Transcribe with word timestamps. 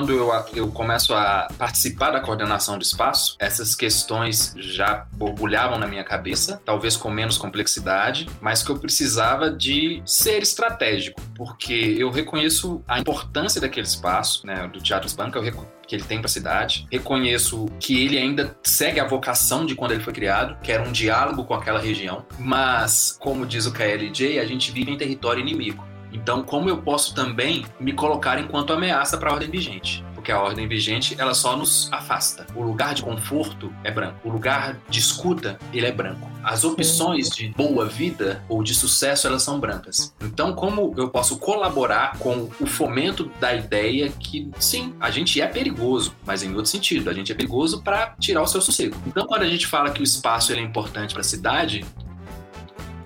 quando 0.00 0.12
eu, 0.12 0.30
eu 0.54 0.68
começo 0.68 1.12
a 1.12 1.46
participar 1.58 2.10
da 2.10 2.20
coordenação 2.20 2.78
do 2.78 2.82
espaço, 2.82 3.36
essas 3.38 3.74
questões 3.74 4.54
já 4.56 5.06
borbulhavam 5.12 5.78
na 5.78 5.86
minha 5.86 6.02
cabeça, 6.02 6.58
talvez 6.64 6.96
com 6.96 7.10
menos 7.10 7.36
complexidade, 7.36 8.26
mas 8.40 8.62
que 8.62 8.70
eu 8.70 8.78
precisava 8.78 9.50
de 9.50 10.02
ser 10.06 10.40
estratégico, 10.40 11.20
porque 11.34 11.96
eu 11.98 12.10
reconheço 12.10 12.82
a 12.88 12.98
importância 12.98 13.60
daquele 13.60 13.86
espaço, 13.86 14.46
né, 14.46 14.66
do 14.68 14.80
Teatro 14.80 15.06
Espanca, 15.06 15.38
eu 15.38 15.44
que 15.86 15.96
ele 15.96 16.04
tem 16.04 16.18
para 16.18 16.26
a 16.26 16.30
cidade. 16.30 16.86
Reconheço 16.90 17.66
que 17.80 18.04
ele 18.04 18.16
ainda 18.16 18.56
segue 18.62 19.00
a 19.00 19.04
vocação 19.06 19.66
de 19.66 19.74
quando 19.74 19.90
ele 19.90 20.02
foi 20.02 20.12
criado, 20.12 20.56
que 20.62 20.70
era 20.70 20.82
um 20.82 20.92
diálogo 20.92 21.44
com 21.44 21.52
aquela 21.52 21.80
região. 21.80 22.24
Mas, 22.38 23.16
como 23.18 23.44
diz 23.44 23.66
o 23.66 23.72
KLJ, 23.72 24.38
a 24.38 24.46
gente 24.46 24.70
vive 24.70 24.92
em 24.92 24.96
território 24.96 25.40
inimigo. 25.40 25.84
Então, 26.12 26.42
como 26.42 26.68
eu 26.68 26.78
posso 26.78 27.14
também 27.14 27.64
me 27.78 27.92
colocar 27.92 28.38
enquanto 28.38 28.72
ameaça 28.72 29.16
para 29.16 29.30
a 29.30 29.34
ordem 29.34 29.50
vigente? 29.50 30.04
Porque 30.14 30.32
a 30.32 30.40
ordem 30.40 30.68
vigente, 30.68 31.16
ela 31.18 31.32
só 31.32 31.56
nos 31.56 31.90
afasta. 31.90 32.46
O 32.54 32.62
lugar 32.62 32.94
de 32.94 33.02
conforto 33.02 33.72
é 33.82 33.90
branco. 33.90 34.18
O 34.22 34.30
lugar 34.30 34.76
de 34.88 34.98
escuta, 34.98 35.58
ele 35.72 35.86
é 35.86 35.92
branco. 35.92 36.30
As 36.44 36.62
opções 36.62 37.30
de 37.30 37.48
boa 37.48 37.86
vida 37.86 38.42
ou 38.46 38.62
de 38.62 38.74
sucesso, 38.74 39.26
elas 39.26 39.42
são 39.42 39.58
brancas. 39.58 40.14
Então, 40.20 40.52
como 40.52 40.94
eu 40.96 41.08
posso 41.08 41.38
colaborar 41.38 42.18
com 42.18 42.50
o 42.60 42.66
fomento 42.66 43.30
da 43.40 43.54
ideia 43.54 44.10
que, 44.10 44.50
sim, 44.58 44.94
a 45.00 45.10
gente 45.10 45.40
é 45.40 45.46
perigoso, 45.46 46.14
mas 46.26 46.42
em 46.42 46.50
outro 46.54 46.70
sentido, 46.70 47.08
a 47.08 47.14
gente 47.14 47.32
é 47.32 47.34
perigoso 47.34 47.82
para 47.82 48.14
tirar 48.20 48.42
o 48.42 48.46
seu 48.46 48.60
sossego. 48.60 48.96
Então, 49.06 49.26
quando 49.26 49.42
a 49.42 49.48
gente 49.48 49.66
fala 49.66 49.90
que 49.90 50.02
o 50.02 50.04
espaço 50.04 50.52
ele 50.52 50.60
é 50.60 50.64
importante 50.64 51.14
para 51.14 51.22
a 51.22 51.24
cidade, 51.24 51.84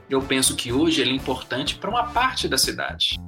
eu 0.08 0.20
penso 0.22 0.54
que 0.54 0.72
hoje 0.72 1.00
ele 1.00 1.10
é 1.10 1.14
importante 1.14 1.76
para 1.76 1.90
uma 1.90 2.04
parte 2.04 2.48
da 2.48 2.58
cidade. 2.58 3.18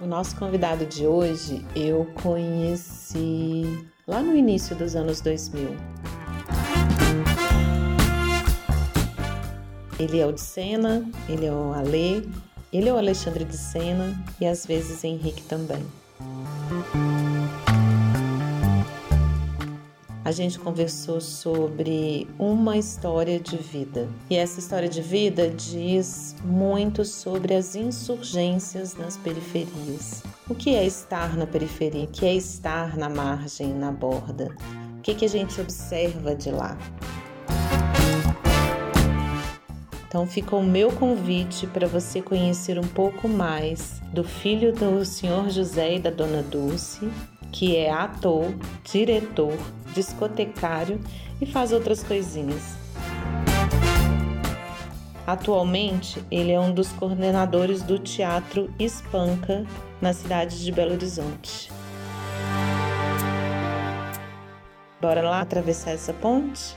O 0.00 0.06
nosso 0.06 0.36
convidado 0.36 0.86
de 0.86 1.06
hoje 1.06 1.64
eu 1.76 2.06
conheci 2.22 3.86
lá 4.06 4.20
no 4.22 4.34
início 4.34 4.74
dos 4.74 4.96
anos 4.96 5.20
2000. 5.20 5.76
Ele 9.98 10.20
é 10.20 10.26
o 10.26 10.32
de 10.32 10.40
Sena, 10.40 11.04
ele 11.28 11.46
é 11.46 11.52
o 11.52 11.72
Alê, 11.72 12.22
ele 12.72 12.88
é 12.88 12.92
o 12.92 12.96
Alexandre 12.96 13.44
de 13.44 13.56
Sena 13.56 14.16
e 14.40 14.46
às 14.46 14.64
vezes 14.64 15.02
Henrique 15.02 15.42
também 15.42 15.84
a 20.28 20.30
gente 20.30 20.58
conversou 20.58 21.22
sobre 21.22 22.28
uma 22.38 22.76
história 22.76 23.40
de 23.40 23.56
vida. 23.56 24.06
E 24.28 24.36
essa 24.36 24.60
história 24.60 24.86
de 24.86 25.00
vida 25.00 25.48
diz 25.48 26.36
muito 26.44 27.02
sobre 27.02 27.54
as 27.54 27.74
insurgências 27.74 28.94
nas 28.94 29.16
periferias. 29.16 30.22
O 30.46 30.54
que 30.54 30.74
é 30.74 30.84
estar 30.84 31.34
na 31.34 31.46
periferia? 31.46 32.04
O 32.04 32.08
que 32.08 32.26
é 32.26 32.34
estar 32.34 32.94
na 32.98 33.08
margem, 33.08 33.72
na 33.72 33.90
borda? 33.90 34.54
O 34.98 35.00
que, 35.00 35.14
que 35.14 35.24
a 35.24 35.28
gente 35.28 35.58
observa 35.62 36.34
de 36.34 36.50
lá? 36.50 36.76
Então 40.06 40.26
fica 40.26 40.56
o 40.56 40.62
meu 40.62 40.92
convite 40.92 41.66
para 41.66 41.86
você 41.86 42.20
conhecer 42.20 42.78
um 42.78 42.86
pouco 42.86 43.26
mais 43.26 44.02
do 44.12 44.22
filho 44.22 44.74
do 44.74 45.06
senhor 45.06 45.48
José 45.48 45.96
e 45.96 45.98
da 45.98 46.10
dona 46.10 46.42
Dulce, 46.42 47.08
que 47.52 47.76
é 47.76 47.90
ator, 47.90 48.52
diretor, 48.84 49.56
discotecário 49.94 51.00
e 51.40 51.46
faz 51.46 51.72
outras 51.72 52.02
coisinhas. 52.02 52.76
Atualmente, 55.26 56.24
ele 56.30 56.52
é 56.52 56.58
um 56.58 56.72
dos 56.72 56.90
coordenadores 56.92 57.82
do 57.82 57.98
Teatro 57.98 58.72
Espanca 58.78 59.66
na 60.00 60.12
cidade 60.12 60.64
de 60.64 60.72
Belo 60.72 60.92
Horizonte. 60.92 61.70
Bora 65.00 65.22
lá 65.22 65.40
atravessar 65.40 65.92
essa 65.92 66.12
ponte? 66.12 66.74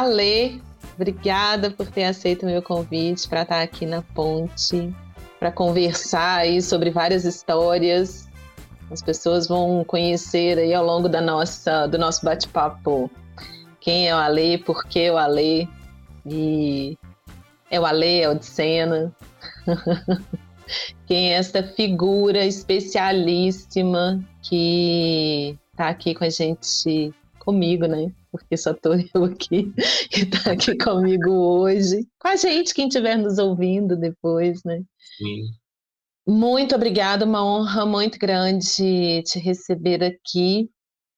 Ale, 0.00 0.62
obrigada 0.94 1.70
por 1.70 1.86
ter 1.88 2.04
aceito 2.04 2.44
o 2.44 2.46
meu 2.46 2.62
convite 2.62 3.28
para 3.28 3.42
estar 3.42 3.62
aqui 3.62 3.86
na 3.86 4.02
ponte, 4.02 4.94
para 5.38 5.50
conversar 5.52 6.40
aí 6.40 6.60
sobre 6.62 6.90
várias 6.90 7.24
histórias. 7.24 8.28
As 8.90 9.02
pessoas 9.02 9.46
vão 9.48 9.84
conhecer 9.84 10.58
aí 10.58 10.72
ao 10.72 10.84
longo 10.84 11.08
da 11.08 11.20
nossa, 11.20 11.86
do 11.86 11.98
nosso 11.98 12.24
bate-papo 12.24 13.10
quem 13.80 14.08
é 14.08 14.14
o 14.14 14.18
Ale, 14.18 14.58
por 14.58 14.84
que 14.84 15.10
o 15.10 15.16
Ale, 15.16 15.68
e 16.26 16.98
é 17.70 17.80
o 17.80 17.86
Ale, 17.86 18.20
é 18.20 18.28
o 18.28 18.34
de 18.34 18.44
cena. 18.44 19.14
quem 21.06 21.32
é 21.32 21.38
essa 21.38 21.62
figura 21.62 22.44
especialíssima 22.44 24.22
que 24.42 25.56
está 25.72 25.88
aqui 25.88 26.14
com 26.14 26.24
a 26.24 26.28
gente, 26.28 27.14
comigo, 27.48 27.86
né? 27.86 28.12
porque 28.30 28.56
só 28.56 28.72
estou 28.72 28.92
eu 29.14 29.24
aqui 29.24 29.72
que 30.10 30.22
está 30.36 30.52
aqui 30.52 30.76
comigo 30.76 31.30
hoje, 31.30 32.06
com 32.18 32.28
a 32.28 32.36
gente, 32.36 32.74
quem 32.74 32.88
estiver 32.88 33.16
nos 33.16 33.38
ouvindo 33.38 33.96
depois, 33.96 34.62
né? 34.64 34.82
Sim. 35.16 35.42
Muito 36.26 36.74
obrigada, 36.74 37.24
uma 37.24 37.42
honra 37.42 37.86
muito 37.86 38.18
grande 38.18 39.22
te 39.22 39.38
receber 39.38 40.04
aqui. 40.04 40.68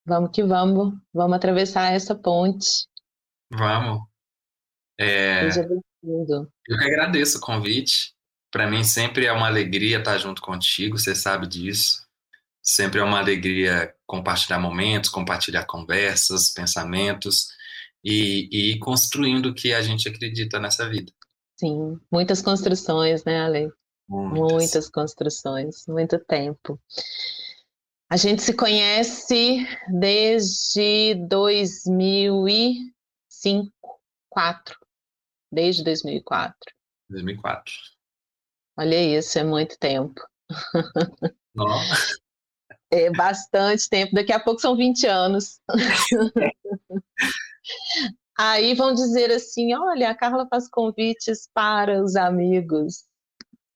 Vamos 0.05 0.31
que 0.33 0.41
vamos, 0.41 0.93
vamos 1.13 1.35
atravessar 1.35 1.91
essa 1.91 2.15
ponte. 2.15 2.87
Vamos. 3.51 4.03
É... 4.97 5.51
Seja 5.51 5.67
bem-vindo. 5.67 6.49
Eu 6.65 6.77
que 6.77 6.85
agradeço 6.85 7.37
o 7.37 7.41
convite. 7.41 8.13
Para 8.49 8.69
mim 8.69 8.85
sempre 8.85 9.25
é 9.25 9.33
uma 9.33 9.47
alegria 9.47 9.99
estar 9.99 10.17
junto 10.17 10.41
contigo, 10.41 10.97
você 10.97 11.13
sabe 11.13 11.45
disso. 11.45 12.07
Sempre 12.61 12.99
é 12.99 13.03
uma 13.03 13.19
alegria 13.19 13.93
compartilhar 14.05 14.59
momentos, 14.59 15.09
compartilhar 15.09 15.65
conversas, 15.65 16.51
pensamentos 16.51 17.47
e, 18.03 18.47
e 18.51 18.73
ir 18.73 18.79
construindo 18.79 19.47
o 19.47 19.53
que 19.53 19.73
a 19.73 19.81
gente 19.81 20.07
acredita 20.07 20.59
nessa 20.59 20.87
vida. 20.87 21.11
Sim, 21.59 21.99
muitas 22.11 22.41
construções, 22.41 23.23
né, 23.23 23.41
Ale? 23.41 23.71
Muitas. 24.07 24.51
muitas 24.51 24.89
construções, 24.89 25.87
muito 25.87 26.19
tempo. 26.19 26.79
A 28.09 28.17
gente 28.17 28.41
se 28.41 28.53
conhece 28.53 29.65
desde 29.87 31.15
2005, 31.29 33.71
4, 34.29 34.77
desde 35.49 35.83
2004. 35.83 36.57
2004. 37.09 37.73
Olha 38.77 39.17
isso, 39.17 39.39
é 39.39 39.43
muito 39.43 39.77
tempo. 39.79 40.19
Nossa. 41.55 42.19
É 42.91 43.09
bastante 43.09 43.87
tempo, 43.89 44.13
daqui 44.13 44.33
a 44.33 44.39
pouco 44.39 44.59
são 44.59 44.75
20 44.75 45.07
anos. 45.07 45.61
Aí 48.37 48.73
vão 48.73 48.93
dizer 48.93 49.31
assim: 49.31 49.73
olha, 49.73 50.09
a 50.09 50.15
Carla 50.15 50.47
faz 50.49 50.67
convites 50.69 51.47
para 51.53 52.03
os 52.03 52.15
amigos, 52.15 53.05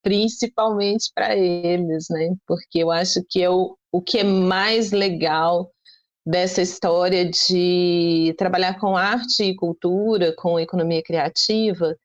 principalmente 0.04 1.12
para 1.14 1.36
eles, 1.36 2.08
né? 2.10 2.36
Porque 2.46 2.80
eu 2.80 2.92
acho 2.92 3.24
que 3.30 3.42
é 3.42 3.50
o, 3.50 3.78
o 3.92 4.02
que 4.02 4.20
é 4.20 4.24
mais 4.24 4.92
legal 4.92 5.72
dessa 6.26 6.62
história 6.62 7.30
de 7.30 8.34
trabalhar 8.38 8.80
com 8.80 8.98
arte 8.98 9.44
e 9.44 9.56
cultura, 9.56 10.34
com 10.36 10.60
economia 10.60 11.04
criativa, 11.04 11.96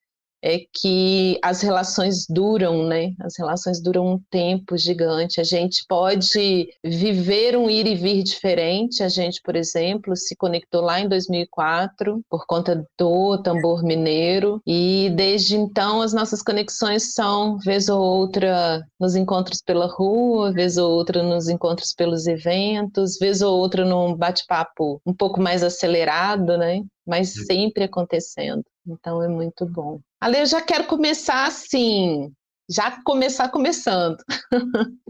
é 0.42 0.58
que 0.72 1.38
as 1.42 1.60
relações 1.60 2.26
duram, 2.28 2.86
né? 2.86 3.12
As 3.20 3.38
relações 3.38 3.82
duram 3.82 4.14
um 4.14 4.20
tempo 4.30 4.76
gigante. 4.76 5.40
A 5.40 5.44
gente 5.44 5.84
pode 5.88 6.68
viver 6.84 7.56
um 7.56 7.68
ir 7.68 7.86
e 7.86 7.94
vir 7.94 8.22
diferente. 8.22 9.02
A 9.02 9.08
gente, 9.08 9.40
por 9.42 9.54
exemplo, 9.54 10.16
se 10.16 10.34
conectou 10.36 10.80
lá 10.80 11.00
em 11.00 11.08
2004 11.08 12.22
por 12.28 12.46
conta 12.46 12.84
do 12.98 13.42
tambor 13.42 13.82
mineiro 13.82 14.60
e 14.66 15.10
desde 15.14 15.56
então 15.56 16.00
as 16.00 16.12
nossas 16.12 16.42
conexões 16.42 17.12
são 17.14 17.58
vez 17.58 17.88
ou 17.88 18.00
outra 18.00 18.82
nos 18.98 19.14
encontros 19.14 19.60
pela 19.62 19.86
rua, 19.86 20.52
vez 20.52 20.76
ou 20.76 20.90
outra 20.90 21.22
nos 21.22 21.48
encontros 21.48 21.92
pelos 21.94 22.26
eventos, 22.26 23.18
vez 23.18 23.42
ou 23.42 23.58
outra 23.58 23.84
num 23.84 24.14
bate-papo 24.14 25.00
um 25.06 25.14
pouco 25.14 25.40
mais 25.40 25.62
acelerado, 25.62 26.56
né? 26.56 26.82
Mas 27.06 27.32
sempre 27.46 27.84
acontecendo. 27.84 28.62
Então 28.86 29.22
é 29.22 29.28
muito 29.28 29.66
bom. 29.66 30.00
Ale, 30.20 30.40
eu 30.40 30.46
já 30.46 30.60
quero 30.60 30.86
começar 30.86 31.46
assim, 31.46 32.32
já 32.68 33.02
começar 33.02 33.48
começando. 33.48 34.18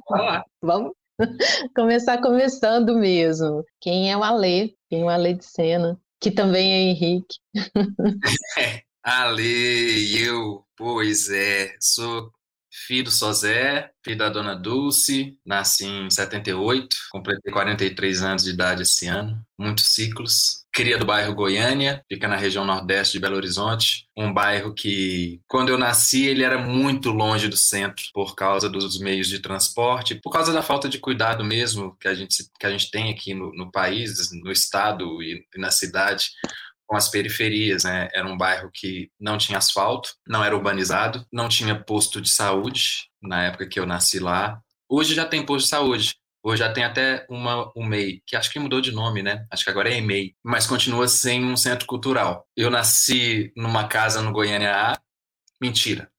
Olá. 0.06 0.44
Vamos 0.62 0.92
começar 1.74 2.20
começando 2.20 2.96
mesmo. 2.96 3.64
Quem 3.80 4.10
é 4.10 4.16
o 4.16 4.22
Ale? 4.22 4.74
Quem 4.88 5.02
é 5.02 5.04
o 5.04 5.08
Ale 5.08 5.34
de 5.34 5.44
Sena? 5.44 6.00
Que 6.20 6.30
também 6.30 6.72
é 6.72 6.90
Henrique. 6.90 7.38
Ale, 9.02 10.22
eu, 10.22 10.64
pois 10.76 11.30
é, 11.30 11.74
sou 11.80 12.30
filho 12.86 13.04
do 13.04 13.10
Sozé, 13.10 13.90
filho 14.04 14.18
da 14.18 14.28
dona 14.28 14.54
Dulce, 14.54 15.36
nasci 15.44 15.86
em 15.86 16.10
78, 16.10 16.96
completei 17.10 17.52
43 17.52 18.22
anos 18.22 18.44
de 18.44 18.50
idade 18.50 18.82
esse 18.82 19.06
ano, 19.06 19.40
muitos 19.58 19.86
ciclos. 19.86 20.60
Cria 20.72 20.96
do 20.96 21.04
bairro 21.04 21.34
Goiânia, 21.34 22.00
fica 22.08 22.28
na 22.28 22.36
região 22.36 22.64
nordeste 22.64 23.14
de 23.14 23.18
Belo 23.18 23.34
Horizonte, 23.34 24.06
um 24.16 24.32
bairro 24.32 24.72
que, 24.72 25.40
quando 25.48 25.68
eu 25.68 25.76
nasci, 25.76 26.26
ele 26.26 26.44
era 26.44 26.58
muito 26.58 27.10
longe 27.10 27.48
do 27.48 27.56
centro 27.56 28.04
por 28.14 28.36
causa 28.36 28.68
dos 28.68 29.00
meios 29.00 29.26
de 29.26 29.40
transporte, 29.40 30.14
por 30.14 30.30
causa 30.30 30.52
da 30.52 30.62
falta 30.62 30.88
de 30.88 30.98
cuidado 30.98 31.44
mesmo 31.44 31.96
que 31.98 32.06
a 32.06 32.14
gente, 32.14 32.44
que 32.58 32.66
a 32.66 32.70
gente 32.70 32.88
tem 32.88 33.10
aqui 33.10 33.34
no, 33.34 33.52
no 33.52 33.70
país, 33.70 34.30
no 34.32 34.52
estado 34.52 35.20
e, 35.20 35.44
e 35.54 35.60
na 35.60 35.72
cidade 35.72 36.30
com 36.90 36.96
as 36.96 37.08
periferias, 37.08 37.84
né? 37.84 38.08
Era 38.12 38.26
um 38.26 38.36
bairro 38.36 38.68
que 38.74 39.12
não 39.18 39.38
tinha 39.38 39.58
asfalto, 39.58 40.10
não 40.26 40.42
era 40.44 40.56
urbanizado, 40.56 41.24
não 41.32 41.48
tinha 41.48 41.80
posto 41.80 42.20
de 42.20 42.28
saúde 42.28 43.08
na 43.22 43.44
época 43.44 43.68
que 43.68 43.78
eu 43.78 43.86
nasci 43.86 44.18
lá. 44.18 44.60
Hoje 44.88 45.14
já 45.14 45.24
tem 45.24 45.46
posto 45.46 45.66
de 45.66 45.70
saúde. 45.70 46.16
Hoje 46.42 46.58
já 46.58 46.72
tem 46.72 46.82
até 46.82 47.24
uma 47.30 47.70
UMEI, 47.76 48.22
que 48.26 48.34
acho 48.34 48.50
que 48.50 48.58
mudou 48.58 48.80
de 48.80 48.90
nome, 48.90 49.22
né? 49.22 49.46
Acho 49.52 49.62
que 49.62 49.70
agora 49.70 49.88
é 49.88 49.98
EMEI, 49.98 50.34
mas 50.42 50.66
continua 50.66 51.06
sem 51.06 51.44
um 51.44 51.56
centro 51.56 51.86
cultural. 51.86 52.48
Eu 52.56 52.70
nasci 52.70 53.52
numa 53.54 53.86
casa 53.86 54.20
no 54.20 54.32
Goiânia 54.32 54.74
A. 54.74 55.00
Mentira. 55.60 56.10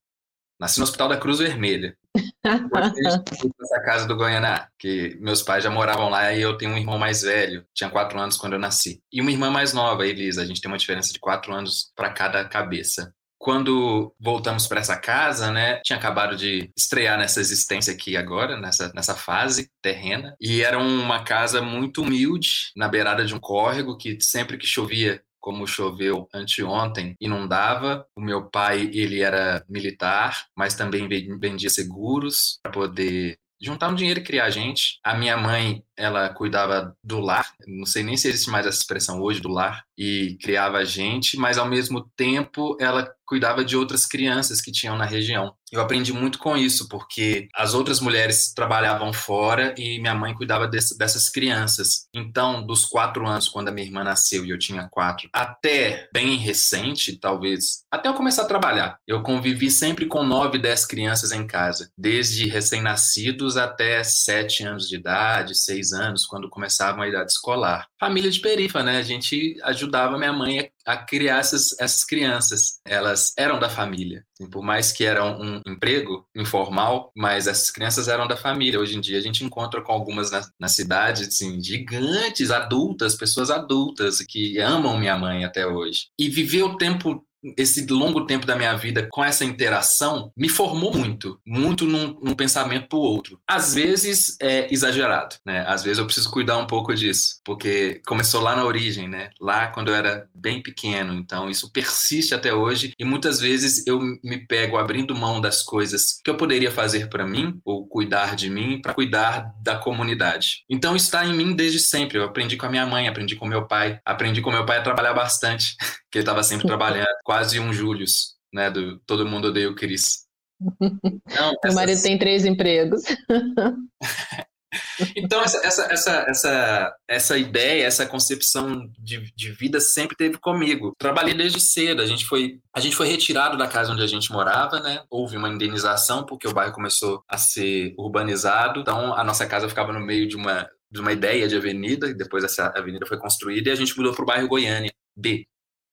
Nasci 0.58 0.78
no 0.78 0.84
Hospital 0.84 1.08
da 1.08 1.18
Cruz 1.18 1.38
Vermelha. 1.38 1.98
essa 3.62 3.80
casa 3.84 4.06
do 4.06 4.16
Goianá, 4.16 4.68
que 4.78 5.16
meus 5.20 5.42
pais 5.42 5.62
já 5.62 5.70
moravam 5.70 6.08
lá 6.08 6.32
e 6.32 6.40
eu 6.40 6.56
tenho 6.56 6.72
um 6.72 6.78
irmão 6.78 6.98
mais 6.98 7.22
velho, 7.22 7.64
tinha 7.72 7.88
quatro 7.88 8.18
anos 8.18 8.36
quando 8.36 8.54
eu 8.54 8.58
nasci. 8.58 9.00
E 9.12 9.20
uma 9.20 9.30
irmã 9.30 9.50
mais 9.50 9.72
nova, 9.72 10.06
Elisa, 10.06 10.42
a 10.42 10.44
gente 10.44 10.60
tem 10.60 10.70
uma 10.70 10.78
diferença 10.78 11.12
de 11.12 11.20
quatro 11.20 11.52
anos 11.52 11.92
para 11.94 12.10
cada 12.10 12.44
cabeça. 12.44 13.14
Quando 13.38 14.14
voltamos 14.20 14.68
para 14.68 14.80
essa 14.80 14.96
casa, 14.96 15.50
né, 15.50 15.80
tinha 15.84 15.98
acabado 15.98 16.36
de 16.36 16.70
estrear 16.76 17.18
nessa 17.18 17.40
existência 17.40 17.92
aqui 17.92 18.16
agora, 18.16 18.56
nessa, 18.56 18.92
nessa 18.94 19.16
fase 19.16 19.68
terrena, 19.82 20.36
e 20.40 20.62
era 20.62 20.78
uma 20.78 21.24
casa 21.24 21.60
muito 21.60 22.02
humilde, 22.02 22.70
na 22.76 22.88
beirada 22.88 23.24
de 23.24 23.34
um 23.34 23.40
córrego, 23.40 23.96
que 23.96 24.16
sempre 24.20 24.56
que 24.56 24.66
chovia 24.66 25.20
como 25.42 25.66
choveu 25.66 26.28
anteontem, 26.32 27.16
inundava. 27.20 28.06
O 28.16 28.20
meu 28.20 28.48
pai, 28.48 28.88
ele 28.94 29.20
era 29.20 29.64
militar, 29.68 30.46
mas 30.56 30.74
também 30.74 31.08
vendia 31.38 31.68
seguros 31.68 32.60
para 32.62 32.72
poder 32.72 33.36
juntar 33.60 33.88
um 33.88 33.94
dinheiro 33.94 34.20
e 34.20 34.24
criar 34.24 34.50
gente. 34.50 34.98
A 35.04 35.14
minha 35.14 35.36
mãe, 35.36 35.84
ela 36.02 36.28
cuidava 36.28 36.96
do 37.02 37.20
lar, 37.20 37.52
não 37.66 37.86
sei 37.86 38.02
nem 38.02 38.16
se 38.16 38.28
existe 38.28 38.50
mais 38.50 38.66
essa 38.66 38.78
expressão 38.78 39.20
hoje, 39.20 39.40
do 39.40 39.48
lar, 39.48 39.84
e 39.96 40.36
criava 40.42 40.78
a 40.78 40.84
gente, 40.84 41.36
mas 41.36 41.58
ao 41.58 41.68
mesmo 41.68 42.10
tempo 42.16 42.76
ela 42.80 43.08
cuidava 43.32 43.64
de 43.64 43.76
outras 43.76 44.04
crianças 44.04 44.60
que 44.60 44.70
tinham 44.70 44.94
na 44.94 45.06
região. 45.06 45.54
Eu 45.72 45.80
aprendi 45.80 46.12
muito 46.12 46.38
com 46.38 46.54
isso, 46.54 46.86
porque 46.86 47.48
as 47.54 47.72
outras 47.72 47.98
mulheres 47.98 48.52
trabalhavam 48.52 49.10
fora 49.10 49.74
e 49.78 49.98
minha 50.00 50.14
mãe 50.14 50.34
cuidava 50.34 50.68
desse, 50.68 50.98
dessas 50.98 51.30
crianças. 51.30 52.08
Então, 52.12 52.62
dos 52.62 52.84
quatro 52.84 53.26
anos, 53.26 53.48
quando 53.48 53.68
a 53.68 53.72
minha 53.72 53.86
irmã 53.86 54.04
nasceu 54.04 54.44
e 54.44 54.50
eu 54.50 54.58
tinha 54.58 54.86
quatro, 54.90 55.30
até 55.32 56.10
bem 56.12 56.36
recente, 56.36 57.16
talvez, 57.16 57.84
até 57.90 58.10
eu 58.10 58.14
começar 58.14 58.42
a 58.42 58.46
trabalhar, 58.46 58.98
eu 59.06 59.22
convivi 59.22 59.70
sempre 59.70 60.04
com 60.04 60.22
nove, 60.22 60.58
dez 60.58 60.84
crianças 60.84 61.32
em 61.32 61.46
casa, 61.46 61.90
desde 61.96 62.46
recém-nascidos 62.46 63.56
até 63.56 64.04
sete 64.04 64.62
anos 64.62 64.86
de 64.86 64.96
idade, 64.96 65.56
seis 65.56 65.91
anos, 65.92 66.26
quando 66.26 66.48
começavam 66.48 67.02
a 67.02 67.08
idade 67.08 67.32
escolar. 67.32 67.86
Família 67.98 68.30
de 68.30 68.40
perifa, 68.40 68.82
né? 68.82 68.98
A 68.98 69.02
gente 69.02 69.56
ajudava 69.62 70.18
minha 70.18 70.32
mãe 70.32 70.70
a 70.84 70.96
criar 70.96 71.38
essas, 71.38 71.78
essas 71.78 72.04
crianças. 72.04 72.80
Elas 72.84 73.32
eram 73.36 73.58
da 73.58 73.68
família. 73.68 74.24
Assim, 74.34 74.50
por 74.50 74.62
mais 74.62 74.92
que 74.92 75.04
era 75.04 75.24
um 75.24 75.60
emprego 75.66 76.26
informal, 76.34 77.12
mas 77.16 77.46
essas 77.46 77.70
crianças 77.70 78.08
eram 78.08 78.26
da 78.26 78.36
família. 78.36 78.80
Hoje 78.80 78.96
em 78.96 79.00
dia 79.00 79.18
a 79.18 79.22
gente 79.22 79.44
encontra 79.44 79.80
com 79.82 79.92
algumas 79.92 80.30
na, 80.30 80.42
na 80.58 80.68
cidade, 80.68 81.24
assim, 81.24 81.62
gigantes, 81.62 82.50
adultas, 82.50 83.14
pessoas 83.14 83.50
adultas 83.50 84.18
que 84.20 84.58
amam 84.58 84.98
minha 84.98 85.16
mãe 85.16 85.44
até 85.44 85.66
hoje. 85.66 86.08
E 86.18 86.28
viver 86.28 86.62
o 86.62 86.76
tempo 86.76 87.24
esse 87.56 87.86
longo 87.86 88.26
tempo 88.26 88.46
da 88.46 88.56
minha 88.56 88.74
vida 88.74 89.08
com 89.10 89.24
essa 89.24 89.44
interação 89.44 90.32
me 90.36 90.48
formou 90.48 90.96
muito, 90.96 91.40
muito 91.46 91.84
num, 91.84 92.18
num 92.22 92.34
pensamento 92.34 92.88
para 92.88 92.98
o 92.98 93.02
outro. 93.02 93.40
Às 93.46 93.74
vezes 93.74 94.36
é 94.40 94.72
exagerado, 94.72 95.36
né? 95.44 95.64
Às 95.66 95.82
vezes 95.82 95.98
eu 95.98 96.04
preciso 96.04 96.30
cuidar 96.30 96.58
um 96.58 96.66
pouco 96.66 96.94
disso, 96.94 97.40
porque 97.44 98.00
começou 98.06 98.40
lá 98.40 98.54
na 98.54 98.64
origem, 98.64 99.08
né? 99.08 99.30
Lá 99.40 99.68
quando 99.68 99.88
eu 99.88 99.94
era 99.94 100.28
bem 100.34 100.62
pequeno, 100.62 101.14
então 101.14 101.50
isso 101.50 101.70
persiste 101.72 102.34
até 102.34 102.54
hoje 102.54 102.92
e 102.98 103.04
muitas 103.04 103.40
vezes 103.40 103.86
eu 103.86 104.00
me 104.00 104.46
pego 104.46 104.76
abrindo 104.76 105.14
mão 105.14 105.40
das 105.40 105.62
coisas 105.62 106.20
que 106.24 106.30
eu 106.30 106.36
poderia 106.36 106.70
fazer 106.70 107.08
para 107.08 107.26
mim 107.26 107.60
ou 107.64 107.86
cuidar 107.86 108.36
de 108.36 108.48
mim 108.48 108.80
para 108.80 108.94
cuidar 108.94 109.52
da 109.62 109.76
comunidade. 109.76 110.64
Então 110.68 110.94
está 110.94 111.24
em 111.24 111.34
mim 111.34 111.54
desde 111.54 111.78
sempre. 111.78 112.18
Eu 112.18 112.24
aprendi 112.24 112.56
com 112.56 112.66
a 112.66 112.70
minha 112.70 112.86
mãe, 112.86 113.08
aprendi 113.08 113.36
com 113.36 113.46
meu 113.46 113.66
pai, 113.66 114.00
aprendi 114.04 114.40
com 114.40 114.50
meu 114.50 114.64
pai 114.64 114.78
a 114.78 114.82
trabalhar 114.82 115.14
bastante, 115.14 115.76
que 116.10 116.18
ele 116.18 116.22
estava 116.22 116.42
sempre 116.42 116.66
trabalhando 116.66 117.06
quase 117.32 117.58
um 117.58 117.72
Július, 117.72 118.34
né? 118.52 118.70
Do 118.70 118.98
Todo 119.06 119.26
Mundo 119.26 119.48
Odeia 119.48 119.70
o 119.70 119.74
Cris. 119.74 120.26
Então, 121.26 121.54
Meu 121.64 121.74
marido 121.74 122.02
tem 122.02 122.18
três 122.18 122.44
empregos. 122.44 123.02
então, 125.16 125.42
essa, 125.42 125.66
essa, 125.66 125.92
essa, 125.92 126.26
essa, 126.28 126.96
essa 127.08 127.38
ideia, 127.38 127.86
essa 127.86 128.06
concepção 128.06 128.88
de, 128.98 129.32
de 129.34 129.50
vida 129.52 129.80
sempre 129.80 130.14
teve 130.14 130.38
comigo. 130.38 130.94
Trabalhei 130.98 131.34
desde 131.34 131.58
cedo. 131.58 132.02
A 132.02 132.06
gente, 132.06 132.26
foi, 132.26 132.60
a 132.72 132.80
gente 132.80 132.94
foi 132.94 133.08
retirado 133.08 133.56
da 133.56 133.66
casa 133.66 133.92
onde 133.92 134.02
a 134.02 134.06
gente 134.06 134.30
morava, 134.30 134.78
né? 134.78 135.02
Houve 135.10 135.36
uma 135.38 135.48
indenização, 135.48 136.24
porque 136.24 136.46
o 136.46 136.52
bairro 136.52 136.74
começou 136.74 137.24
a 137.26 137.38
ser 137.38 137.94
urbanizado. 137.96 138.80
Então, 138.80 139.14
a 139.14 139.24
nossa 139.24 139.46
casa 139.46 139.68
ficava 139.68 139.92
no 139.92 140.00
meio 140.00 140.28
de 140.28 140.36
uma, 140.36 140.68
de 140.90 141.00
uma 141.00 141.12
ideia 141.12 141.48
de 141.48 141.56
avenida. 141.56 142.08
E 142.08 142.14
depois 142.14 142.44
essa 142.44 142.66
avenida 142.76 143.06
foi 143.06 143.18
construída 143.18 143.70
e 143.70 143.72
a 143.72 143.76
gente 143.76 143.96
mudou 143.96 144.12
para 144.12 144.22
o 144.22 144.26
bairro 144.26 144.48
Goiânia 144.48 144.92
B. 145.16 145.46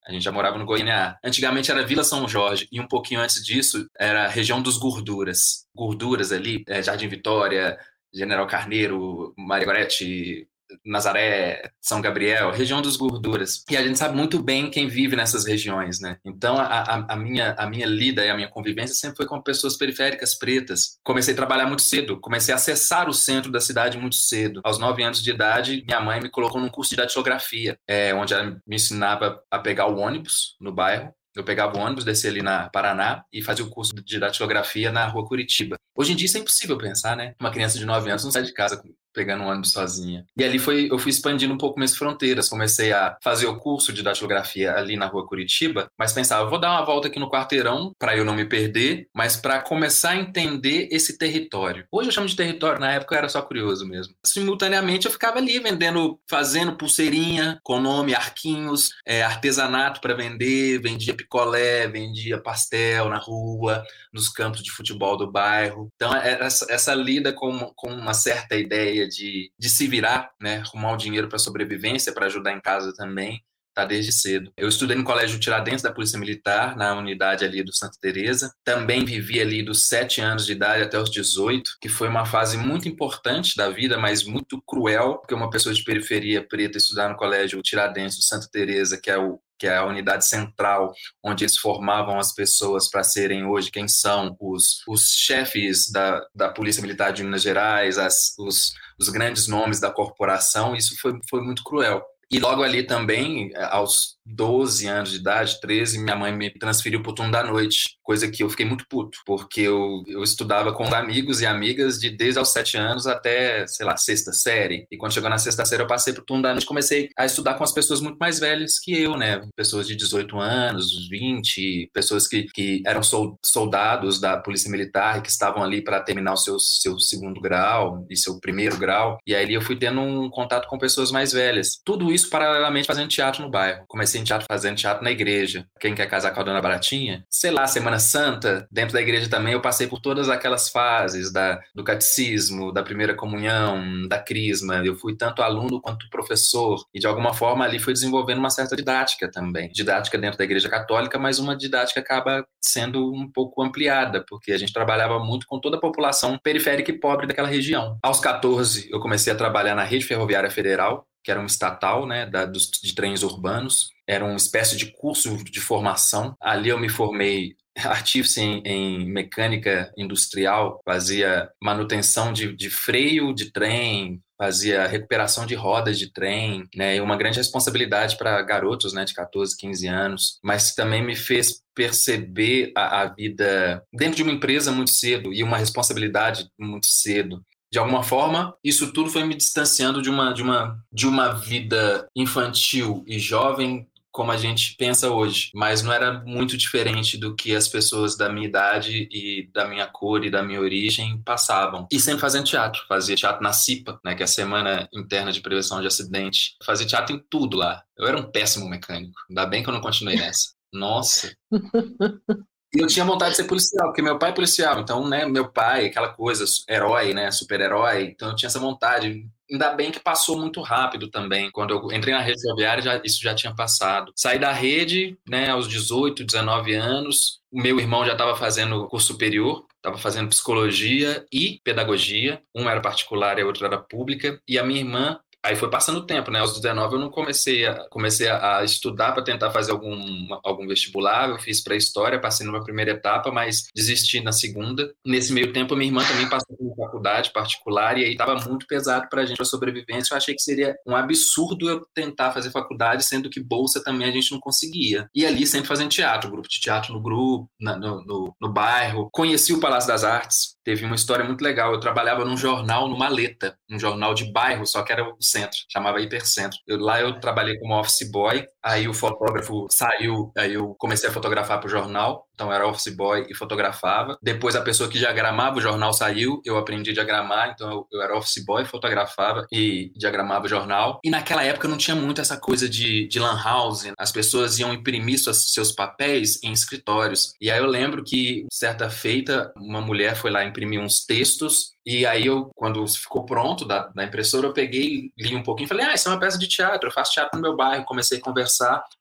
A 0.09 0.11
gente 0.11 0.23
já 0.23 0.31
morava 0.31 0.57
no 0.57 0.65
Goiânia. 0.65 1.15
Antigamente 1.23 1.69
era 1.69 1.85
Vila 1.85 2.03
São 2.03 2.27
Jorge 2.27 2.67
e 2.71 2.81
um 2.81 2.87
pouquinho 2.87 3.21
antes 3.21 3.45
disso 3.45 3.87
era 3.97 4.25
a 4.25 4.27
região 4.27 4.59
dos 4.59 4.75
Gorduras. 4.75 5.67
Gorduras 5.73 6.31
ali, 6.31 6.63
é, 6.67 6.81
Jardim 6.81 7.07
Vitória, 7.07 7.77
General 8.11 8.47
Carneiro, 8.47 9.35
Maria 9.37 9.67
Gorete, 9.67 10.47
Nazaré, 10.85 11.71
São 11.81 12.01
Gabriel, 12.01 12.51
região 12.51 12.81
dos 12.81 12.95
gorduras. 12.95 13.63
E 13.69 13.77
a 13.77 13.83
gente 13.83 13.97
sabe 13.97 14.15
muito 14.15 14.41
bem 14.41 14.69
quem 14.69 14.87
vive 14.87 15.15
nessas 15.15 15.45
regiões, 15.45 15.99
né? 15.99 16.17
Então, 16.25 16.57
a, 16.57 16.63
a, 16.63 17.13
a, 17.13 17.15
minha, 17.15 17.53
a 17.57 17.67
minha 17.67 17.85
lida 17.85 18.25
e 18.25 18.29
a 18.29 18.35
minha 18.35 18.47
convivência 18.47 18.95
sempre 18.95 19.17
foi 19.17 19.25
com 19.25 19.41
pessoas 19.41 19.77
periféricas 19.77 20.35
pretas. 20.35 20.99
Comecei 21.03 21.33
a 21.33 21.37
trabalhar 21.37 21.65
muito 21.65 21.81
cedo, 21.81 22.19
comecei 22.19 22.53
a 22.53 22.57
acessar 22.57 23.09
o 23.09 23.13
centro 23.13 23.51
da 23.51 23.59
cidade 23.59 23.97
muito 23.97 24.15
cedo. 24.15 24.61
Aos 24.63 24.79
nove 24.79 25.03
anos 25.03 25.23
de 25.23 25.31
idade, 25.31 25.83
minha 25.85 25.99
mãe 25.99 26.19
me 26.21 26.29
colocou 26.29 26.59
num 26.61 26.69
curso 26.69 26.91
de 26.91 26.97
datilografia, 26.97 27.77
é, 27.87 28.13
onde 28.13 28.33
ela 28.33 28.61
me 28.65 28.75
ensinava 28.75 29.41
a 29.49 29.59
pegar 29.59 29.87
o 29.87 29.97
ônibus 29.97 30.55
no 30.59 30.71
bairro 30.71 31.13
eu 31.35 31.43
pegava 31.43 31.77
o 31.77 31.79
ônibus, 31.79 32.03
descia 32.03 32.29
ali 32.29 32.41
na 32.41 32.69
Paraná 32.69 33.23
e 33.31 33.41
fazia 33.41 33.63
o 33.63 33.69
curso 33.69 33.93
de 33.95 34.19
datilografia 34.19 34.91
na 34.91 35.07
rua 35.07 35.25
Curitiba. 35.25 35.77
Hoje 35.95 36.13
em 36.13 36.15
dia 36.15 36.25
isso 36.25 36.37
é 36.37 36.41
impossível 36.41 36.77
pensar, 36.77 37.15
né? 37.15 37.35
Uma 37.39 37.51
criança 37.51 37.77
de 37.77 37.85
9 37.85 38.09
anos 38.09 38.23
não 38.23 38.31
sai 38.31 38.43
de 38.43 38.53
casa 38.53 38.81
pegando 39.13 39.43
um 39.43 39.47
ônibus 39.47 39.71
sozinha. 39.71 40.25
E 40.37 40.43
ali 40.43 40.59
foi, 40.59 40.87
eu 40.91 40.99
fui 40.99 41.09
expandindo 41.09 41.53
um 41.53 41.57
pouco 41.57 41.79
minhas 41.79 41.95
fronteiras. 41.95 42.49
Comecei 42.49 42.91
a 42.91 43.17
fazer 43.21 43.47
o 43.47 43.57
curso 43.57 43.91
de 43.91 44.03
datilografia 44.03 44.73
ali 44.75 44.95
na 44.95 45.07
rua 45.07 45.25
Curitiba, 45.25 45.89
mas 45.97 46.13
pensava, 46.13 46.49
vou 46.49 46.59
dar 46.59 46.71
uma 46.71 46.85
volta 46.85 47.07
aqui 47.07 47.19
no 47.19 47.29
quarteirão 47.29 47.91
para 47.97 48.15
eu 48.15 48.25
não 48.25 48.35
me 48.35 48.45
perder, 48.45 49.07
mas 49.13 49.35
para 49.35 49.61
começar 49.61 50.11
a 50.11 50.17
entender 50.17 50.87
esse 50.91 51.17
território. 51.17 51.85
Hoje 51.91 52.09
eu 52.09 52.13
chamo 52.13 52.27
de 52.27 52.35
território, 52.35 52.79
na 52.79 52.91
época 52.91 53.15
eu 53.15 53.19
era 53.19 53.29
só 53.29 53.41
curioso 53.41 53.87
mesmo. 53.87 54.13
Simultaneamente 54.25 55.05
eu 55.05 55.11
ficava 55.11 55.37
ali 55.37 55.59
vendendo, 55.59 56.19
fazendo 56.29 56.75
pulseirinha 56.75 57.59
com 57.63 57.79
nome, 57.79 58.13
arquinhos, 58.13 58.89
é, 59.05 59.23
artesanato 59.23 60.01
para 60.01 60.13
vender, 60.13 60.79
vendia 60.79 61.13
picolé, 61.13 61.87
vendia 61.87 62.41
pastel 62.41 63.09
na 63.09 63.17
rua, 63.17 63.83
nos 64.13 64.29
campos 64.29 64.61
de 64.63 64.71
futebol 64.71 65.17
do 65.17 65.31
bairro. 65.31 65.89
Então, 65.95 66.13
essa, 66.15 66.65
essa 66.69 66.93
lida 66.93 67.33
com, 67.33 67.71
com 67.75 67.89
uma 67.89 68.13
certa 68.13 68.55
ideia 68.55 68.98
de, 69.07 69.51
de 69.57 69.69
se 69.69 69.87
virar, 69.87 70.31
né, 70.39 70.57
arrumar 70.57 70.93
o 70.93 70.97
dinheiro 70.97 71.27
para 71.27 71.39
sobrevivência, 71.39 72.13
para 72.13 72.25
ajudar 72.25 72.53
em 72.53 72.61
casa 72.61 72.93
também, 72.93 73.43
tá 73.73 73.85
desde 73.85 74.11
cedo. 74.11 74.51
Eu 74.57 74.67
estudei 74.67 74.95
no 74.95 75.03
Colégio 75.03 75.39
Tiradentes 75.39 75.81
da 75.81 75.91
Polícia 75.91 76.19
Militar, 76.19 76.75
na 76.75 76.93
unidade 76.95 77.45
ali 77.45 77.63
do 77.63 77.73
Santa 77.73 77.97
Teresa. 78.01 78.53
Também 78.63 79.05
vivi 79.05 79.39
ali 79.39 79.63
dos 79.63 79.87
7 79.87 80.21
anos 80.21 80.45
de 80.45 80.51
idade 80.51 80.83
até 80.83 80.99
os 80.99 81.09
18, 81.09 81.77
que 81.81 81.87
foi 81.87 82.09
uma 82.09 82.25
fase 82.25 82.57
muito 82.57 82.87
importante 82.87 83.55
da 83.55 83.69
vida, 83.69 83.97
mas 83.97 84.23
muito 84.23 84.61
cruel, 84.61 85.17
porque 85.17 85.33
uma 85.33 85.49
pessoa 85.49 85.73
de 85.73 85.83
periferia 85.83 86.45
preta 86.45 86.77
estudar 86.77 87.09
no 87.09 87.15
Colégio 87.15 87.61
Tiradentes 87.61 88.17
do 88.17 88.23
Santa 88.23 88.47
Teresa, 88.51 88.99
que 89.01 89.09
é 89.09 89.17
o 89.17 89.39
que 89.59 89.67
é 89.67 89.75
a 89.75 89.85
unidade 89.85 90.25
central, 90.25 90.93
onde 91.23 91.43
eles 91.43 91.57
formavam 91.57 92.17
as 92.17 92.33
pessoas 92.33 92.89
para 92.89 93.03
serem 93.03 93.45
hoje 93.45 93.69
quem 93.69 93.87
são 93.87 94.35
os, 94.39 94.81
os 94.87 95.09
chefes 95.09 95.91
da, 95.91 96.25
da 96.33 96.49
Polícia 96.49 96.81
Militar 96.81 97.11
de 97.11 97.23
Minas 97.23 97.41
Gerais, 97.41 97.97
as, 97.97 98.33
os, 98.39 98.73
os 98.97 99.09
grandes 99.09 99.47
nomes 99.47 99.79
da 99.79 99.91
corporação, 99.91 100.75
isso 100.75 100.95
foi, 100.99 101.19
foi 101.29 101.41
muito 101.41 101.63
cruel. 101.63 102.01
E 102.31 102.39
logo 102.39 102.61
ali 102.61 102.83
também, 102.83 103.51
aos 103.55 104.18
12 104.29 104.87
anos 104.87 105.11
de 105.11 105.17
idade, 105.17 105.59
13, 105.59 105.99
minha 105.99 106.15
mãe 106.15 106.31
me 106.31 106.49
transferiu 106.51 107.01
para 107.01 107.11
o 107.11 107.15
turno 107.15 107.31
da 107.31 107.43
noite, 107.43 107.97
coisa 108.03 108.29
que 108.29 108.43
eu 108.43 108.49
fiquei 108.49 108.65
muito 108.65 108.85
puto, 108.89 109.19
porque 109.25 109.61
eu, 109.61 110.03
eu 110.07 110.23
estudava 110.23 110.73
com 110.73 110.83
amigos 110.93 111.41
e 111.41 111.45
amigas 111.45 111.99
de 111.99 112.09
desde 112.09 112.39
aos 112.39 112.51
7 112.51 112.77
anos 112.77 113.07
até, 113.07 113.65
sei 113.67 113.85
lá, 113.85 113.97
sexta 113.97 114.31
série. 114.31 114.85
E 114.91 114.97
quando 114.97 115.13
chegou 115.13 115.29
na 115.29 115.37
sexta 115.37 115.65
série, 115.65 115.83
eu 115.83 115.87
passei 115.87 116.13
para 116.13 116.21
o 116.21 116.25
turno 116.25 116.43
da 116.43 116.51
noite 116.51 116.65
comecei 116.69 117.09
a 117.17 117.25
estudar 117.25 117.55
com 117.55 117.63
as 117.63 117.73
pessoas 117.73 117.99
muito 117.99 118.17
mais 118.17 118.39
velhas 118.39 118.79
que 118.79 118.95
eu, 118.95 119.17
né? 119.17 119.41
Pessoas 119.55 119.87
de 119.87 119.95
18 119.95 120.39
anos, 120.39 121.09
20, 121.09 121.89
pessoas 121.91 122.27
que, 122.27 122.43
que 122.43 122.83
eram 122.85 123.01
soldados 123.43 124.19
da 124.21 124.37
Polícia 124.37 124.69
Militar 124.69 125.17
e 125.17 125.21
que 125.21 125.29
estavam 125.29 125.63
ali 125.63 125.83
para 125.83 125.99
terminar 125.99 126.33
o 126.33 126.37
seu, 126.37 126.59
seu 126.59 126.99
segundo 126.99 127.41
grau 127.41 128.05
e 128.09 128.15
seu 128.15 128.39
primeiro 128.39 128.77
grau. 128.77 129.17
E 129.25 129.33
aí 129.33 129.51
eu 129.51 129.61
fui 129.61 129.75
tendo 129.75 129.99
um 129.99 130.29
contato 130.29 130.67
com 130.67 130.77
pessoas 130.77 131.11
mais 131.11 131.31
velhas. 131.31 131.79
Tudo 131.83 132.11
isso 132.11 132.29
paralelamente 132.29 132.87
fazendo 132.87 133.09
teatro 133.09 133.41
no 133.41 133.49
bairro. 133.49 133.83
Comecei 133.87 134.18
em 134.19 134.23
teatro 134.23 134.45
fazendo 134.49 134.77
teatro 134.77 135.03
na 135.03 135.11
igreja. 135.11 135.65
Quem 135.79 135.95
quer 135.95 136.07
casar 136.07 136.31
com 136.31 136.39
a 136.39 136.43
Dona 136.43 136.61
Baratinha? 136.61 137.25
Sei 137.29 137.51
lá, 137.51 137.65
Semana 137.67 137.99
Santa, 137.99 138.67
dentro 138.71 138.93
da 138.93 139.01
igreja 139.01 139.29
também, 139.29 139.53
eu 139.53 139.61
passei 139.61 139.87
por 139.87 139.99
todas 139.99 140.29
aquelas 140.29 140.69
fases 140.69 141.31
da, 141.31 141.59
do 141.73 141.83
catecismo, 141.83 142.71
da 142.71 142.83
primeira 142.83 143.15
comunhão, 143.15 144.07
da 144.07 144.19
crisma. 144.19 144.83
Eu 144.85 144.95
fui 144.95 145.15
tanto 145.15 145.41
aluno 145.41 145.81
quanto 145.81 146.09
professor. 146.09 146.83
E 146.93 146.99
de 146.99 147.07
alguma 147.07 147.33
forma 147.33 147.65
ali 147.65 147.79
fui 147.79 147.93
desenvolvendo 147.93 148.39
uma 148.39 148.49
certa 148.49 148.75
didática 148.75 149.29
também. 149.31 149.69
Didática 149.71 150.17
dentro 150.17 150.37
da 150.37 150.43
igreja 150.43 150.69
católica, 150.69 151.17
mas 151.17 151.39
uma 151.39 151.55
didática 151.55 151.99
acaba 151.99 152.45
sendo 152.61 153.13
um 153.13 153.29
pouco 153.31 153.61
ampliada, 153.61 154.23
porque 154.27 154.51
a 154.51 154.57
gente 154.57 154.73
trabalhava 154.73 155.19
muito 155.19 155.47
com 155.47 155.59
toda 155.59 155.77
a 155.77 155.79
população 155.79 156.37
periférica 156.37 156.91
e 156.91 156.99
pobre 156.99 157.27
daquela 157.27 157.47
região. 157.47 157.97
Aos 158.03 158.19
14, 158.19 158.89
eu 158.91 158.99
comecei 158.99 159.31
a 159.31 159.35
trabalhar 159.35 159.75
na 159.75 159.83
Rede 159.83 160.05
Ferroviária 160.05 160.49
Federal, 160.49 161.05
que 161.23 161.31
era 161.31 161.39
um 161.39 161.45
estatal 161.45 162.05
né, 162.05 162.25
da, 162.25 162.45
dos, 162.45 162.69
de 162.71 162.93
trens 162.93 163.23
urbanos, 163.23 163.89
era 164.07 164.25
uma 164.25 164.35
espécie 164.35 164.75
de 164.75 164.87
curso 164.87 165.43
de 165.43 165.59
formação. 165.59 166.35
Ali 166.41 166.69
eu 166.69 166.79
me 166.79 166.89
formei 166.89 167.55
artífice 167.77 168.41
em, 168.41 168.61
em, 168.65 169.05
mecânica 169.05 169.91
industrial, 169.97 170.81
fazia 170.83 171.49
manutenção 171.61 172.33
de, 172.33 172.55
de, 172.55 172.69
freio 172.69 173.33
de 173.33 173.51
trem, 173.51 174.21
fazia 174.37 174.87
recuperação 174.87 175.45
de 175.45 175.53
rodas 175.53 175.99
de 175.99 176.11
trem, 176.11 176.67
né, 176.73 176.95
e 176.95 177.01
uma 177.01 177.17
grande 177.17 177.37
responsabilidade 177.37 178.17
para 178.17 178.41
garotos, 178.41 178.93
né, 178.93 179.03
de 179.03 179.13
14, 179.13 179.55
15 179.57 179.87
anos, 179.87 180.39
mas 180.43 180.73
também 180.73 181.03
me 181.03 181.15
fez 181.15 181.61
perceber 181.75 182.71
a, 182.75 183.01
a 183.01 183.05
vida 183.05 183.83
dentro 183.93 184.17
de 184.17 184.23
uma 184.23 184.31
empresa 184.31 184.71
muito 184.71 184.91
cedo 184.91 185.33
e 185.33 185.43
uma 185.43 185.57
responsabilidade 185.57 186.49
muito 186.57 186.87
cedo 186.87 187.43
de 187.71 187.77
alguma 187.77 188.03
forma, 188.03 188.55
isso 188.63 188.91
tudo 188.91 189.09
foi 189.09 189.23
me 189.23 189.35
distanciando 189.35 190.01
de 190.01 190.09
uma, 190.09 190.33
de 190.33 190.41
uma, 190.41 190.83
de 190.91 191.07
uma 191.07 191.29
vida 191.33 192.07
infantil 192.15 193.03
e 193.07 193.19
jovem 193.19 193.87
como 194.11 194.31
a 194.31 194.37
gente 194.37 194.75
pensa 194.75 195.09
hoje, 195.09 195.51
mas 195.53 195.83
não 195.83 195.93
era 195.93 196.21
muito 196.25 196.57
diferente 196.57 197.17
do 197.17 197.35
que 197.35 197.55
as 197.55 197.67
pessoas 197.67 198.17
da 198.17 198.27
minha 198.27 198.47
idade 198.47 199.07
e 199.11 199.49
da 199.53 199.67
minha 199.67 199.85
cor 199.85 200.25
e 200.25 200.31
da 200.31 200.41
minha 200.41 200.59
origem 200.59 201.21
passavam. 201.21 201.87
E 201.91 201.99
sempre 201.99 202.19
fazendo 202.19 202.45
teatro, 202.45 202.83
fazia 202.87 203.15
teatro 203.15 203.43
na 203.43 203.53
CIPA, 203.53 203.99
né, 204.03 204.15
que 204.15 204.23
é 204.23 204.25
a 204.25 204.27
Semana 204.27 204.89
Interna 204.93 205.31
de 205.31 205.41
Prevenção 205.41 205.79
de 205.79 205.87
Acidente. 205.87 206.55
Fazia 206.65 206.87
teatro 206.87 207.15
em 207.15 207.23
tudo 207.29 207.55
lá. 207.55 207.83
Eu 207.97 208.07
era 208.07 208.17
um 208.17 208.29
péssimo 208.29 208.67
mecânico. 208.67 209.21
Ainda 209.29 209.45
bem 209.45 209.63
que 209.63 209.69
eu 209.69 209.73
não 209.73 209.81
continuei 209.81 210.15
nessa. 210.15 210.53
Nossa. 210.73 211.33
Eu 212.73 212.85
tinha 212.85 213.03
vontade 213.03 213.31
de 213.31 213.37
ser 213.37 213.45
policial, 213.45 213.87
porque 213.87 214.01
meu 214.01 214.19
pai 214.19 214.29
é 214.29 214.33
policial, 214.33 214.79
então, 214.79 215.07
né, 215.07 215.25
meu 215.25 215.51
pai, 215.51 215.87
aquela 215.87 216.09
coisa, 216.09 216.45
herói, 216.69 217.13
né, 217.13 217.31
super-herói, 217.31 218.03
então 218.03 218.29
eu 218.29 218.35
tinha 218.35 218.47
essa 218.47 218.59
vontade. 218.59 219.25
Ainda 219.51 219.73
bem 219.73 219.89
que 219.91 219.99
passou 219.99 220.37
muito 220.37 220.61
rápido 220.61 221.09
também. 221.09 221.49
Quando 221.49 221.71
eu 221.71 221.91
entrei 221.91 222.13
na 222.13 222.21
rede 222.21 222.39
ferroviária, 222.39 222.83
já, 222.83 223.01
isso 223.03 223.19
já 223.23 223.33
tinha 223.33 223.55
passado. 223.55 224.11
Saí 224.15 224.37
da 224.37 224.51
rede, 224.51 225.17
né, 225.27 225.49
aos 225.49 225.67
18, 225.67 226.23
19 226.23 226.75
anos. 226.75 227.39
O 227.51 227.59
meu 227.59 227.79
irmão 227.79 228.05
já 228.05 228.11
estava 228.11 228.35
fazendo 228.35 228.87
curso 228.87 229.07
superior, 229.07 229.65
estava 229.77 229.97
fazendo 229.97 230.29
psicologia 230.29 231.25
e 231.33 231.59
pedagogia. 231.63 232.39
Um 232.55 232.69
era 232.69 232.79
particular 232.79 233.39
e 233.39 233.41
a 233.41 233.45
outra 233.47 233.65
era 233.65 233.77
pública. 233.79 234.39
E 234.47 234.59
a 234.59 234.63
minha 234.63 234.81
irmã 234.81 235.19
Aí 235.43 235.55
foi 235.55 235.69
passando 235.69 235.99
o 235.99 236.05
tempo, 236.05 236.29
né? 236.29 236.39
Aos 236.39 236.53
19 236.53 236.95
eu 236.95 236.99
não 236.99 237.09
comecei 237.09 237.65
a, 237.65 237.87
comecei 237.89 238.27
a 238.29 238.61
estudar 238.63 239.13
para 239.13 239.23
tentar 239.23 239.51
fazer 239.51 239.71
algum, 239.71 240.27
algum 240.43 240.67
vestibular. 240.67 241.29
Eu 241.29 241.39
fiz 241.39 241.63
pré-história, 241.63 242.19
passei 242.19 242.45
numa 242.45 242.63
primeira 242.63 242.91
etapa, 242.91 243.31
mas 243.31 243.67
desisti 243.73 244.21
na 244.21 244.33
segunda. 244.33 244.93
Nesse 245.05 245.31
meio 245.31 245.53
tempo, 245.53 245.75
minha 245.75 245.89
irmã 245.89 246.03
também 246.05 246.27
passou 246.27 246.57
por 246.57 246.75
faculdade 246.75 247.31
particular 247.31 247.97
e 247.97 248.03
aí 248.03 248.11
estava 248.11 248.35
muito 248.35 248.67
pesado 248.67 249.07
para 249.09 249.21
a 249.21 249.25
gente 249.25 249.41
a 249.41 249.45
sobrevivência. 249.45 250.13
Eu 250.13 250.17
achei 250.17 250.35
que 250.35 250.41
seria 250.41 250.75
um 250.85 250.95
absurdo 250.95 251.69
eu 251.69 251.85
tentar 251.93 252.31
fazer 252.31 252.51
faculdade, 252.51 253.05
sendo 253.05 253.29
que 253.29 253.39
bolsa 253.39 253.81
também 253.81 254.09
a 254.09 254.11
gente 254.11 254.31
não 254.31 254.39
conseguia. 254.39 255.09
E 255.15 255.25
ali 255.25 255.47
sempre 255.47 255.67
fazendo 255.67 255.89
teatro, 255.89 256.29
grupo 256.29 256.49
de 256.49 256.59
teatro 256.59 256.93
no 256.93 257.01
grupo, 257.01 257.49
na, 257.59 257.77
no, 257.77 258.03
no, 258.03 258.35
no 258.41 258.51
bairro. 258.51 259.09
Conheci 259.11 259.53
o 259.53 259.59
Palácio 259.59 259.87
das 259.87 260.03
Artes, 260.03 260.57
teve 260.65 260.85
uma 260.85 260.95
história 260.95 261.23
muito 261.23 261.41
legal. 261.41 261.73
Eu 261.73 261.79
trabalhava 261.79 262.25
num 262.25 262.35
jornal, 262.35 262.89
no 262.89 262.97
Maleta, 262.97 263.57
um 263.69 263.79
jornal 263.79 264.13
de 264.13 264.31
bairro, 264.31 264.65
só 264.65 264.83
que 264.83 264.91
era 264.91 265.03
centro, 265.29 265.59
chamava 265.69 266.01
Hipercentro. 266.01 266.57
Eu, 266.67 266.79
lá 266.79 267.01
eu 267.01 267.19
trabalhei 267.19 267.57
como 267.59 267.79
office 267.79 268.09
boy, 268.11 268.47
aí 268.63 268.87
o 268.87 268.93
fotógrafo 268.93 269.67
saiu, 269.69 270.31
aí 270.37 270.53
eu 270.53 270.75
comecei 270.77 271.09
a 271.09 271.11
fotografar 271.11 271.59
para 271.59 271.67
o 271.67 271.69
jornal, 271.69 272.27
então 272.33 272.51
era 272.51 272.67
office 272.67 272.95
boy 272.95 273.25
e 273.29 273.35
fotografava. 273.35 274.17
Depois 274.21 274.55
a 274.55 274.61
pessoa 274.61 274.89
que 274.89 274.97
diagramava 274.97 275.57
o 275.57 275.61
jornal 275.61 275.93
saiu, 275.93 276.41
eu 276.45 276.57
aprendi 276.57 276.91
a 276.91 276.93
diagramar, 276.93 277.51
então 277.53 277.69
eu, 277.69 277.87
eu 277.91 278.01
era 278.01 278.17
office 278.17 278.43
boy, 278.45 278.63
fotografava 278.65 279.45
e 279.51 279.91
diagramava 279.95 280.45
o 280.45 280.49
jornal. 280.49 280.99
E 281.03 281.09
naquela 281.09 281.43
época 281.43 281.67
não 281.67 281.77
tinha 281.77 281.95
muito 281.95 282.21
essa 282.21 282.37
coisa 282.37 282.69
de, 282.69 283.07
de 283.07 283.19
lan 283.19 283.41
house, 283.43 283.91
as 283.97 284.11
pessoas 284.11 284.57
iam 284.59 284.73
imprimir 284.73 285.19
suas, 285.19 285.51
seus 285.51 285.71
papéis 285.71 286.41
em 286.43 286.51
escritórios. 286.51 287.33
E 287.41 287.51
aí 287.51 287.59
eu 287.59 287.67
lembro 287.67 288.03
que, 288.03 288.45
certa 288.51 288.89
feita, 288.89 289.51
uma 289.57 289.81
mulher 289.81 290.15
foi 290.15 290.31
lá 290.31 290.45
imprimir 290.45 290.79
uns 290.79 291.05
textos 291.05 291.73
e 291.89 292.05
aí 292.05 292.27
eu, 292.27 292.51
quando 292.55 292.85
ficou 292.87 293.25
pronto 293.25 293.65
da, 293.65 293.87
da, 293.87 294.03
impressora, 294.03 294.45
eu 294.45 294.53
peguei, 294.53 295.11
li 295.17 295.35
um 295.35 295.41
pouquinho 295.41 295.65
e 295.65 295.69
falei, 295.69 295.87
ah, 295.87 295.93
isso 295.95 296.07
é 296.07 296.11
uma 296.11 296.19
peça 296.19 296.37
de 296.37 296.47
teatro, 296.47 296.87
eu 296.87 296.93
faço 296.93 297.13
teatro 297.13 297.31
no 297.35 297.41
meu 297.41 297.55
bairro. 297.55 297.83
Comecei 297.83 298.19
a 298.19 298.21
conversar. 298.21 298.48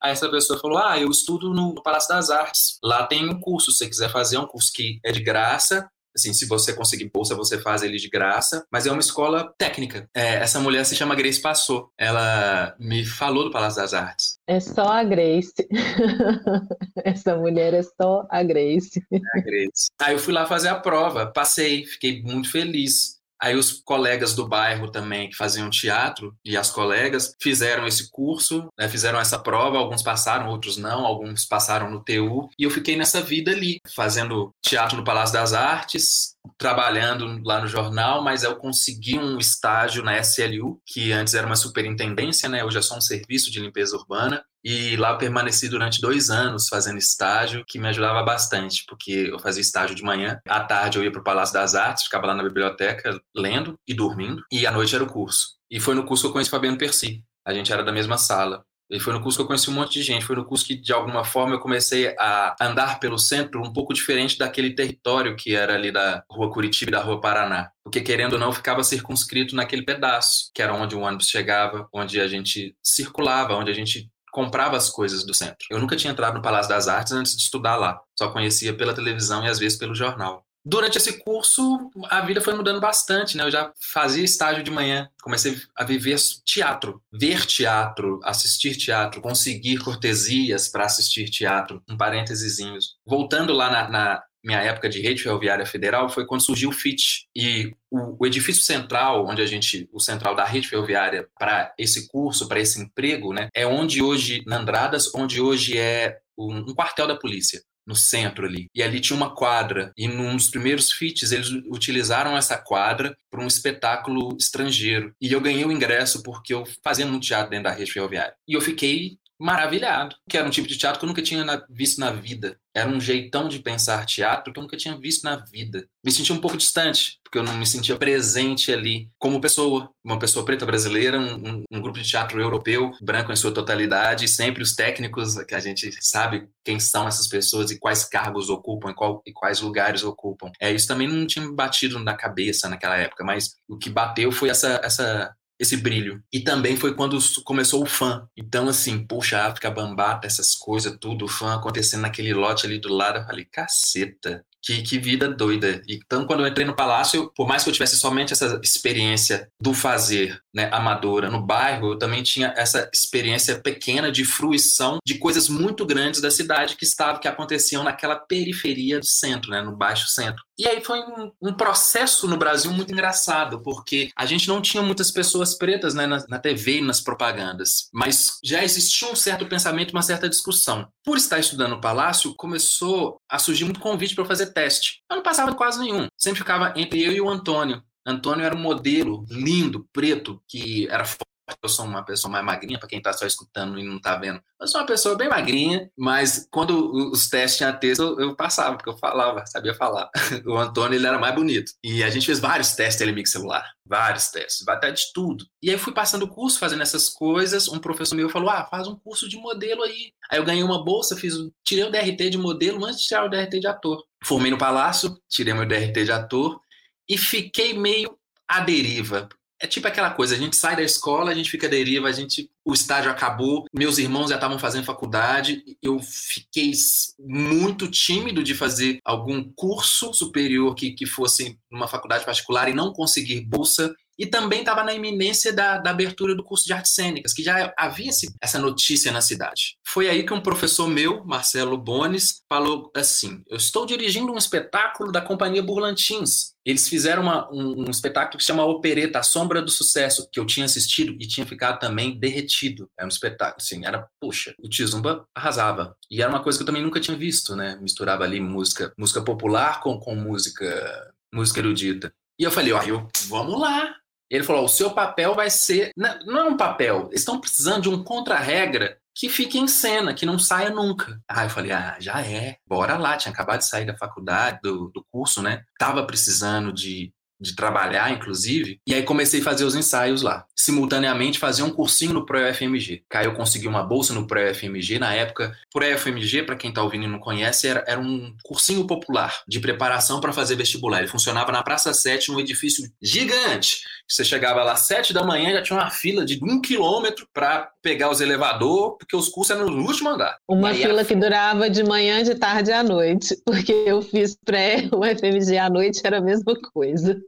Aí 0.01 0.13
essa 0.13 0.29
pessoa 0.29 0.59
falou, 0.59 0.79
ah, 0.79 0.99
eu 0.99 1.11
estudo 1.11 1.53
no 1.53 1.83
Palácio 1.83 2.09
das 2.09 2.31
Artes. 2.31 2.79
Lá 2.83 3.07
tem 3.07 3.29
um 3.29 3.41
curso, 3.41 3.71
se 3.71 3.79
você 3.79 3.89
quiser 3.89 4.11
fazer, 4.11 4.37
é 4.37 4.41
um 4.41 4.47
curso 4.47 4.73
que 4.73 4.99
é 5.05 5.13
de 5.13 5.23
graça, 5.23 5.89
Assim, 6.19 6.33
se 6.33 6.47
você 6.47 6.73
conseguir 6.73 7.11
bolsa, 7.15 7.37
você 7.37 7.59
faz 7.59 7.83
ele 7.83 7.97
de 7.97 8.09
graça, 8.09 8.67
mas 8.73 8.87
é 8.87 8.91
uma 8.91 9.01
escola 9.01 9.55
técnica. 9.57 10.09
É, 10.13 10.37
essa 10.37 10.59
mulher 10.59 10.85
se 10.85 10.97
chama 10.97 11.15
Grace 11.15 11.41
Passou. 11.41 11.93
Ela 11.97 12.75
me 12.79 13.05
falou 13.05 13.45
do 13.45 13.53
Palácio 13.53 13.81
das 13.81 13.95
Artes. 13.95 14.37
É 14.45 14.59
só 14.59 14.83
a 14.83 15.05
Grace. 15.05 15.55
essa 17.05 17.37
mulher 17.37 17.73
é 17.73 17.83
só 17.83 18.27
a 18.29 18.43
Grace. 18.43 19.01
É 19.13 19.39
a 19.39 19.41
Grace. 19.41 19.91
Aí 20.01 20.15
eu 20.15 20.19
fui 20.19 20.33
lá 20.33 20.45
fazer 20.45 20.69
a 20.69 20.81
prova, 20.81 21.27
passei, 21.27 21.87
fiquei 21.87 22.21
muito 22.21 22.51
feliz. 22.51 23.18
Aí 23.41 23.55
os 23.55 23.73
colegas 23.85 24.35
do 24.35 24.49
bairro 24.49 24.91
também 24.91 25.29
que 25.29 25.37
faziam 25.37 25.71
teatro 25.71 26.35
e 26.45 26.57
as 26.57 26.71
colegas 26.71 27.37
fizeram 27.41 27.87
esse 27.87 28.11
curso, 28.11 28.69
né, 28.79 28.89
fizeram 28.89 29.19
essa 29.19 29.39
prova, 29.39 29.79
alguns 29.79 30.03
passaram, 30.03 30.49
outros 30.49 30.77
não, 30.77 31.07
alguns 31.07 31.45
passaram 31.45 31.91
no 31.91 32.03
TU 32.03 32.49
e 32.59 32.65
eu 32.65 32.71
fiquei 32.71 32.97
nessa 32.97 33.21
vida 33.21 33.53
ali, 33.53 33.81
fazendo 33.95 34.53
teatro 34.61 34.97
no 34.97 35.05
Palácio 35.05 35.35
das 35.35 35.53
Artes, 35.53 36.35
trabalhando 36.57 37.41
lá 37.45 37.61
no 37.61 37.69
jornal, 37.69 38.23
mas 38.23 38.43
eu 38.43 38.57
consegui 38.57 39.19
um 39.19 39.39
estágio 39.39 40.03
na 40.03 40.19
SLU, 40.19 40.81
que 40.87 41.13
antes 41.13 41.35
era 41.35 41.47
uma 41.47 41.57
superintendência, 41.57 42.49
né, 42.49 42.65
hoje 42.65 42.79
é 42.79 42.83
só 42.83 42.97
um 42.97 43.01
serviço 43.01 43.51
de 43.51 43.61
limpeza 43.61 43.97
urbana, 43.97 44.43
e 44.65 44.97
lá 44.97 45.17
permaneci 45.17 45.69
durante 45.69 46.01
dois 46.01 46.31
anos 46.31 46.69
fazendo 46.69 46.99
estágio, 46.99 47.65
que 47.67 47.79
me 47.79 47.89
ajudava 47.89 48.23
bastante, 48.23 48.85
porque 48.89 49.29
eu 49.31 49.39
fazia 49.39 49.61
estágio 49.61 49.95
de 49.95 50.03
manhã, 50.03 50.41
à 50.49 50.61
tarde 50.61 50.99
eu 50.99 51.05
ia 51.05 51.11
para 51.11 51.21
o 51.21 51.25
Palácio 51.25 51.55
das 51.55 51.75
Artes, 51.75 52.05
ficava 52.05 52.27
lá 52.27 52.35
na 52.35 52.43
biblioteca 52.43 53.21
lendo 53.35 53.79
e 53.87 53.95
dormindo, 53.95 54.43
e 54.51 54.67
à 54.67 54.73
noite 54.73 54.95
era 54.95 55.05
o 55.05 55.09
curso. 55.09 55.59
E 55.71 55.79
foi 55.79 55.95
no 55.95 56.05
curso 56.05 56.23
que 56.23 56.29
eu 56.29 56.33
conheci 56.33 56.51
Fabiano 56.51 56.79
Percy. 56.79 57.23
A 57.47 57.53
gente 57.53 57.73
era 57.73 57.83
da 57.83 57.93
mesma 57.93 58.19
sala. 58.19 58.65
E 58.91 58.99
foi 58.99 59.13
no 59.13 59.21
curso 59.21 59.37
que 59.37 59.43
eu 59.43 59.47
conheci 59.47 59.69
um 59.69 59.75
monte 59.75 59.95
de 59.95 60.03
gente. 60.03 60.25
Foi 60.25 60.35
no 60.35 60.47
curso 60.47 60.65
que, 60.65 60.75
de 60.75 60.93
alguma 60.95 61.23
forma, 61.23 61.55
eu 61.55 61.61
comecei 61.61 62.15
a 62.19 62.57
andar 62.59 62.99
pelo 62.99 63.19
centro 63.19 63.61
um 63.61 63.71
pouco 63.71 63.93
diferente 63.93 64.39
daquele 64.39 64.75
território 64.75 65.37
que 65.37 65.55
era 65.55 65.75
ali 65.75 65.93
da 65.93 66.25
Rua 66.31 66.51
Curitiba 66.51 66.91
e 66.91 66.93
da 66.93 67.03
Rua 67.03 67.21
Paraná. 67.21 67.71
Porque, 67.85 68.01
querendo 68.01 68.35
ou 68.35 68.39
não, 68.39 68.51
ficava 68.51 68.83
circunscrito 68.83 69.55
naquele 69.55 69.83
pedaço, 69.83 70.51
que 70.55 70.63
era 70.63 70.73
onde 70.73 70.97
o 70.97 71.01
ônibus 71.01 71.29
chegava, 71.29 71.87
onde 71.93 72.19
a 72.19 72.27
gente 72.27 72.75
circulava, 72.83 73.55
onde 73.55 73.71
a 73.71 73.75
gente 73.75 74.11
comprava 74.33 74.77
as 74.77 74.91
coisas 74.91 75.25
do 75.25 75.35
centro. 75.35 75.67
Eu 75.71 75.79
nunca 75.79 75.97
tinha 75.97 76.13
entrado 76.13 76.35
no 76.35 76.43
Palácio 76.43 76.69
das 76.69 76.89
Artes 76.89 77.13
antes 77.13 77.37
de 77.37 77.43
estudar 77.43 77.77
lá. 77.77 78.01
Só 78.19 78.31
conhecia 78.31 78.75
pela 78.75 78.95
televisão 78.95 79.45
e 79.45 79.49
às 79.49 79.59
vezes 79.59 79.79
pelo 79.79 79.95
jornal. 79.95 80.45
Durante 80.65 80.99
esse 80.99 81.19
curso, 81.25 81.91
a 82.11 82.21
vida 82.21 82.43
foi 82.43 82.53
mudando 82.53 82.79
bastante, 82.79 83.39
né? 83.39 83.45
Eu 83.45 83.51
já 83.51 83.73
fazia 83.81 84.23
estágio 84.23 84.63
de 84.63 84.71
manhã, 84.71 85.09
comecei 85.23 85.59
a 85.75 85.83
viver 85.83 86.19
teatro, 86.45 87.01
ver 87.11 87.47
teatro, 87.47 88.21
assistir 88.23 88.77
teatro, 88.77 89.23
conseguir 89.23 89.79
cortesias 89.79 90.69
para 90.69 90.85
assistir 90.85 91.31
teatro, 91.31 91.83
um 91.89 91.97
parênteses. 91.97 92.59
Voltando 93.07 93.55
lá 93.55 93.71
na, 93.71 93.89
na, 93.89 94.23
minha 94.45 94.61
época 94.61 94.89
de 94.89 95.01
rede 95.01 95.23
ferroviária 95.23 95.67
federal 95.67 96.09
foi 96.09 96.27
quando 96.27 96.45
surgiu 96.45 96.71
o 96.71 96.73
FIT. 96.73 97.27
E 97.35 97.73
o, 97.91 98.23
o 98.23 98.27
edifício 98.27 98.63
central, 98.63 99.27
onde 99.27 99.43
a 99.43 99.47
gente, 99.47 99.89
o 99.93 100.01
central 100.01 100.35
da 100.35 100.45
rede 100.45 100.69
ferroviária 100.69 101.29
para 101.39 101.73
esse 101.79 102.09
curso, 102.09 102.49
para 102.49 102.61
esse 102.61 102.81
emprego, 102.81 103.33
né, 103.33 103.49
é 103.55 103.67
onde 103.67 104.03
hoje, 104.03 104.43
na 104.47 104.59
Andradas, 104.59 105.13
onde 105.15 105.41
hoje 105.41 105.79
é 105.79 106.19
um, 106.37 106.59
um 106.59 106.75
quartel 106.75 107.07
da 107.07 107.17
polícia 107.17 107.63
no 107.89 107.97
centro 107.97 108.47
ali. 108.47 108.69
E 108.75 108.83
ali 108.83 109.01
tinha 109.01 109.17
uma 109.17 109.35
quadra. 109.35 109.93
E 109.97 110.07
num 110.07 110.37
dos 110.37 110.51
primeiros 110.51 110.93
fits, 110.93 111.33
eles 111.33 111.49
utilizaram 111.71 112.37
essa 112.37 112.59
quadra 112.59 113.17
para 113.31 113.41
um 113.41 113.47
espetáculo 113.47 114.37
estrangeiro. 114.39 115.15
E 115.19 115.33
eu 115.33 115.41
ganhei 115.41 115.65
o 115.65 115.73
ingresso 115.73 116.23
porque 116.23 116.53
eu 116.53 116.65
fazia 116.85 117.07
um 117.07 117.19
teatro 117.19 117.49
dentro 117.49 117.65
da 117.65 117.73
rede 117.73 117.91
ferroviária. 117.91 118.35
E 118.47 118.53
eu 118.53 118.61
fiquei 118.61 119.19
maravilhado, 119.39 120.17
que 120.29 120.37
era 120.37 120.47
um 120.47 120.51
tipo 120.51 120.67
de 120.67 120.77
teatro 120.77 120.99
que 120.99 121.05
eu 121.05 121.09
nunca 121.09 121.23
tinha 121.23 121.65
visto 121.71 121.99
na 121.99 122.11
vida. 122.11 122.59
Era 122.75 122.89
um 122.89 123.01
jeitão 123.01 123.49
de 123.49 123.61
pensar 123.61 124.05
teatro 124.05 124.53
que 124.53 124.59
eu 124.59 124.63
nunca 124.63 124.77
tinha 124.77 124.97
visto 124.97 125.25
na 125.25 125.37
vida. 125.37 125.87
Me 126.05 126.13
sentia 126.13 126.35
um 126.35 126.41
pouco 126.41 126.57
distante, 126.57 127.19
porque 127.25 127.39
eu 127.39 127.43
não 127.43 127.57
me 127.57 127.67
sentia 127.67 127.97
presente 127.97 128.73
ali 128.73 129.11
como 129.19 129.41
pessoa, 129.41 129.91
uma 130.05 130.19
pessoa 130.19 130.45
preta 130.45 130.65
brasileira, 130.65 131.19
um, 131.19 131.65
um, 131.71 131.81
grupo 131.81 131.99
de 131.99 132.09
teatro 132.09 132.41
europeu, 132.41 132.93
branco 133.01 133.33
em 133.33 133.37
sua 133.37 133.53
totalidade, 133.53 134.25
e 134.25 134.29
sempre 134.29 134.63
os 134.63 134.75
técnicos, 134.75 135.37
que 135.45 135.55
a 135.55 135.61
gente 135.61 135.91
sabe 136.01 136.49
quem 136.65 136.79
são 136.79 137.07
essas 137.07 137.27
pessoas 137.27 137.71
e 137.71 137.79
quais 137.79 138.05
cargos 138.05 138.49
ocupam 138.49 138.91
e, 138.91 138.95
qual, 138.95 139.23
e 139.27 139.33
quais 139.33 139.61
lugares 139.61 140.03
ocupam. 140.05 140.51
É, 140.61 140.73
isso 140.73 140.87
também 140.87 141.09
não 141.09 141.27
tinha 141.27 141.45
me 141.45 141.55
batido 141.55 141.99
na 141.99 142.15
cabeça 142.15 142.69
naquela 142.69 142.97
época, 142.97 143.25
mas 143.25 143.57
o 143.69 143.77
que 143.77 143.91
bateu 143.91 144.31
foi 144.31 144.51
essa, 144.51 144.81
essa 144.83 145.35
esse 145.59 145.77
brilho. 145.77 146.23
E 146.33 146.41
também 146.41 146.77
foi 146.77 146.95
quando 146.95 147.19
começou 147.45 147.83
o 147.83 147.87
fã. 147.87 148.29
Então, 148.37 148.69
assim, 148.69 149.05
puxa, 149.05 149.47
África 149.47 149.71
Bambata, 149.71 150.27
essas 150.27 150.55
coisas, 150.55 150.97
tudo, 151.01 151.25
o 151.25 151.29
fã 151.29 151.55
acontecendo 151.55 152.03
naquele 152.03 152.33
lote 152.33 152.67
ali 152.67 152.79
do 152.79 152.93
lado. 152.93 153.19
Eu 153.19 153.25
falei, 153.25 153.45
caceta, 153.45 154.45
que, 154.63 154.83
que, 154.83 154.99
vida 154.99 155.29
doida. 155.29 155.83
Então, 155.89 156.27
quando 156.27 156.41
eu 156.41 156.49
entrei 156.49 156.67
no 156.67 156.77
palácio, 156.77 157.33
por 157.35 157.47
mais 157.47 157.63
que 157.63 157.71
eu 157.71 157.73
tivesse 157.73 157.97
somente 157.97 158.33
essa 158.33 158.61
experiência 158.63 159.51
do 159.61 159.73
fazer 159.73 160.41
né, 160.59 160.69
amadora 160.73 161.31
no 161.31 161.41
bairro, 161.41 161.93
eu 161.93 161.99
também 161.99 162.21
tinha 162.21 162.53
essa 162.57 162.91
experiência 162.93 163.61
pequena 163.61 164.11
de 164.11 164.25
fruição 164.25 164.99
de 165.07 165.17
coisas 165.17 165.49
muito 165.49 165.87
grandes 165.87 166.21
da 166.21 166.33
cidade 166.33 166.75
que 166.75 166.85
estavam, 166.85 167.21
que 167.21 167.29
aconteciam 167.29 167.85
naquela 167.85 168.17
periferia 168.17 168.99
do 168.99 169.07
centro, 169.07 169.53
né, 169.53 169.63
no 169.63 169.77
baixo 169.77 170.09
centro. 170.09 170.43
E 170.59 170.67
aí 170.67 170.83
foi 170.83 170.99
um, 170.99 171.31
um 171.41 171.53
processo 171.53 172.27
no 172.27 172.37
Brasil 172.37 172.73
muito 172.73 172.93
engraçado, 172.93 173.63
porque 173.63 174.11
a 174.17 174.27
gente 174.27 174.49
não 174.49 174.61
tinha 174.61 174.83
muitas 174.83 175.13
pessoas 175.13 175.57
pretas 175.57 175.95
né, 175.95 176.09
na, 176.09 176.25
na 176.29 176.41
TV 176.41 176.79
e 176.79 176.83
nas 176.83 177.01
propagandas, 177.01 177.89
mas 177.95 178.39
já 178.43 178.65
existia 178.65 179.09
um 179.09 179.15
certo 179.15 179.47
pensamento, 179.47 179.93
uma 179.93 180.03
certa 180.03 180.29
discussão. 180.29 180.89
Por 181.05 181.17
estar 181.17 181.39
estudando 181.39 181.71
no 181.71 181.81
palácio, 181.81 182.35
começou 182.35 183.21
a 183.31 183.39
surgir 183.39 183.65
muito 183.65 183.79
convite 183.79 184.17
para 184.17 184.25
fazer 184.25 184.47
teste. 184.47 185.01
Eu 185.09 185.19
não 185.19 185.23
passava 185.23 185.55
quase 185.55 185.79
nenhum. 185.79 186.09
Sempre 186.19 186.41
ficava 186.41 186.75
entre 186.77 187.01
eu 187.01 187.13
e 187.13 187.21
o 187.21 187.29
Antônio. 187.29 187.81
Antônio 188.09 188.45
era 188.45 188.55
um 188.55 188.59
modelo 188.59 189.27
lindo, 189.29 189.87
preto, 189.93 190.43
que 190.49 190.89
era 190.89 191.05
forte. 191.05 191.29
Eu 191.63 191.69
sou 191.69 191.87
uma 191.87 192.03
pessoa 192.03 192.31
mais 192.31 192.45
magrinha, 192.45 192.79
para 192.79 192.89
quem 192.89 192.99
está 192.99 193.11
só 193.13 193.27
escutando 193.27 193.79
e 193.79 193.83
não 193.83 193.97
está 193.97 194.17
vendo. 194.17 194.41
Eu 194.61 194.67
sou 194.67 194.81
uma 194.81 194.87
pessoa 194.87 195.17
bem 195.17 195.31
magrinha, 195.31 195.91
mas 195.97 196.47
quando 196.51 197.11
os 197.11 197.29
testes 197.29 197.57
tinham 197.57 197.79
texto, 197.79 198.21
eu, 198.21 198.37
passava, 198.37 198.77
porque 198.77 198.91
eu 198.91 198.99
falava, 198.99 199.47
sabia 199.47 199.75
falar. 199.75 200.11
O 200.47 200.57
Antônio, 200.59 200.97
ele 200.97 201.07
era 201.07 201.19
mais 201.19 201.35
bonito. 201.35 201.73
E 201.83 202.03
a 202.03 202.11
gente 202.11 202.27
fez 202.27 202.39
vários 202.39 202.75
testes 202.75 202.97
de 202.97 202.99
telemix 203.01 203.31
celular. 203.31 203.65
Vários 203.85 204.29
testes, 204.29 204.67
até 204.69 204.91
de 204.91 205.03
tudo. 205.15 205.47
E 205.63 205.71
aí 205.71 205.79
fui 205.79 205.93
passando 205.93 206.25
o 206.25 206.29
curso, 206.29 206.59
fazendo 206.59 206.83
essas 206.83 207.09
coisas. 207.09 207.69
Um 207.69 207.79
professor 207.79 208.15
meu 208.15 208.29
falou: 208.29 208.51
Ah, 208.51 208.67
faz 208.71 208.87
um 208.87 208.97
curso 208.97 209.29
de 209.29 209.37
modelo 209.39 209.83
aí. 209.83 210.13
Aí 210.31 210.39
eu 210.39 210.45
ganhei 210.45 210.63
uma 210.63 210.85
bolsa, 210.85 211.17
fiz, 211.17 211.35
tirei 211.65 211.85
o 211.85 211.91
DRT 211.91 212.31
de 212.31 212.39
modelo 212.39 212.85
antes 212.85 213.01
de 213.01 213.07
tirar 213.07 213.25
o 213.25 213.31
DRT 213.31 213.61
de 213.61 213.67
ator. 213.67 214.03
Formei 214.25 214.51
no 214.51 214.59
Palácio, 214.59 215.17
tirei 215.29 215.55
meu 215.55 215.67
DRT 215.67 216.05
de 216.05 216.13
ator 216.13 216.61
e 217.09 217.17
fiquei 217.17 217.73
meio 217.73 218.17
à 218.47 218.61
deriva. 218.61 219.29
É 219.61 219.67
tipo 219.67 219.89
aquela 219.89 220.11
coisa, 220.11 220.37
a 220.37 220.39
gente 220.39 220.55
sai 220.55 220.77
da 220.77 220.83
escola, 220.83 221.33
a 221.33 221.35
gente 221.35 221.51
fica 221.51 221.67
à 221.67 221.71
deriva, 221.71 222.07
a 222.07 222.13
gente, 222.13 222.49
o 222.65 222.73
estágio 222.73 223.11
acabou, 223.11 223.65
meus 223.75 223.99
irmãos 223.99 224.29
já 224.29 224.37
estavam 224.37 224.57
fazendo 224.57 224.85
faculdade, 224.85 225.65
eu 225.83 225.99
fiquei 225.99 226.71
muito 227.19 227.91
tímido 227.91 228.41
de 228.45 228.55
fazer 228.55 229.01
algum 229.05 229.43
curso 229.57 230.15
superior 230.15 230.77
que, 230.77 230.93
que 230.93 231.07
fosse 231.07 231.59
numa 231.69 231.89
faculdade 231.89 232.25
particular 232.25 232.69
e 232.69 232.75
não 232.75 232.93
conseguir 232.93 233.41
bolsa 233.41 233.93
e 234.19 234.27
também 234.27 234.61
estava 234.61 234.83
na 234.83 234.93
iminência 234.93 235.53
da, 235.53 235.79
da, 235.79 235.91
abertura 235.91 236.35
do 236.35 236.43
curso 236.43 236.67
de 236.67 236.73
artes 236.73 236.93
cênicas, 236.93 237.33
que 237.33 237.43
já 237.43 237.73
havia 237.79 238.11
esse, 238.11 238.35
essa 238.43 238.59
notícia 238.59 239.13
na 239.13 239.21
cidade. 239.21 239.77
Foi 239.87 240.09
aí 240.09 240.25
que 240.25 240.35
um 240.35 240.41
professor 240.41 240.89
meu, 240.89 241.25
Marcelo 241.25 241.79
Bones, 241.79 242.43
falou 242.49 242.91
assim: 242.97 243.43
Eu 243.49 243.57
estou 243.57 243.87
dirigindo 243.87 244.33
um 244.33 244.39
espetáculo 244.39 245.13
da 245.13 245.21
Companhia 245.21 245.63
Burlantins. 245.63 246.57
Eles 246.65 246.87
fizeram 246.89 247.23
uma, 247.23 247.51
um, 247.51 247.87
um, 247.87 247.91
espetáculo 247.91 248.37
que 248.37 248.43
se 248.43 248.49
chama 248.49 248.65
Opereta, 248.65 249.21
A 249.21 249.23
Sombra 249.23 249.63
do 249.63 249.71
Sucesso, 249.71 250.29
que 250.31 250.39
eu 250.39 250.45
tinha 250.45 250.67
assistido 250.67 251.17
e 251.19 251.27
tinha 251.27 251.47
ficado 251.47 251.79
também 251.79 252.19
derretido. 252.19 252.91
Era 252.99 253.07
um 253.07 253.09
espetáculo, 253.09 253.57
assim, 253.59 253.87
era, 253.87 254.07
puxa, 254.21 254.55
o 254.59 254.69
Tizumba 254.69 255.25
arrasava. 255.35 255.97
E 256.11 256.21
era 256.21 256.31
uma 256.31 256.43
coisa 256.43 256.59
que 256.59 256.63
eu 256.63 256.67
também 256.67 256.83
nunca 256.83 257.01
tinha 257.01 257.17
visto, 257.17 257.57
né? 257.57 257.79
Misturava 257.81 258.25
ali 258.25 258.39
música, 258.39 258.93
música 258.99 259.23
popular 259.23 259.81
com, 259.81 259.99
com 259.99 260.15
música, 260.15 261.11
música 261.33 261.61
erudita. 261.61 262.13
E 262.39 262.45
eu 262.45 262.51
falei, 262.51 262.73
ó, 262.73 262.83
eu, 262.83 263.09
vamos 263.29 263.59
lá, 263.59 263.95
ele 264.31 264.45
falou: 264.45 264.65
o 264.65 264.69
seu 264.69 264.91
papel 264.91 265.35
vai 265.35 265.51
ser. 265.51 265.93
Não 265.97 266.39
é 266.39 266.45
um 266.45 266.57
papel, 266.57 267.09
estão 267.13 267.41
precisando 267.41 267.83
de 267.83 267.89
um 267.89 268.03
contra-regra 268.03 268.99
que 269.15 269.29
fique 269.29 269.59
em 269.59 269.67
cena, 269.67 270.15
que 270.15 270.25
não 270.25 270.39
saia 270.39 270.71
nunca. 270.71 271.21
Ah, 271.29 271.45
eu 271.45 271.51
falei: 271.51 271.73
ah, 271.73 271.97
já 271.99 272.21
é, 272.21 272.57
bora 272.67 272.97
lá. 272.97 273.17
Tinha 273.17 273.33
acabado 273.33 273.59
de 273.59 273.69
sair 273.69 273.85
da 273.85 273.97
faculdade, 273.97 274.61
do, 274.63 274.91
do 274.95 275.05
curso, 275.11 275.43
né? 275.43 275.65
Tava 275.79 276.07
precisando 276.07 276.73
de, 276.73 277.13
de 277.41 277.55
trabalhar, 277.55 278.11
inclusive, 278.11 278.81
e 278.87 278.95
aí 278.95 279.03
comecei 279.03 279.41
a 279.41 279.45
fazer 279.45 279.65
os 279.65 279.75
ensaios 279.75 280.23
lá. 280.23 280.45
Simultaneamente, 280.57 281.39
fazia 281.39 281.65
um 281.65 281.71
cursinho 281.71 282.13
no 282.13 282.27
ProFMG. 282.27 283.05
Aí 283.13 283.27
eu 283.27 283.35
consegui 283.35 283.69
uma 283.69 283.83
bolsa 283.83 284.13
no 284.13 284.27
ProFMG. 284.27 284.99
Na 284.99 285.15
época, 285.15 285.57
ProFMG, 285.73 286.43
para 286.43 286.57
quem 286.57 286.71
está 286.71 286.83
ouvindo 286.83 287.05
e 287.05 287.09
não 287.09 287.19
conhece, 287.19 287.69
era, 287.69 287.85
era 287.87 288.01
um 288.01 288.35
cursinho 288.43 288.87
popular 288.87 289.43
de 289.47 289.61
preparação 289.61 290.21
para 290.21 290.33
fazer 290.33 290.57
vestibular. 290.57 290.99
Ele 290.99 291.09
funcionava 291.09 291.53
na 291.53 291.63
Praça 291.63 291.93
7, 291.95 292.31
num 292.31 292.41
edifício 292.41 292.91
gigante. 293.01 293.83
Você 294.09 294.25
chegava 294.25 294.65
lá 294.65 294.73
às 294.73 294.81
7 294.81 295.13
da 295.13 295.23
manhã, 295.23 295.53
já 295.53 295.63
tinha 295.63 295.79
uma 295.79 295.91
fila 295.91 296.25
de 296.25 296.41
um 296.43 296.61
quilômetro 296.61 297.29
para 297.33 297.71
pegar 297.83 298.11
os 298.11 298.21
elevadores, 298.21 298.97
porque 298.99 299.15
os 299.15 299.29
cursos 299.29 299.55
eram 299.55 299.67
no 299.67 299.87
último 299.87 300.09
andar. 300.09 300.39
Uma 300.49 300.73
fila 300.73 301.01
era... 301.01 301.05
que 301.05 301.15
durava 301.15 301.69
de 301.69 301.85
manhã, 301.85 302.23
de 302.23 302.35
tarde 302.35 302.73
à 302.73 302.83
noite, 302.83 303.37
porque 303.45 303.73
eu 303.73 304.01
fiz 304.01 304.37
pré, 304.45 304.89
o 304.93 305.05
FMG 305.05 305.59
à 305.59 305.69
noite 305.69 306.01
era 306.05 306.19
a 306.19 306.23
mesma 306.23 306.55
coisa. 306.73 307.21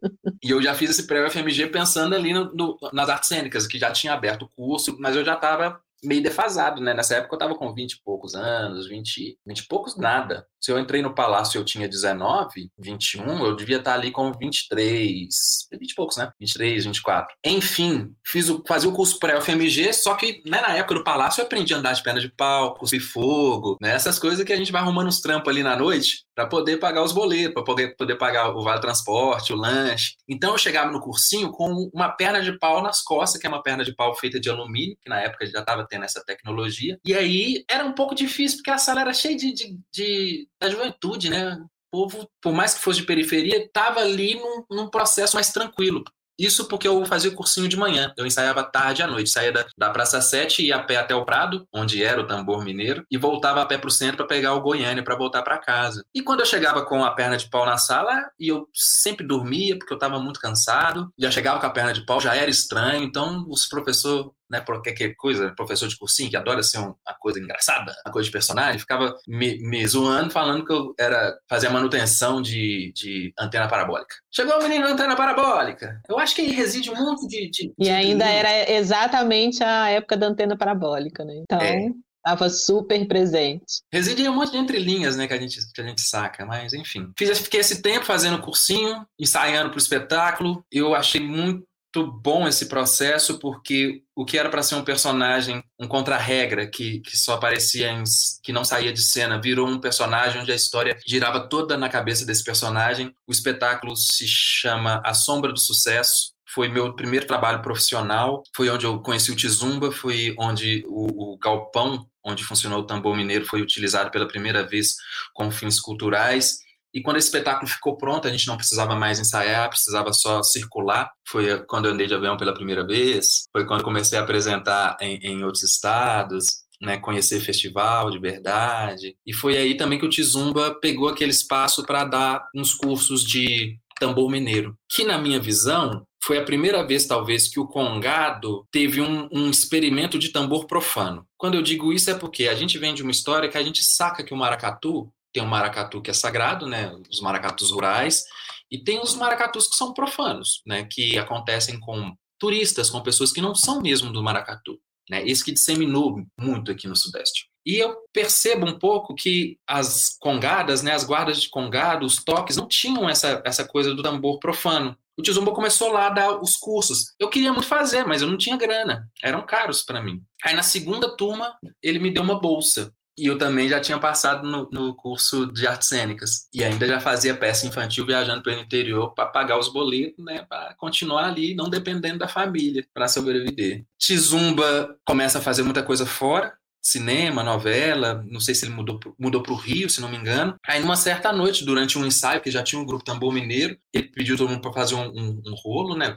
E 0.42 0.50
eu 0.50 0.62
já 0.62 0.74
fiz 0.74 0.90
esse 0.90 1.06
pré-UFMG 1.06 1.66
pensando 1.68 2.14
ali 2.14 2.32
no, 2.32 2.52
no, 2.54 2.78
nas 2.92 3.08
artes 3.08 3.28
cênicas, 3.28 3.66
que 3.66 3.78
já 3.78 3.92
tinha 3.92 4.12
aberto 4.12 4.42
o 4.42 4.48
curso, 4.48 4.96
mas 4.98 5.16
eu 5.16 5.24
já 5.24 5.34
estava 5.34 5.80
meio 6.02 6.22
defasado, 6.22 6.80
né? 6.80 6.94
Nessa 6.94 7.16
época 7.16 7.34
eu 7.34 7.36
estava 7.36 7.54
com 7.54 7.72
20 7.72 7.92
e 7.92 8.02
poucos 8.02 8.34
anos, 8.34 8.88
20, 8.88 9.38
20 9.46 9.58
e 9.58 9.66
poucos 9.66 9.96
nada. 9.96 10.46
Se 10.60 10.70
eu 10.70 10.78
entrei 10.78 11.00
no 11.00 11.14
palácio 11.14 11.58
eu 11.58 11.64
tinha 11.64 11.88
19, 11.88 12.70
21, 12.78 13.44
eu 13.44 13.56
devia 13.56 13.78
estar 13.78 13.94
ali 13.94 14.10
com 14.10 14.32
23, 14.32 15.28
20 15.72 15.90
e 15.90 15.94
poucos, 15.94 16.16
né? 16.16 16.30
23, 16.38 16.84
24. 16.84 17.34
Enfim, 17.44 18.14
fiz 18.24 18.48
o, 18.48 18.62
fazia 18.66 18.88
o 18.88 18.92
curso 18.92 19.18
pré-UFMG, 19.18 19.92
só 19.92 20.14
que 20.14 20.42
né, 20.46 20.60
na 20.60 20.76
época 20.76 20.94
do 20.94 21.04
palácio 21.04 21.40
eu 21.40 21.46
aprendi 21.46 21.72
a 21.72 21.78
andar 21.78 21.92
de 21.92 22.02
perna 22.02 22.20
de 22.20 22.28
pau, 22.28 22.74
cuspir 22.74 23.00
fogo, 23.00 23.78
né? 23.80 23.94
Essas 23.94 24.18
coisas 24.18 24.44
que 24.44 24.52
a 24.52 24.56
gente 24.56 24.72
vai 24.72 24.82
arrumando 24.82 25.08
os 25.08 25.20
trampos 25.20 25.48
ali 25.48 25.62
na 25.62 25.76
noite 25.76 26.24
para 26.34 26.46
poder 26.46 26.78
pagar 26.78 27.02
os 27.02 27.12
boletos, 27.12 27.54
para 27.54 27.64
poder, 27.64 27.96
poder 27.96 28.16
pagar 28.16 28.54
o 28.56 28.62
vale 28.62 28.80
transporte, 28.80 29.52
o 29.52 29.56
lanche. 29.56 30.14
Então 30.28 30.52
eu 30.52 30.58
chegava 30.58 30.90
no 30.90 31.00
cursinho 31.00 31.50
com 31.50 31.90
uma 31.92 32.08
perna 32.08 32.40
de 32.40 32.58
pau 32.58 32.82
nas 32.82 33.02
costas, 33.02 33.40
que 33.40 33.46
é 33.46 33.50
uma 33.50 33.62
perna 33.62 33.84
de 33.84 33.94
pau 33.94 34.14
feita 34.14 34.40
de 34.40 34.48
alumínio, 34.48 34.96
que 35.02 35.08
na 35.08 35.20
época 35.20 35.46
já 35.46 35.60
estava 35.60 35.86
tendo 35.90 36.04
essa 36.04 36.24
tecnologia. 36.24 36.98
E 37.04 37.12
aí 37.12 37.64
era 37.68 37.84
um 37.84 37.92
pouco 37.92 38.14
difícil, 38.14 38.58
porque 38.58 38.70
a 38.70 38.78
sala 38.78 39.00
era 39.00 39.12
cheia 39.12 39.36
de, 39.36 39.52
de, 39.52 39.78
de 39.92 40.48
da 40.60 40.70
juventude, 40.70 41.28
né? 41.28 41.58
O 41.92 42.08
povo, 42.08 42.30
por 42.40 42.52
mais 42.52 42.72
que 42.72 42.80
fosse 42.80 43.00
de 43.00 43.06
periferia, 43.06 43.64
estava 43.64 44.00
ali 44.00 44.36
num, 44.36 44.64
num 44.70 44.88
processo 44.88 45.36
mais 45.36 45.50
tranquilo. 45.50 46.04
Isso 46.40 46.66
porque 46.68 46.88
eu 46.88 47.04
fazia 47.04 47.30
o 47.30 47.34
cursinho 47.34 47.68
de 47.68 47.76
manhã. 47.76 48.14
Eu 48.16 48.26
ensaiava 48.26 48.64
tarde 48.64 49.02
à 49.02 49.06
noite. 49.06 49.28
Saía 49.28 49.52
da, 49.52 49.66
da 49.76 49.90
Praça 49.90 50.22
7 50.22 50.64
ia 50.64 50.76
a 50.76 50.82
pé 50.82 50.96
até 50.96 51.14
o 51.14 51.22
Prado, 51.22 51.66
onde 51.70 52.02
era 52.02 52.18
o 52.18 52.26
tambor 52.26 52.64
mineiro, 52.64 53.04
e 53.10 53.18
voltava 53.18 53.60
a 53.60 53.66
pé 53.66 53.76
para 53.76 53.88
o 53.88 53.90
centro 53.90 54.16
para 54.16 54.26
pegar 54.26 54.54
o 54.54 54.62
Goiânia 54.62 55.04
para 55.04 55.14
voltar 55.14 55.42
para 55.42 55.58
casa. 55.58 56.02
E 56.14 56.22
quando 56.22 56.40
eu 56.40 56.46
chegava 56.46 56.82
com 56.86 57.04
a 57.04 57.10
perna 57.10 57.36
de 57.36 57.50
pau 57.50 57.66
na 57.66 57.76
sala, 57.76 58.30
e 58.38 58.48
eu 58.48 58.66
sempre 58.72 59.26
dormia 59.26 59.78
porque 59.78 59.92
eu 59.92 59.98
estava 59.98 60.18
muito 60.18 60.40
cansado, 60.40 61.12
já 61.18 61.30
chegava 61.30 61.60
com 61.60 61.66
a 61.66 61.70
perna 61.70 61.92
de 61.92 62.06
pau, 62.06 62.18
já 62.18 62.34
era 62.34 62.50
estranho. 62.50 63.04
Então 63.04 63.44
os 63.46 63.66
professores 63.66 64.30
né, 64.50 64.60
por 64.60 64.82
qualquer 64.82 65.14
coisa, 65.14 65.54
professor 65.54 65.88
de 65.88 65.96
cursinho, 65.96 66.30
que 66.30 66.36
adora 66.36 66.62
ser 66.62 66.78
uma 66.78 66.96
coisa 67.20 67.38
engraçada, 67.38 67.94
uma 68.04 68.12
coisa 68.12 68.26
de 68.26 68.32
personagem, 68.32 68.78
ficava 68.78 69.14
me, 69.26 69.58
me 69.60 69.86
zoando, 69.86 70.30
falando 70.30 70.64
que 70.64 70.72
eu 70.72 70.94
era 70.98 71.38
fazer 71.48 71.68
a 71.68 71.70
manutenção 71.70 72.42
de, 72.42 72.92
de 72.94 73.32
antena 73.38 73.68
parabólica. 73.68 74.16
Chegou 74.30 74.58
o 74.58 74.62
menino 74.62 74.86
antena 74.86 75.14
parabólica. 75.14 76.00
Eu 76.08 76.18
acho 76.18 76.34
que 76.34 76.42
aí 76.42 76.50
reside 76.50 76.90
muito 76.90 77.26
de. 77.26 77.50
de 77.50 77.72
e 77.78 77.88
ainda 77.88 78.24
era 78.24 78.70
exatamente 78.72 79.62
a 79.62 79.88
época 79.90 80.16
da 80.16 80.26
antena 80.26 80.56
parabólica, 80.56 81.24
né? 81.24 81.34
Então. 81.36 81.60
É. 81.60 81.88
Estava 82.20 82.50
super 82.50 83.08
presente. 83.08 83.80
Reside 83.90 84.28
um 84.28 84.34
monte 84.34 84.52
de 84.52 84.58
entrelinhas, 84.58 85.16
né, 85.16 85.26
que 85.26 85.32
a 85.32 85.38
gente, 85.38 85.58
que 85.72 85.80
a 85.80 85.86
gente 85.86 86.02
saca, 86.02 86.44
mas 86.44 86.74
enfim. 86.74 87.10
Fiz, 87.18 87.38
fiquei 87.38 87.60
esse 87.60 87.80
tempo 87.80 88.04
fazendo 88.04 88.42
cursinho, 88.42 89.06
ensaiando 89.18 89.70
para 89.70 89.78
o 89.78 89.80
espetáculo. 89.80 90.62
Eu 90.70 90.94
achei 90.94 91.18
muito 91.18 91.64
bom 91.96 92.46
esse 92.46 92.66
processo, 92.66 93.38
porque 93.38 94.02
o 94.14 94.24
que 94.24 94.38
era 94.38 94.48
para 94.48 94.62
ser 94.62 94.76
um 94.76 94.84
personagem, 94.84 95.62
um 95.78 95.88
contra-regra, 95.88 96.68
que, 96.68 97.00
que 97.00 97.16
só 97.16 97.34
aparecia, 97.34 97.90
em, 97.90 98.04
que 98.42 98.52
não 98.52 98.64
saía 98.64 98.92
de 98.92 99.02
cena, 99.02 99.40
virou 99.40 99.66
um 99.66 99.80
personagem 99.80 100.40
onde 100.40 100.52
a 100.52 100.56
história 100.56 100.96
girava 101.06 101.40
toda 101.48 101.76
na 101.76 101.88
cabeça 101.88 102.24
desse 102.24 102.44
personagem. 102.44 103.12
O 103.26 103.32
espetáculo 103.32 103.96
se 103.96 104.26
chama 104.26 105.02
A 105.04 105.12
Sombra 105.14 105.52
do 105.52 105.58
Sucesso, 105.58 106.32
foi 106.52 106.68
meu 106.68 106.94
primeiro 106.94 107.26
trabalho 107.26 107.62
profissional, 107.62 108.42
foi 108.54 108.68
onde 108.70 108.84
eu 108.84 109.00
conheci 109.00 109.30
o 109.30 109.36
Tizumba, 109.36 109.92
foi 109.92 110.34
onde 110.38 110.84
o, 110.88 111.32
o 111.34 111.38
galpão 111.38 112.06
onde 112.24 112.44
funcionou 112.44 112.80
o 112.80 112.86
tambor 112.86 113.16
mineiro 113.16 113.46
foi 113.46 113.62
utilizado 113.62 114.10
pela 114.10 114.28
primeira 114.28 114.62
vez 114.66 114.96
com 115.32 115.50
fins 115.50 115.80
culturais. 115.80 116.58
E 116.92 117.02
quando 117.02 117.16
esse 117.16 117.28
espetáculo 117.28 117.68
ficou 117.68 117.96
pronto, 117.96 118.26
a 118.26 118.30
gente 118.30 118.46
não 118.46 118.56
precisava 118.56 118.96
mais 118.96 119.18
ensaiar, 119.18 119.68
precisava 119.68 120.12
só 120.12 120.42
circular. 120.42 121.10
Foi 121.26 121.62
quando 121.64 121.86
eu 121.86 121.92
andei 121.92 122.06
de 122.06 122.14
avião 122.14 122.36
pela 122.36 122.54
primeira 122.54 122.86
vez, 122.86 123.44
foi 123.52 123.64
quando 123.66 123.84
comecei 123.84 124.18
a 124.18 124.22
apresentar 124.22 124.96
em, 125.00 125.18
em 125.18 125.44
outros 125.44 125.62
estados, 125.62 126.64
né, 126.80 126.96
conhecer 126.96 127.40
festival 127.40 128.10
de 128.10 128.18
verdade. 128.18 129.16
E 129.26 129.32
foi 129.32 129.56
aí 129.56 129.76
também 129.76 129.98
que 129.98 130.06
o 130.06 130.10
Tizumba 130.10 130.74
pegou 130.80 131.08
aquele 131.08 131.30
espaço 131.30 131.84
para 131.84 132.04
dar 132.04 132.44
uns 132.54 132.74
cursos 132.74 133.24
de 133.24 133.78
tambor 134.00 134.30
mineiro, 134.30 134.74
que 134.88 135.04
na 135.04 135.18
minha 135.18 135.38
visão 135.38 136.04
foi 136.22 136.38
a 136.38 136.44
primeira 136.44 136.86
vez, 136.86 137.06
talvez, 137.06 137.48
que 137.48 137.60
o 137.60 137.66
Congado 137.66 138.66
teve 138.70 139.00
um, 139.00 139.28
um, 139.32 139.50
experimento 139.50 140.18
de 140.18 140.30
tambor 140.30 140.66
profano. 140.66 141.26
Quando 141.36 141.54
eu 141.54 141.62
digo 141.62 141.92
isso 141.92 142.10
é 142.10 142.14
porque 142.14 142.48
a 142.48 142.54
gente 142.54 142.78
vem 142.78 142.94
de 142.94 143.02
uma 143.02 143.10
história 143.10 143.48
que 143.48 143.58
a 143.58 143.62
gente 143.62 143.84
saca 143.84 144.24
que 144.24 144.32
o 144.32 144.36
maracatu 144.36 145.10
tem 145.32 145.42
um 145.42 145.46
maracatu 145.46 146.00
que 146.00 146.10
é 146.10 146.14
sagrado, 146.14 146.66
né, 146.66 146.92
os 147.10 147.20
maracatus 147.20 147.70
rurais, 147.70 148.24
e 148.70 148.78
tem 148.78 149.00
os 149.00 149.14
maracatus 149.14 149.68
que 149.68 149.76
são 149.76 149.92
profanos, 149.92 150.62
né, 150.66 150.84
que 150.84 151.18
acontecem 151.18 151.78
com 151.80 152.14
turistas, 152.38 152.88
com 152.88 153.00
pessoas 153.02 153.32
que 153.32 153.40
não 153.40 153.54
são 153.54 153.80
mesmo 153.80 154.12
do 154.12 154.22
maracatu. 154.22 154.78
Né, 155.08 155.26
esse 155.26 155.44
que 155.44 155.50
disseminou 155.50 156.24
muito 156.38 156.70
aqui 156.70 156.86
no 156.86 156.94
Sudeste. 156.94 157.50
E 157.66 157.76
eu 157.76 157.96
percebo 158.12 158.66
um 158.66 158.78
pouco 158.78 159.14
que 159.14 159.58
as 159.66 160.16
congadas, 160.20 160.82
né, 160.82 160.92
as 160.92 161.04
guardas 161.04 161.42
de 161.42 161.48
congado, 161.48 162.06
os 162.06 162.22
toques, 162.22 162.56
não 162.56 162.66
tinham 162.66 163.08
essa, 163.08 163.42
essa 163.44 163.64
coisa 163.66 163.94
do 163.94 164.02
tambor 164.02 164.38
profano. 164.38 164.96
O 165.18 165.22
Tizumba 165.22 165.52
começou 165.52 165.92
lá 165.92 166.06
a 166.06 166.10
dar 166.10 166.40
os 166.40 166.56
cursos. 166.56 167.12
Eu 167.18 167.28
queria 167.28 167.52
muito 167.52 167.68
fazer, 167.68 168.06
mas 168.06 168.22
eu 168.22 168.28
não 168.28 168.38
tinha 168.38 168.56
grana. 168.56 169.10
Eram 169.22 169.44
caros 169.44 169.82
para 169.82 170.02
mim. 170.02 170.22
Aí 170.42 170.54
na 170.54 170.62
segunda 170.62 171.14
turma, 171.14 171.54
ele 171.82 171.98
me 171.98 172.10
deu 172.10 172.22
uma 172.22 172.40
bolsa. 172.40 172.94
E 173.20 173.26
eu 173.26 173.36
também 173.36 173.68
já 173.68 173.78
tinha 173.78 173.98
passado 173.98 174.48
no, 174.48 174.66
no, 174.72 174.94
curso 174.94 175.52
de 175.52 175.66
artes 175.66 175.88
cênicas. 175.88 176.48
E 176.54 176.64
ainda 176.64 176.86
já 176.86 176.98
fazia 176.98 177.36
peça 177.36 177.66
infantil 177.66 178.06
viajando 178.06 178.42
pelo 178.42 178.58
interior 178.58 179.12
para 179.14 179.26
pagar 179.26 179.58
os 179.58 179.70
boletos, 179.70 180.24
né? 180.24 180.46
Para 180.48 180.74
continuar 180.78 181.26
ali, 181.26 181.54
não 181.54 181.68
dependendo 181.68 182.18
da 182.18 182.26
família, 182.26 182.82
para 182.94 183.08
sobreviver. 183.08 183.84
Tizumba 183.98 184.96
começa 185.04 185.38
a 185.38 185.42
fazer 185.42 185.62
muita 185.62 185.82
coisa 185.82 186.06
fora 186.06 186.54
cinema, 186.82 187.42
novela, 187.42 188.24
não 188.28 188.40
sei 188.40 188.54
se 188.54 188.64
ele 188.64 188.74
mudou, 188.74 188.98
mudou 189.18 189.42
para 189.42 189.52
o 189.52 189.56
Rio, 189.56 189.90
se 189.90 190.00
não 190.00 190.08
me 190.08 190.16
engano. 190.16 190.56
Aí, 190.66 190.80
numa 190.80 190.96
certa 190.96 191.32
noite, 191.32 191.64
durante 191.64 191.98
um 191.98 192.06
ensaio, 192.06 192.40
que 192.40 192.50
já 192.50 192.62
tinha 192.62 192.80
um 192.80 192.86
grupo 192.86 193.04
tambor 193.04 193.32
mineiro, 193.32 193.76
ele 193.92 194.08
pediu 194.08 194.36
todo 194.36 194.48
mundo 194.48 194.62
para 194.62 194.72
fazer 194.72 194.94
um, 194.94 195.08
um, 195.08 195.42
um, 195.46 195.54
rolo, 195.54 195.96
né? 195.96 196.14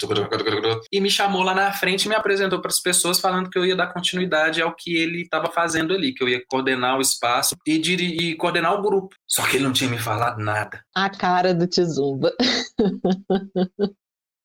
E 0.91 1.02
me 1.02 1.10
chamou 1.10 1.43
lá 1.43 1.54
na 1.54 1.71
frente 1.73 2.06
e 2.06 2.10
me 2.10 2.15
apresentou 2.15 2.60
para 2.60 2.69
as 2.69 2.80
pessoas, 2.80 3.19
falando 3.19 3.49
que 3.49 3.58
eu 3.58 3.65
ia 3.65 3.76
dar 3.76 3.93
continuidade 3.93 4.62
ao 4.62 4.76
que 4.76 4.95
ele 4.95 5.21
estava 5.21 5.52
fazendo 5.52 5.93
ali, 5.93 6.13
que 6.13 6.23
eu 6.23 6.30
ia 6.30 6.43
coordenar 6.47 6.97
o 6.97 7.02
espaço 7.02 7.56
e, 7.67 7.73
e 7.73 8.36
coordenar 8.36 8.73
o 8.73 8.82
grupo. 8.82 9.15
Só 9.28 9.45
que 9.45 9.58
ele 9.58 9.63
não 9.63 9.73
tinha 9.73 9.89
me 9.89 9.97
falado 9.97 10.39
nada. 10.39 10.84
A 10.95 11.10
cara 11.10 11.54
do 11.54 11.67
Tizumba. 11.67 12.32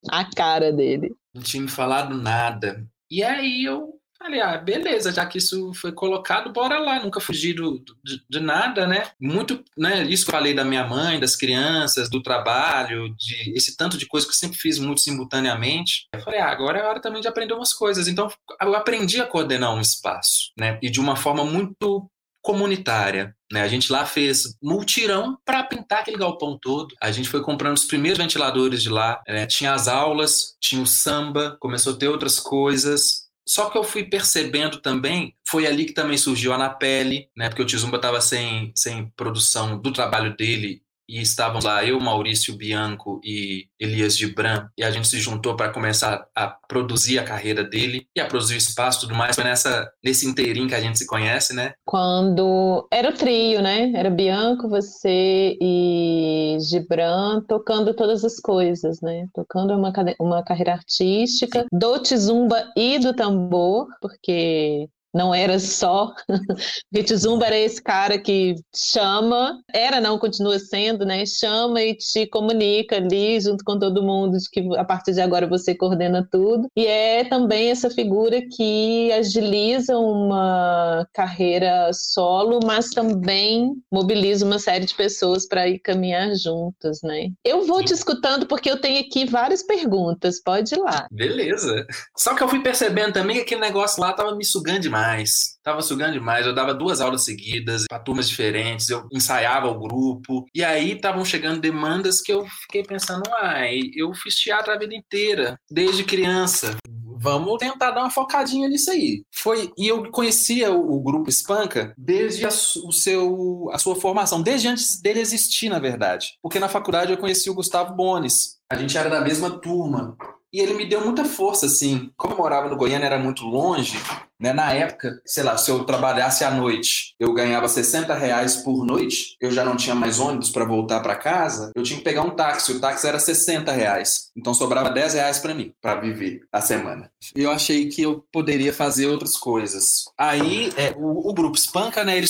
A 0.09 0.23
cara 0.23 0.71
dele. 0.71 1.13
Não 1.33 1.41
tinha 1.41 1.61
me 1.61 1.67
falado 1.67 2.15
nada. 2.15 2.87
E 3.11 3.21
aí 3.21 3.65
eu 3.65 3.98
Falei, 4.21 4.41
ah, 4.41 4.57
beleza, 4.57 5.13
já 5.13 5.25
que 5.25 5.37
isso 5.37 5.73
foi 5.73 5.93
colocado, 5.93 6.51
bora 6.51 6.77
lá, 6.77 7.01
nunca 7.01 7.21
fugi 7.21 7.53
do, 7.53 7.81
de, 8.03 8.21
de, 8.29 8.39
nada, 8.41 8.85
né? 8.85 9.09
Muito, 9.19 9.63
né? 9.77 10.03
Isso 10.03 10.25
que 10.25 10.31
eu 10.31 10.35
falei 10.35 10.53
da 10.53 10.65
minha 10.65 10.85
mãe, 10.85 11.19
das 11.19 11.37
crianças, 11.37 12.09
do 12.09 12.21
trabalho, 12.21 13.15
de 13.15 13.53
esse 13.55 13.77
tanto 13.77 13.97
de 13.97 14.05
coisa 14.05 14.27
que 14.27 14.33
eu 14.33 14.37
sempre 14.37 14.57
fiz 14.57 14.77
muito 14.77 14.99
simultaneamente. 14.99 16.07
Eu 16.13 16.19
falei, 16.19 16.41
ah, 16.41 16.49
agora 16.51 16.79
é 16.79 16.83
hora 16.83 16.99
também 16.99 17.21
de 17.21 17.29
aprender 17.29 17.53
umas 17.53 17.73
coisas. 17.73 18.09
Então, 18.09 18.27
eu 18.61 18.75
aprendi 18.75 19.21
a 19.21 19.25
coordenar 19.25 19.73
um 19.73 19.79
espaço, 19.79 20.51
né? 20.59 20.77
E 20.81 20.89
de 20.89 20.99
uma 20.99 21.15
forma 21.15 21.45
muito 21.45 22.09
comunitária. 22.41 23.35
Né? 23.51 23.61
A 23.61 23.67
gente 23.67 23.91
lá 23.91 24.05
fez 24.05 24.57
multirão 24.61 25.37
para 25.45 25.63
pintar 25.63 25.99
aquele 25.99 26.17
galpão 26.17 26.57
todo. 26.59 26.95
A 27.01 27.11
gente 27.11 27.29
foi 27.29 27.41
comprando 27.41 27.77
os 27.77 27.85
primeiros 27.85 28.17
ventiladores 28.17 28.81
de 28.81 28.89
lá. 28.89 29.21
Né? 29.27 29.45
Tinha 29.45 29.73
as 29.73 29.87
aulas, 29.87 30.55
tinha 30.59 30.81
o 30.81 30.87
samba, 30.87 31.57
começou 31.59 31.93
a 31.93 31.97
ter 31.97 32.07
outras 32.07 32.39
coisas. 32.39 33.28
Só 33.49 33.67
que 33.71 33.77
eu 33.79 33.83
fui 33.83 34.03
percebendo 34.03 34.79
também, 34.79 35.35
foi 35.47 35.65
ali 35.65 35.85
que 35.85 35.91
também 35.91 36.15
surgiu 36.19 36.53
a 36.53 36.57
Na 36.57 36.69
Pele, 36.69 37.31
né? 37.35 37.49
Porque 37.49 37.63
o 37.63 37.65
Tizumba 37.65 37.95
estava 37.95 38.21
sem, 38.21 38.71
sem 38.75 39.09
produção 39.17 39.81
do 39.81 39.91
trabalho 39.91 40.37
dele 40.37 40.83
e 41.09 41.21
estavam 41.21 41.59
lá 41.63 41.83
eu, 41.83 41.99
Maurício 41.99 42.55
Bianco 42.55 43.19
e 43.23 43.65
Elias 43.79 44.15
Gibran, 44.15 44.67
e 44.77 44.83
a 44.83 44.91
gente 44.91 45.07
se 45.07 45.19
juntou 45.19 45.55
para 45.55 45.73
começar 45.73 46.27
a 46.35 46.47
produzir 46.47 47.17
a 47.17 47.23
carreira 47.23 47.63
dele 47.63 48.05
e 48.15 48.21
a 48.21 48.27
produzir 48.27 48.53
o 48.53 48.57
espaço 48.57 48.99
e 48.99 49.01
tudo 49.01 49.15
mais. 49.15 49.35
Foi 49.35 49.43
nessa, 49.43 49.89
nesse 50.03 50.27
inteirinho 50.27 50.67
que 50.67 50.75
a 50.75 50.81
gente 50.81 50.99
se 50.99 51.07
conhece, 51.07 51.55
né? 51.55 51.73
Quando 51.83 52.87
era 52.93 53.09
o 53.09 53.13
trio, 53.13 53.61
né? 53.61 53.91
Era 53.95 54.11
Bianco, 54.11 54.69
você 54.69 55.57
e 55.59 56.57
Gibran 56.59 57.41
tocando 57.47 57.93
todas 57.95 58.23
as 58.23 58.39
coisas, 58.39 59.01
né? 59.01 59.27
Tocando 59.33 59.73
uma, 59.73 59.91
uma 60.19 60.43
carreira 60.43 60.73
artística 60.73 61.65
do 61.73 61.99
Tizumba 61.99 62.71
e 62.77 62.99
do 62.99 63.15
tambor, 63.15 63.87
porque 63.99 64.87
não 65.13 65.33
era 65.33 65.59
só. 65.59 66.13
Vitizumba 66.91 67.45
era 67.45 67.57
esse 67.57 67.81
cara 67.81 68.19
que 68.19 68.55
chama, 68.75 69.59
era 69.73 69.99
não, 69.99 70.17
continua 70.17 70.59
sendo, 70.59 71.05
né? 71.05 71.25
Chama 71.25 71.81
e 71.81 71.95
te 71.95 72.27
comunica 72.27 72.97
ali 72.97 73.39
junto 73.39 73.63
com 73.63 73.79
todo 73.79 74.03
mundo 74.03 74.37
de 74.37 74.49
que 74.49 74.77
a 74.77 74.83
partir 74.83 75.13
de 75.13 75.21
agora 75.21 75.47
você 75.47 75.75
coordena 75.75 76.27
tudo. 76.31 76.67
E 76.75 76.85
é 76.85 77.23
também 77.23 77.71
essa 77.71 77.89
figura 77.89 78.39
que 78.55 79.11
agiliza 79.11 79.97
uma 79.97 81.07
carreira 81.13 81.91
solo, 81.93 82.59
mas 82.63 82.89
também 82.89 83.73
mobiliza 83.91 84.45
uma 84.45 84.59
série 84.59 84.85
de 84.85 84.95
pessoas 84.95 85.47
para 85.47 85.67
ir 85.67 85.79
caminhar 85.79 86.35
juntas, 86.35 86.99
né? 87.03 87.29
Eu 87.43 87.65
vou 87.65 87.79
Sim. 87.79 87.85
te 87.85 87.93
escutando 87.93 88.45
porque 88.45 88.69
eu 88.69 88.79
tenho 88.79 89.01
aqui 89.01 89.25
várias 89.25 89.63
perguntas, 89.63 90.41
pode 90.41 90.75
ir 90.75 90.79
lá. 90.79 91.07
Beleza. 91.11 91.85
Só 92.15 92.35
que 92.35 92.43
eu 92.43 92.47
fui 92.47 92.61
percebendo 92.61 93.13
também 93.13 93.35
que 93.37 93.41
aquele 93.41 93.61
negócio 93.61 94.01
lá 94.01 94.13
tava 94.13 94.35
me 94.35 94.45
sugando 94.45 94.79
demais 94.79 94.98
demais. 94.99 95.57
Tava 95.63 95.81
sugando 95.81 96.13
demais. 96.13 96.45
Eu 96.45 96.53
dava 96.53 96.73
duas 96.73 97.01
aulas 97.01 97.23
seguidas 97.23 97.85
para 97.87 97.99
turmas 97.99 98.29
diferentes, 98.29 98.89
eu 98.89 99.07
ensaiava 99.11 99.67
o 99.67 99.79
grupo. 99.79 100.45
E 100.53 100.63
aí 100.63 100.93
estavam 100.93 101.23
chegando 101.23 101.61
demandas 101.61 102.21
que 102.21 102.31
eu 102.31 102.45
fiquei 102.45 102.83
pensando, 102.83 103.23
ai, 103.39 103.79
eu 103.95 104.13
fiz 104.13 104.35
teatro 104.35 104.71
a 104.71 104.77
vida 104.77 104.95
inteira, 104.95 105.57
desde 105.69 106.03
criança. 106.03 106.77
Vamos 107.21 107.57
tentar 107.57 107.91
dar 107.91 108.01
uma 108.01 108.09
focadinha 108.09 108.69
nisso 108.69 108.89
aí. 108.91 109.23
Foi 109.33 109.71
e 109.77 109.87
eu 109.89 110.09
conhecia 110.09 110.71
o, 110.71 110.95
o 110.95 111.03
grupo 111.03 111.29
Espanca 111.29 111.93
desde 111.97 112.45
a, 112.45 112.49
o 112.49 112.93
seu, 112.93 113.69
a 113.73 113.77
sua 113.77 113.95
formação, 113.95 114.41
desde 114.41 114.69
antes 114.69 115.01
dele 115.01 115.19
existir, 115.19 115.67
na 115.67 115.79
verdade. 115.79 116.37
Porque 116.41 116.59
na 116.59 116.69
faculdade 116.69 117.11
eu 117.11 117.17
conheci 117.17 117.49
o 117.49 117.53
Gustavo 117.53 117.93
Bones. 117.93 118.59
A 118.71 118.77
gente 118.77 118.97
era 118.97 119.09
da 119.09 119.19
mesma 119.19 119.49
turma. 119.59 120.15
E 120.51 120.59
ele 120.59 120.73
me 120.73 120.85
deu 120.85 121.01
muita 121.01 121.23
força, 121.25 121.67
assim. 121.67 122.11
Como 122.17 122.33
eu 122.33 122.37
morava 122.37 122.69
no 122.69 122.77
Goiânia, 122.77 123.05
era 123.05 123.19
muito 123.19 123.45
longe, 123.45 123.97
né? 124.39 124.53
Na 124.53 124.73
época, 124.73 125.21
sei 125.25 125.43
lá, 125.43 125.57
se 125.57 125.69
eu 125.69 125.83
trabalhasse 125.83 126.43
à 126.43 126.49
noite, 126.49 127.13
eu 127.19 127.33
ganhava 127.33 127.67
60 127.67 128.13
reais 128.15 128.55
por 128.57 128.85
noite, 128.85 129.35
eu 129.39 129.51
já 129.51 129.63
não 129.63 129.75
tinha 129.75 129.93
mais 129.93 130.19
ônibus 130.19 130.49
para 130.49 130.65
voltar 130.65 131.01
para 131.01 131.15
casa, 131.15 131.71
eu 131.75 131.83
tinha 131.83 131.97
que 131.97 132.03
pegar 132.03 132.21
um 132.23 132.31
táxi. 132.31 132.71
O 132.71 132.79
táxi 132.79 133.07
era 133.07 133.19
60 133.19 133.71
reais. 133.71 134.31
Então 134.35 134.53
sobrava 134.53 134.89
10 134.89 135.13
reais 135.13 135.39
para 135.39 135.53
mim, 135.53 135.73
para 135.81 135.99
viver 135.99 136.41
a 136.51 136.61
semana. 136.61 137.11
E 137.35 137.43
eu 137.43 137.51
achei 137.51 137.87
que 137.89 138.01
eu 138.01 138.25
poderia 138.31 138.73
fazer 138.73 139.07
outras 139.07 139.37
coisas. 139.37 140.05
Aí, 140.17 140.71
é, 140.77 140.93
o, 140.97 141.29
o 141.29 141.33
grupo 141.33 141.57
Espanca, 141.57 142.03
né? 142.03 142.17
Ele 142.17 142.27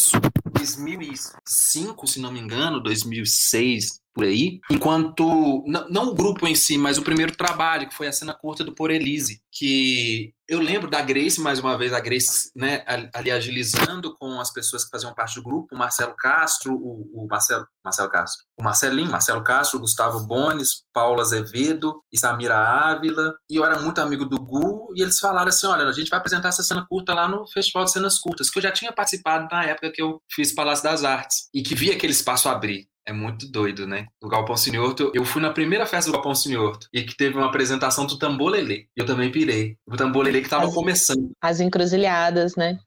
2005, 0.51 2.07
se 2.07 2.19
não 2.19 2.31
me 2.31 2.39
engano, 2.39 2.81
2006, 2.81 4.01
por 4.19 4.25
aí, 4.25 4.59
enquanto 4.69 5.63
não 5.89 6.09
o 6.09 6.13
grupo 6.13 6.45
em 6.45 6.53
si, 6.53 6.77
mas 6.77 6.97
o 6.97 7.03
primeiro 7.03 7.33
trabalho, 7.37 7.87
que 7.87 7.95
foi 7.95 8.05
a 8.05 8.11
cena 8.11 8.33
curta 8.33 8.65
do 8.65 8.75
Por 8.75 8.91
Elise, 8.91 9.41
que 9.49 10.33
eu 10.45 10.59
lembro 10.59 10.89
da 10.89 11.01
Grace, 11.01 11.39
mais 11.39 11.57
uma 11.57 11.77
vez, 11.77 11.93
a 11.93 12.01
Grace 12.01 12.51
né, 12.53 12.83
ali 13.13 13.31
agilizando 13.31 14.13
com 14.15 14.41
as 14.41 14.51
pessoas 14.51 14.83
que 14.83 14.89
faziam 14.89 15.13
parte 15.13 15.35
do 15.35 15.43
grupo, 15.43 15.73
o 15.73 15.77
Marcelo 15.77 16.13
Castro, 16.17 16.73
o, 16.73 17.09
o 17.13 17.27
Marcelo, 17.29 17.65
Marcelo 17.81 18.09
Castro, 18.09 18.43
o 18.59 18.63
Marcelinho, 18.63 19.09
Marcelo 19.09 19.41
Castro, 19.41 19.79
Gustavo 19.79 20.27
Bones, 20.27 20.83
Paula 20.93 21.21
Azevedo 21.21 22.01
e 22.11 22.19
Samira 22.19 22.57
Ávila, 22.57 23.33
e 23.49 23.55
eu 23.55 23.63
era 23.63 23.79
muito 23.79 24.01
amigo 24.01 24.25
do 24.25 24.37
Gu, 24.37 24.91
e 24.97 25.01
eles 25.01 25.17
falaram 25.17 25.47
assim, 25.47 25.67
olha, 25.67 25.85
a 25.85 25.93
gente 25.93 26.09
vai 26.09 26.19
apresentar 26.19 26.49
essa 26.49 26.63
cena 26.63 26.85
curta 26.89 27.13
lá 27.13 27.25
no 27.25 27.47
Festival 27.47 27.85
de 27.85 27.93
Cenas 27.93 28.19
Curtas, 28.19 28.49
que 28.49 28.59
eu 28.59 28.63
já 28.63 28.71
tinha 28.71 28.91
participado 28.91 29.47
na 29.49 29.63
época 29.63 29.93
que 29.93 30.01
eu 30.01 30.21
fiz 30.29 30.53
Palácio 30.53 30.83
das 30.83 31.05
Artes, 31.05 31.47
e 31.53 31.63
que 31.63 31.73
vi 31.73 31.89
aquele 31.89 32.11
espaço 32.11 32.49
abrir. 32.49 32.89
É 33.09 33.11
muito 33.11 33.47
doido, 33.51 33.87
né? 33.87 34.05
O 34.21 34.29
Galpão 34.29 34.55
Sinhorto, 34.55 35.11
eu 35.15 35.25
fui 35.25 35.41
na 35.41 35.49
primeira 35.49 35.83
festa 35.87 36.11
do 36.11 36.13
Galpão 36.13 36.35
Sinhorto 36.35 36.87
e 36.93 37.01
que 37.01 37.17
teve 37.17 37.35
uma 37.35 37.47
apresentação 37.47 38.05
do 38.05 38.19
Tambolelê. 38.19 38.85
Eu 38.95 39.03
também 39.03 39.31
pirei. 39.31 39.75
O 39.87 39.97
Tambolelê 39.97 40.41
que 40.41 40.45
estava 40.45 40.71
começando. 40.71 41.31
As 41.41 41.59
encruzilhadas, 41.59 42.55
né? 42.55 42.77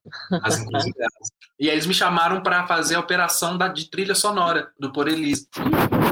As 0.45 0.61
encruzilhadas. 0.61 1.29
e 1.59 1.69
aí 1.69 1.75
eles 1.75 1.87
me 1.87 1.95
chamaram 1.95 2.41
para 2.41 2.65
fazer 2.69 2.95
a 2.95 3.01
operação 3.01 3.59
da, 3.59 3.67
de 3.67 3.91
trilha 3.91 4.15
sonora 4.15 4.71
do 4.79 4.93
Por 4.93 5.09
Elise. 5.09 5.49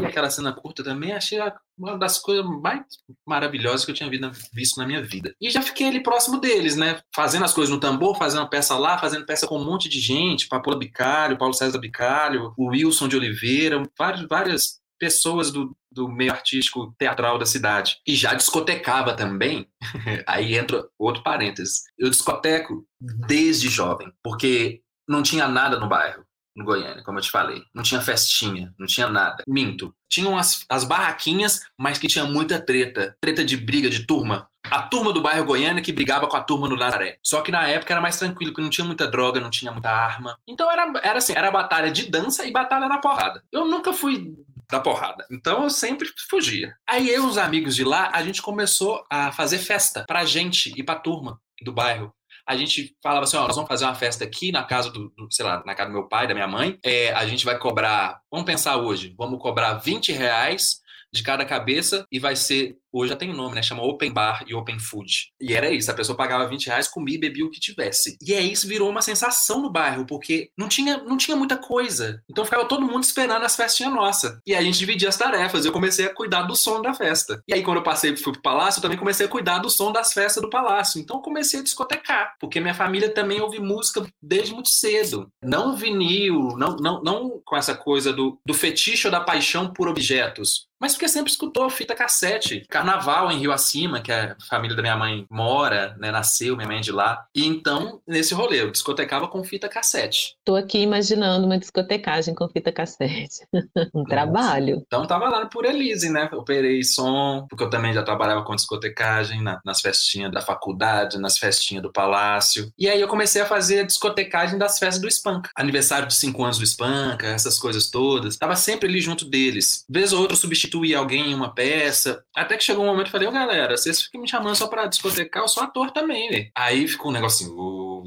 E 0.03 0.05
aquela 0.05 0.29
cena 0.29 0.53
curta 0.53 0.83
também, 0.83 1.13
achei 1.13 1.39
uma 1.81 1.99
das 1.99 2.19
coisas 2.19 2.45
mais 2.45 2.85
maravilhosas 3.27 3.85
que 3.85 3.91
eu 3.91 3.95
tinha 3.95 4.11
visto 4.53 4.77
na 4.77 4.87
minha 4.87 5.03
vida. 5.03 5.35
E 5.41 5.51
já 5.51 5.63
fiquei 5.63 5.89
ali 5.89 6.03
próximo 6.03 6.39
deles, 6.39 6.77
né? 6.77 7.01
Fazendo 7.15 7.45
as 7.45 7.55
coisas 7.55 7.75
no 7.75 7.81
tambor, 7.81 8.17
fazendo 8.17 8.49
peça 8.49 8.77
lá, 8.77 8.99
fazendo 8.99 9.25
peça 9.25 9.47
com 9.47 9.59
um 9.59 9.65
monte 9.65 9.89
de 9.89 9.99
gente, 9.99 10.47
Papola 10.47 10.79
Bicalho, 10.79 11.39
Paulo 11.39 11.55
César 11.55 11.79
Bicalho, 11.79 12.53
o 12.57 12.69
Wilson 12.69 13.09
de 13.09 13.17
Oliveira, 13.17 13.83
várias, 13.99 14.29
várias 14.29 14.81
pessoas 14.99 15.51
do, 15.51 15.75
do 15.91 16.07
meio 16.07 16.31
artístico 16.31 16.95
teatral 16.99 17.39
da 17.39 17.47
cidade. 17.47 17.97
E 18.07 18.15
já 18.15 18.35
discotecava 18.35 19.15
também, 19.15 19.67
aí 20.29 20.57
entra 20.57 20.87
outro 20.99 21.23
parênteses. 21.23 21.83
Eu 21.99 22.11
discoteco 22.11 22.85
desde 23.01 23.71
jovem, 23.71 24.13
porque 24.23 24.83
não 25.09 25.23
tinha 25.23 25.49
nada 25.49 25.81
no 25.81 25.89
bairro 25.89 26.25
no 26.61 26.67
Goiânia, 26.67 27.03
como 27.03 27.19
eu 27.19 27.23
te 27.23 27.31
falei. 27.31 27.65
Não 27.75 27.83
tinha 27.83 28.01
festinha, 28.01 28.73
não 28.79 28.87
tinha 28.87 29.09
nada. 29.09 29.43
Minto. 29.49 29.95
Tinham 30.09 30.37
as, 30.37 30.65
as 30.69 30.85
barraquinhas, 30.85 31.61
mas 31.79 31.99
que 31.99 32.07
tinha 32.07 32.25
muita 32.25 32.61
treta. 32.61 33.17
Treta 33.21 33.45
de 33.45 33.57
briga 33.57 33.89
de 33.89 34.07
turma. 34.07 34.49
A 34.71 34.83
turma 34.83 35.13
do 35.13 35.23
bairro 35.23 35.47
Goiânia 35.47 35.83
que 35.83 35.93
brigava 35.93 36.27
com 36.27 36.37
a 36.37 36.43
turma 36.43 36.69
do 36.69 36.77
Nazaré. 36.77 37.19
Só 37.23 37.41
que 37.41 37.51
na 37.51 37.67
época 37.67 37.95
era 37.95 38.01
mais 38.01 38.19
tranquilo, 38.19 38.53
porque 38.53 38.63
não 38.63 38.71
tinha 38.71 38.87
muita 38.87 39.07
droga, 39.07 39.41
não 39.41 39.51
tinha 39.51 39.73
muita 39.73 39.91
arma. 39.91 40.37
Então 40.47 40.71
era, 40.71 40.93
era 41.03 41.19
assim, 41.19 41.33
era 41.35 41.51
batalha 41.51 41.91
de 41.91 42.11
dança 42.11 42.45
e 42.45 42.53
batalha 42.53 42.87
na 42.87 42.99
porrada. 42.99 43.43
Eu 43.51 43.65
nunca 43.65 43.93
fui 43.93 44.35
da 44.71 44.79
porrada. 44.79 45.27
Então 45.31 45.65
eu 45.65 45.71
sempre 45.71 46.09
fugia. 46.29 46.77
Aí 46.87 47.09
eu 47.09 47.25
e 47.25 47.27
os 47.27 47.39
amigos 47.39 47.75
de 47.75 47.85
lá, 47.85 48.11
a 48.13 48.23
gente 48.23 48.43
começou 48.43 49.05
a 49.11 49.33
fazer 49.33 49.59
festa 49.59 50.05
pra 50.07 50.25
gente 50.25 50.73
e 50.77 50.83
pra 50.83 50.95
turma 50.95 51.41
do 51.63 51.73
bairro 51.73 52.13
a 52.47 52.57
gente 52.57 52.97
falava 53.03 53.25
assim, 53.25 53.37
ó, 53.37 53.47
nós 53.47 53.57
vamos 53.57 53.69
fazer 53.69 53.85
uma 53.85 53.95
festa 53.95 54.25
aqui 54.25 54.53
na 54.53 54.63
casa 54.65 54.91
do, 54.91 55.11
do 55.11 55.29
sei 55.31 55.45
lá, 55.45 55.63
na 55.65 55.75
casa 55.75 55.91
do 55.91 55.95
meu 55.95 56.09
pai, 56.09 56.27
da 56.27 56.35
minha 56.35 56.49
mãe. 56.49 56.79
É, 56.85 57.13
a 57.13 57.27
gente 57.27 57.45
vai 57.45 57.59
cobrar, 57.59 58.21
vamos 58.31 58.47
pensar 58.47 58.77
hoje, 58.77 59.15
vamos 59.17 59.41
cobrar 59.41 59.75
20 59.75 60.13
reais 60.13 60.81
de 61.13 61.23
cada 61.23 61.45
cabeça 61.45 62.07
e 62.11 62.19
vai 62.19 62.37
ser 62.37 62.79
Hoje 62.93 63.11
já 63.11 63.17
tem 63.17 63.31
um 63.31 63.37
nome, 63.37 63.55
né? 63.55 63.63
Chama 63.63 63.85
Open 63.85 64.13
Bar 64.13 64.45
e 64.47 64.55
Open 64.55 64.79
Food. 64.79 65.33
E 65.41 65.55
era 65.55 65.71
isso, 65.71 65.91
a 65.91 65.95
pessoa 65.95 66.17
pagava 66.17 66.49
20 66.49 66.67
reais, 66.67 66.89
comia 66.89 67.15
e 67.15 67.21
bebia 67.21 67.45
o 67.45 67.51
que 67.51 67.61
tivesse. 67.61 68.17
E 68.21 68.35
é 68.35 68.41
isso, 68.41 68.67
virou 68.67 68.91
uma 68.91 69.03
sensação 69.03 69.63
no 69.63 69.71
bairro, 69.71 70.05
porque 70.05 70.51
não 70.59 70.69
tinha, 70.69 70.99
não 70.99 71.17
tinha 71.17 71.37
muita 71.37 71.57
coisa. 71.57 72.21
Então 72.29 72.45
ficava 72.45 72.65
todo 72.65 72.87
mundo 72.87 73.05
esperando 73.05 73.45
as 73.45 73.55
festinhas 73.55 73.93
nossas. 73.93 74.37
E 74.45 74.55
a 74.55 74.63
gente 74.63 74.79
dividia 74.79 75.09
as 75.09 75.17
tarefas. 75.17 75.65
Eu 75.65 75.73
comecei 75.73 76.07
a 76.07 76.15
cuidar 76.15 76.43
do 76.43 76.57
som 76.57 76.83
da 76.83 76.93
festa. 76.93 77.43
E 77.47 77.55
aí, 77.55 77.63
quando 77.63 77.77
eu 77.77 77.83
passei 77.83 78.17
fui 78.17 78.33
pro 78.33 78.43
palácio, 78.43 78.79
eu 78.79 78.83
também 78.83 78.99
comecei 78.99 79.27
a 79.27 79.29
cuidar 79.29 79.59
do 79.59 79.71
som 79.71 79.93
das 79.93 80.13
festas 80.13 80.43
do 80.43 80.51
palácio. 80.51 81.01
Então 81.01 81.17
eu 81.17 81.23
comecei 81.23 81.61
a 81.61 81.63
discotecar, 81.63 82.35
porque 82.41 82.61
minha 82.61 82.75
família 82.75 83.09
também 83.09 83.41
ouve 83.41 83.61
música 83.61 84.05
desde 84.21 84.53
muito 84.53 84.69
cedo. 84.69 85.31
Não 85.43 85.77
vinil, 85.77 86.57
não, 86.57 86.77
não, 86.77 87.03
não 87.03 87.41
com 87.45 87.57
essa 87.57 87.75
coisa 87.75 88.13
do, 88.13 88.39
do 88.45 88.53
fetiche 88.53 89.07
ou 89.07 89.13
da 89.13 89.21
paixão 89.21 89.73
por 89.73 89.89
objetos, 89.89 90.70
mas 90.81 90.93
porque 90.93 91.09
sempre 91.09 91.31
escutou 91.31 91.69
fita 91.69 91.95
cassete, 91.95 92.65
carnaval 92.69 93.31
em 93.31 93.39
Rio 93.39 93.53
Acima, 93.53 94.01
que 94.01 94.11
a 94.11 94.37
família 94.49 94.75
da 94.75 94.83
minha 94.83 94.97
mãe 94.97 95.27
mora, 95.31 95.95
né, 95.99 96.11
nasceu, 96.11 96.57
minha 96.57 96.67
mãe 96.67 96.79
é 96.79 96.81
de 96.81 96.93
lá. 96.93 97.27
E 97.35 97.47
então, 97.47 98.01
nesse 98.07 98.33
rolê, 98.35 98.63
eu 98.63 98.71
discotecava 98.71 99.29
com 99.29 99.45
fita 99.45 99.69
cassete. 99.69 100.37
Tô 100.45 100.57
aqui 100.57 100.79
imaginando 100.79 101.47
uma 101.47 101.59
discotecagem 101.59 102.35
com 102.35 102.49
fita 102.49 102.73
cassete. 102.73 103.47
um 103.95 104.05
trabalho. 104.05 104.83
Então 104.87 105.07
tava 105.07 105.29
lá 105.29 105.47
por 105.47 105.65
Elise, 105.65 106.09
né? 106.09 106.29
Operei 106.33 106.83
som, 106.83 107.47
porque 107.49 107.65
eu 107.65 107.71
também 107.71 107.93
já 107.93 108.03
trabalhava 108.03 108.43
com 108.43 108.55
discotecagem 108.55 109.43
na, 109.43 109.61
nas 109.65 109.81
festinhas 109.81 110.33
da 110.33 110.41
faculdade, 110.41 111.19
nas 111.19 111.39
festinhas 111.39 111.83
do 111.83 111.93
palácio. 111.93 112.73
E 112.79 112.89
aí 112.89 113.01
eu 113.01 113.09
comecei 113.09 113.43
a 113.43 113.47
fazer 113.47 113.81
a 113.81 113.87
discotecagem 113.87 114.59
das 114.59 114.79
festas 114.79 115.01
do 115.01 115.09
Espanca. 115.09 115.51
Aniversário 115.55 116.07
de 116.07 116.15
cinco 116.15 116.43
anos 116.43 116.59
do 116.59 116.65
Espanca, 116.65 117.27
essas 117.27 117.59
coisas 117.59 117.91
todas. 117.91 118.37
Tava 118.37 118.57
sempre 118.57 118.89
ali 118.89 119.01
junto 119.01 119.25
deles. 119.25 119.85
Vez 119.89 120.13
ou 120.13 120.21
outra 120.21 120.37
substituía 120.71 120.99
alguém 120.99 121.31
em 121.31 121.35
uma 121.35 121.53
peça. 121.53 122.25
Até 122.35 122.57
que 122.57 122.65
chegou 122.65 122.85
um 122.85 122.87
momento 122.87 123.09
e 123.09 123.11
falei, 123.11 123.27
ô 123.27 123.31
oh, 123.31 123.35
galera, 123.35 123.77
vocês 123.77 124.03
ficam 124.03 124.21
me 124.21 124.29
chamando 124.29 124.55
só 124.55 124.69
pra 124.69 124.87
discotecar, 124.87 125.43
eu 125.43 125.49
sou 125.49 125.63
ator 125.63 125.91
também. 125.91 126.51
Aí 126.57 126.87
ficou 126.87 127.11
um 127.11 127.15
negocinho, 127.15 127.55
oh, 127.59 128.05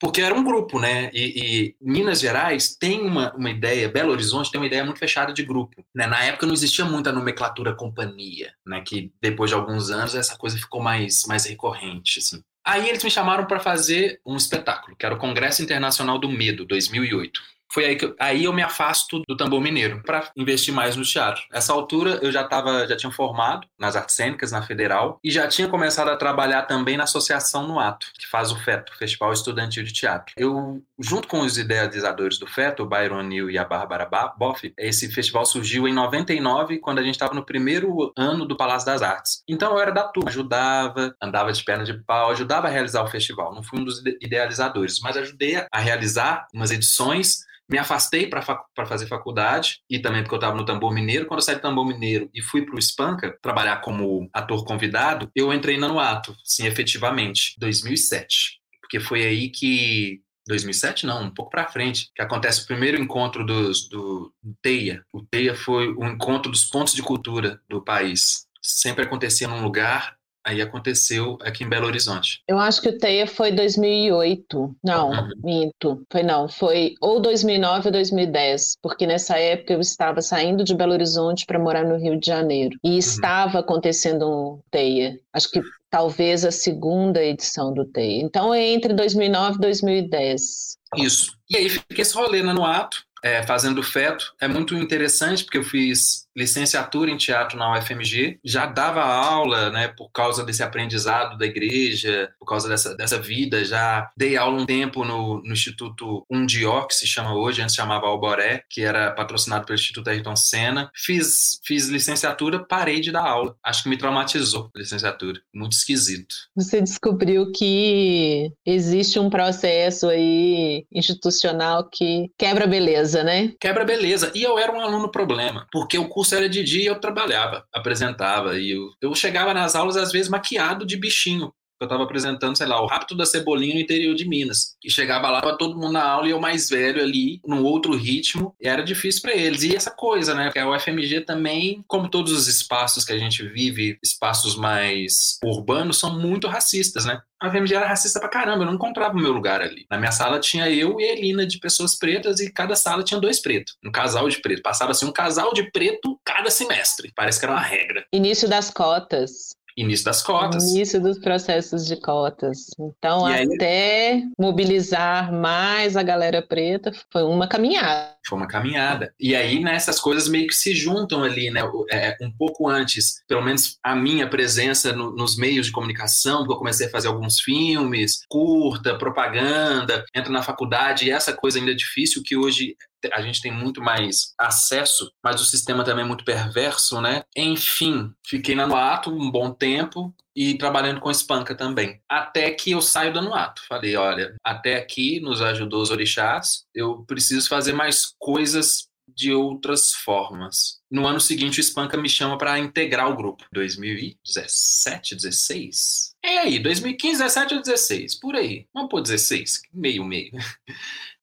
porque 0.00 0.22
era 0.22 0.34
um 0.34 0.42
grupo, 0.42 0.80
né? 0.80 1.10
E, 1.12 1.20
e, 1.36 1.76
Minas 1.80 2.20
Gerais 2.20 2.74
tem 2.76 3.02
uma, 3.02 3.34
uma 3.34 3.50
ideia, 3.50 3.88
Belo 3.88 4.12
Horizonte 4.12 4.50
tem 4.50 4.60
uma 4.60 4.66
ideia 4.66 4.84
muito 4.84 4.98
fechada 4.98 5.32
de 5.32 5.44
grupo. 5.44 5.84
Né? 5.94 6.06
Na 6.06 6.24
época 6.24 6.46
não 6.46 6.54
existia 6.54 6.84
muita 6.84 7.12
nomenclatura 7.12 7.74
companhia, 7.74 8.52
né? 8.66 8.80
Que 8.80 9.12
depois 9.20 9.50
de 9.50 9.54
alguns 9.54 9.90
anos 9.90 10.14
essa 10.14 10.36
coisa 10.36 10.56
ficou 10.56 10.82
mais, 10.82 11.24
mais 11.26 11.44
recorrente, 11.44 12.18
assim. 12.18 12.42
Aí 12.64 12.88
eles 12.88 13.04
me 13.04 13.10
chamaram 13.10 13.46
para 13.46 13.60
fazer 13.60 14.20
um 14.26 14.36
espetáculo, 14.36 14.96
que 14.96 15.06
era 15.06 15.14
o 15.14 15.18
Congresso 15.18 15.62
Internacional 15.62 16.18
do 16.18 16.28
Medo, 16.28 16.66
2008 16.66 17.40
foi 17.76 17.84
aí 17.84 17.96
que 17.96 18.06
eu, 18.06 18.16
aí 18.18 18.44
eu 18.44 18.54
me 18.54 18.62
afasto 18.62 19.22
do 19.28 19.36
tambor 19.36 19.60
mineiro 19.60 20.00
para 20.02 20.30
investir 20.34 20.72
mais 20.72 20.96
no 20.96 21.02
teatro. 21.02 21.42
Essa 21.52 21.74
altura 21.74 22.18
eu 22.22 22.32
já 22.32 22.42
tava, 22.42 22.88
já 22.88 22.96
tinha 22.96 23.12
formado 23.12 23.68
nas 23.78 23.94
artes 23.94 24.16
cênicas 24.16 24.50
na 24.50 24.62
Federal 24.62 25.20
e 25.22 25.30
já 25.30 25.46
tinha 25.46 25.68
começado 25.68 26.08
a 26.08 26.16
trabalhar 26.16 26.62
também 26.62 26.96
na 26.96 27.04
associação 27.04 27.68
no 27.68 27.78
Ato, 27.78 28.06
que 28.18 28.26
faz 28.26 28.50
o 28.50 28.56
FETO, 28.56 28.96
Festival 28.96 29.30
Estudantil 29.30 29.84
de 29.84 29.92
Teatro. 29.92 30.32
Eu 30.38 30.82
junto 30.98 31.28
com 31.28 31.40
os 31.40 31.58
idealizadores 31.58 32.38
do 32.38 32.46
FETO, 32.46 32.84
o 32.84 32.86
Byron 32.86 33.22
Neal 33.22 33.50
e 33.50 33.58
a 33.58 33.64
Bárbara 33.64 34.08
Boff, 34.38 34.72
esse 34.78 35.12
festival 35.12 35.44
surgiu 35.44 35.86
em 35.86 35.92
99, 35.92 36.78
quando 36.78 37.00
a 37.00 37.02
gente 37.02 37.16
estava 37.16 37.34
no 37.34 37.44
primeiro 37.44 38.10
ano 38.16 38.46
do 38.46 38.56
Palácio 38.56 38.86
das 38.86 39.02
Artes. 39.02 39.42
Então 39.46 39.72
eu 39.72 39.78
era 39.78 39.92
da 39.92 40.04
turma, 40.04 40.30
ajudava, 40.30 41.14
andava 41.20 41.52
de 41.52 41.62
perna 41.62 41.84
de 41.84 41.92
pau, 42.04 42.30
ajudava 42.30 42.68
a 42.68 42.70
realizar 42.70 43.02
o 43.02 43.08
festival. 43.08 43.54
Não 43.54 43.62
fui 43.62 43.78
um 43.78 43.84
dos 43.84 44.02
idealizadores, 44.22 44.98
mas 45.00 45.14
ajudei 45.18 45.62
a 45.70 45.78
realizar 45.78 46.46
umas 46.54 46.70
edições 46.70 47.44
me 47.68 47.78
afastei 47.78 48.28
para 48.28 48.86
fazer 48.86 49.06
faculdade 49.06 49.80
e 49.90 49.98
também 49.98 50.22
porque 50.22 50.34
eu 50.34 50.38
estava 50.38 50.56
no 50.56 50.64
Tambor 50.64 50.92
Mineiro. 50.92 51.26
Quando 51.26 51.40
eu 51.40 51.44
saí 51.44 51.56
do 51.56 51.60
Tambor 51.60 51.86
Mineiro 51.86 52.30
e 52.32 52.40
fui 52.40 52.64
para 52.64 52.76
o 52.76 52.78
Espanca 52.78 53.36
trabalhar 53.42 53.80
como 53.80 54.28
ator 54.32 54.64
convidado, 54.64 55.30
eu 55.34 55.52
entrei 55.52 55.76
no 55.76 55.98
ato, 55.98 56.34
sim, 56.44 56.66
efetivamente, 56.66 57.54
2007. 57.58 58.60
Porque 58.80 59.00
foi 59.00 59.24
aí 59.24 59.48
que 59.48 60.20
2007 60.46 61.06
não, 61.06 61.24
um 61.24 61.30
pouco 61.30 61.50
para 61.50 61.66
frente, 61.66 62.08
que 62.14 62.22
acontece 62.22 62.62
o 62.62 62.66
primeiro 62.66 63.00
encontro 63.00 63.44
dos, 63.44 63.88
do 63.88 64.32
TEIA. 64.62 65.04
O 65.12 65.22
TEIA 65.22 65.54
foi 65.56 65.92
o 65.92 66.04
encontro 66.04 66.50
dos 66.50 66.64
pontos 66.64 66.94
de 66.94 67.02
cultura 67.02 67.60
do 67.68 67.82
país. 67.82 68.46
Sempre 68.62 69.04
acontecia 69.04 69.48
num 69.48 69.62
lugar 69.62 70.15
Aí 70.46 70.62
aconteceu 70.62 71.36
aqui 71.42 71.64
em 71.64 71.68
Belo 71.68 71.88
Horizonte. 71.88 72.40
Eu 72.46 72.56
acho 72.56 72.80
que 72.80 72.88
o 72.88 72.96
TEIA 72.96 73.26
foi 73.26 73.50
2008. 73.50 74.76
Não, 74.84 75.10
uhum. 75.10 75.30
minto. 75.42 76.02
Foi 76.10 76.22
não. 76.22 76.48
Foi 76.48 76.94
ou 77.00 77.20
2009 77.20 77.88
ou 77.88 77.92
2010. 77.92 78.76
Porque 78.80 79.08
nessa 79.08 79.36
época 79.36 79.72
eu 79.72 79.80
estava 79.80 80.22
saindo 80.22 80.62
de 80.62 80.72
Belo 80.72 80.92
Horizonte 80.92 81.44
para 81.46 81.58
morar 81.58 81.82
no 81.82 81.96
Rio 81.96 82.16
de 82.16 82.26
Janeiro. 82.26 82.78
E 82.84 82.90
uhum. 82.90 82.98
estava 82.98 83.58
acontecendo 83.58 84.30
um 84.30 84.60
TEIA. 84.70 85.18
Acho 85.32 85.50
que 85.50 85.60
talvez 85.90 86.44
a 86.44 86.52
segunda 86.52 87.20
edição 87.20 87.74
do 87.74 87.84
TEIA. 87.84 88.22
Então 88.22 88.54
é 88.54 88.64
entre 88.64 88.94
2009 88.94 89.56
e 89.56 89.60
2010. 89.60 90.76
Isso. 90.98 91.32
E 91.50 91.56
aí 91.56 91.68
fica 91.68 92.02
esse 92.02 92.14
rolê 92.14 92.40
né, 92.40 92.52
no 92.52 92.64
ato, 92.64 93.02
é, 93.20 93.42
fazendo 93.42 93.82
feto. 93.82 94.32
É 94.40 94.46
muito 94.46 94.76
interessante 94.76 95.42
porque 95.42 95.58
eu 95.58 95.64
fiz 95.64 96.25
licenciatura 96.36 97.10
em 97.10 97.16
teatro 97.16 97.58
na 97.58 97.78
UFMG, 97.78 98.38
já 98.44 98.66
dava 98.66 99.02
aula, 99.02 99.70
né, 99.70 99.88
por 99.88 100.10
causa 100.10 100.44
desse 100.44 100.62
aprendizado 100.62 101.38
da 101.38 101.46
igreja, 101.46 102.30
por 102.38 102.46
causa 102.46 102.68
dessa, 102.68 102.94
dessa 102.94 103.18
vida, 103.18 103.64
já 103.64 104.10
dei 104.16 104.36
aula 104.36 104.60
um 104.60 104.66
tempo 104.66 105.04
no, 105.04 105.42
no 105.42 105.52
Instituto 105.52 106.24
Undió, 106.30 106.82
que 106.82 106.94
se 106.94 107.06
chama 107.06 107.34
hoje, 107.34 107.62
antes 107.62 107.74
chamava 107.74 108.06
Alboré, 108.06 108.62
que 108.68 108.82
era 108.82 109.10
patrocinado 109.12 109.64
pelo 109.64 109.78
Instituto 109.78 110.08
Ayrton 110.08 110.36
Senna. 110.36 110.90
Fiz, 110.94 111.60
fiz 111.64 111.88
licenciatura, 111.88 112.64
parei 112.64 113.00
de 113.00 113.10
dar 113.10 113.26
aula. 113.26 113.56
Acho 113.64 113.84
que 113.84 113.88
me 113.88 113.96
traumatizou 113.96 114.70
a 114.74 114.78
licenciatura. 114.78 115.40
Muito 115.54 115.72
esquisito. 115.72 116.34
Você 116.54 116.80
descobriu 116.80 117.50
que 117.52 118.52
existe 118.64 119.18
um 119.18 119.30
processo 119.30 120.08
aí 120.08 120.84
institucional 120.92 121.88
que 121.90 122.30
quebra 122.38 122.66
beleza, 122.66 123.22
né? 123.22 123.52
Quebra 123.60 123.84
beleza. 123.84 124.32
E 124.34 124.42
eu 124.42 124.58
era 124.58 124.72
um 124.72 124.80
aluno 124.80 125.10
problema, 125.10 125.66
porque 125.72 125.98
o 125.98 126.08
curso 126.08 126.25
era 126.34 126.48
de 126.48 126.62
dia 126.62 126.88
eu 126.88 127.00
trabalhava, 127.00 127.66
apresentava. 127.72 128.58
E 128.58 128.70
eu, 128.70 128.90
eu 129.00 129.14
chegava 129.14 129.54
nas 129.54 129.74
aulas, 129.74 129.96
às 129.96 130.10
vezes, 130.10 130.28
maquiado 130.28 130.86
de 130.86 130.96
bichinho, 130.96 131.52
eu 131.80 131.86
estava 131.86 132.04
apresentando, 132.04 132.56
sei 132.56 132.66
lá, 132.66 132.80
o 132.80 132.86
Rapto 132.86 133.16
da 133.16 133.26
Cebolinha 133.26 133.74
no 133.74 133.80
interior 133.80 134.14
de 134.14 134.26
Minas. 134.26 134.76
E 134.84 134.90
chegava 134.90 135.30
lá, 135.30 135.40
tava 135.40 135.58
todo 135.58 135.76
mundo 135.76 135.92
na 135.92 136.04
aula 136.04 136.26
e 136.28 136.30
eu 136.30 136.40
mais 136.40 136.68
velho 136.68 137.02
ali, 137.02 137.40
num 137.46 137.62
outro 137.62 137.94
ritmo, 137.96 138.54
e 138.60 138.68
era 138.68 138.82
difícil 138.82 139.22
para 139.22 139.34
eles. 139.34 139.62
E 139.62 139.74
essa 139.74 139.90
coisa, 139.90 140.34
né? 140.34 140.44
Porque 140.44 140.58
a 140.58 140.68
UFMG 140.68 141.22
também, 141.22 141.84
como 141.86 142.08
todos 142.08 142.32
os 142.32 142.46
espaços 142.46 143.04
que 143.04 143.12
a 143.12 143.18
gente 143.18 143.46
vive, 143.46 143.98
espaços 144.02 144.56
mais 144.56 145.38
urbanos, 145.44 145.98
são 145.98 146.18
muito 146.18 146.48
racistas, 146.48 147.04
né? 147.04 147.20
A 147.40 147.48
UFMG 147.48 147.74
era 147.74 147.86
racista 147.86 148.18
pra 148.18 148.30
caramba, 148.30 148.62
eu 148.62 148.66
não 148.66 148.74
encontrava 148.74 149.14
o 149.14 149.20
meu 149.20 149.32
lugar 149.32 149.60
ali. 149.60 149.84
Na 149.90 149.98
minha 149.98 150.12
sala 150.12 150.40
tinha 150.40 150.70
eu 150.70 150.98
e 150.98 151.04
a 151.04 151.12
Elina 151.12 151.46
de 151.46 151.58
pessoas 151.58 151.94
pretas 151.94 152.40
e 152.40 152.50
cada 152.50 152.74
sala 152.74 153.02
tinha 153.02 153.20
dois 153.20 153.40
pretos, 153.40 153.76
um 153.84 153.90
casal 153.90 154.26
de 154.28 154.40
preto. 154.40 154.62
Passava 154.62 154.92
assim 154.92 155.04
um 155.04 155.12
casal 155.12 155.52
de 155.52 155.70
preto 155.70 156.18
cada 156.24 156.50
semestre. 156.50 157.12
Parece 157.14 157.38
que 157.38 157.44
era 157.44 157.52
uma 157.52 157.60
regra. 157.60 158.06
Início 158.12 158.48
das 158.48 158.70
cotas. 158.70 159.54
Início 159.76 160.06
das 160.06 160.22
cotas. 160.22 160.64
Início 160.70 161.00
dos 161.00 161.18
processos 161.18 161.86
de 161.86 161.96
cotas. 162.00 162.66
Então, 162.78 163.28
e 163.28 163.54
até 163.54 164.12
aí... 164.12 164.22
mobilizar 164.38 165.30
mais 165.32 165.96
a 165.96 166.02
galera 166.02 166.40
preta 166.40 166.92
foi 167.12 167.22
uma 167.22 167.46
caminhada. 167.46 168.16
Foi 168.26 168.38
uma 168.38 168.48
caminhada. 168.48 169.12
E 169.20 169.36
aí, 169.36 169.60
né, 169.60 169.74
essas 169.74 170.00
coisas 170.00 170.28
meio 170.28 170.46
que 170.46 170.54
se 170.54 170.74
juntam 170.74 171.22
ali, 171.22 171.50
né? 171.50 171.60
É, 171.90 172.16
um 172.22 172.32
pouco 172.32 172.68
antes, 172.68 173.22
pelo 173.28 173.42
menos 173.42 173.78
a 173.82 173.94
minha 173.94 174.28
presença 174.28 174.92
no, 174.92 175.14
nos 175.14 175.36
meios 175.36 175.66
de 175.66 175.72
comunicação, 175.72 176.38
porque 176.38 176.54
eu 176.54 176.58
comecei 176.58 176.86
a 176.86 176.90
fazer 176.90 177.08
alguns 177.08 177.40
filmes, 177.40 178.20
curta, 178.28 178.96
propaganda, 178.96 180.04
entro 180.14 180.32
na 180.32 180.42
faculdade, 180.42 181.06
e 181.06 181.10
essa 181.10 181.32
coisa 181.32 181.58
ainda 181.58 181.72
é 181.72 181.74
difícil 181.74 182.22
que 182.24 182.36
hoje 182.36 182.74
a 183.12 183.20
gente 183.22 183.40
tem 183.40 183.52
muito 183.52 183.80
mais 183.80 184.34
acesso, 184.38 185.10
mas 185.22 185.40
o 185.40 185.44
sistema 185.44 185.84
também 185.84 186.04
é 186.04 186.08
muito 186.08 186.24
perverso, 186.24 187.00
né? 187.00 187.22
Enfim, 187.36 188.12
fiquei 188.26 188.54
na 188.54 188.66
Noato 188.66 189.10
um 189.10 189.30
bom 189.30 189.50
tempo 189.52 190.14
e 190.34 190.56
trabalhando 190.58 191.00
com 191.00 191.10
espanca 191.10 191.54
também. 191.54 192.00
Até 192.08 192.50
que 192.50 192.72
eu 192.72 192.82
saio 192.82 193.12
da 193.12 193.22
Noato. 193.22 193.62
Falei, 193.66 193.96
olha, 193.96 194.34
até 194.44 194.76
aqui 194.76 195.20
nos 195.20 195.40
ajudou 195.40 195.82
os 195.82 195.90
orixás, 195.90 196.66
eu 196.74 197.04
preciso 197.06 197.48
fazer 197.48 197.72
mais 197.72 198.14
coisas 198.18 198.88
de 199.08 199.32
outras 199.32 199.92
formas. 199.92 200.80
No 200.90 201.06
ano 201.06 201.20
seguinte, 201.20 201.58
o 201.58 201.60
Espanca 201.60 201.96
me 201.96 202.08
chama 202.08 202.36
para 202.36 202.58
integrar 202.58 203.10
o 203.10 203.16
grupo. 203.16 203.44
2017, 203.52 205.14
16? 205.14 206.14
É 206.24 206.38
aí, 206.38 206.58
2015, 206.58 207.22
17 207.22 207.54
ou 207.54 207.62
16, 207.62 208.14
por 208.16 208.34
aí. 208.34 208.66
Vamos 208.74 208.90
pôr 208.90 209.00
16, 209.00 209.62
meio, 209.72 210.04
meio. 210.04 210.32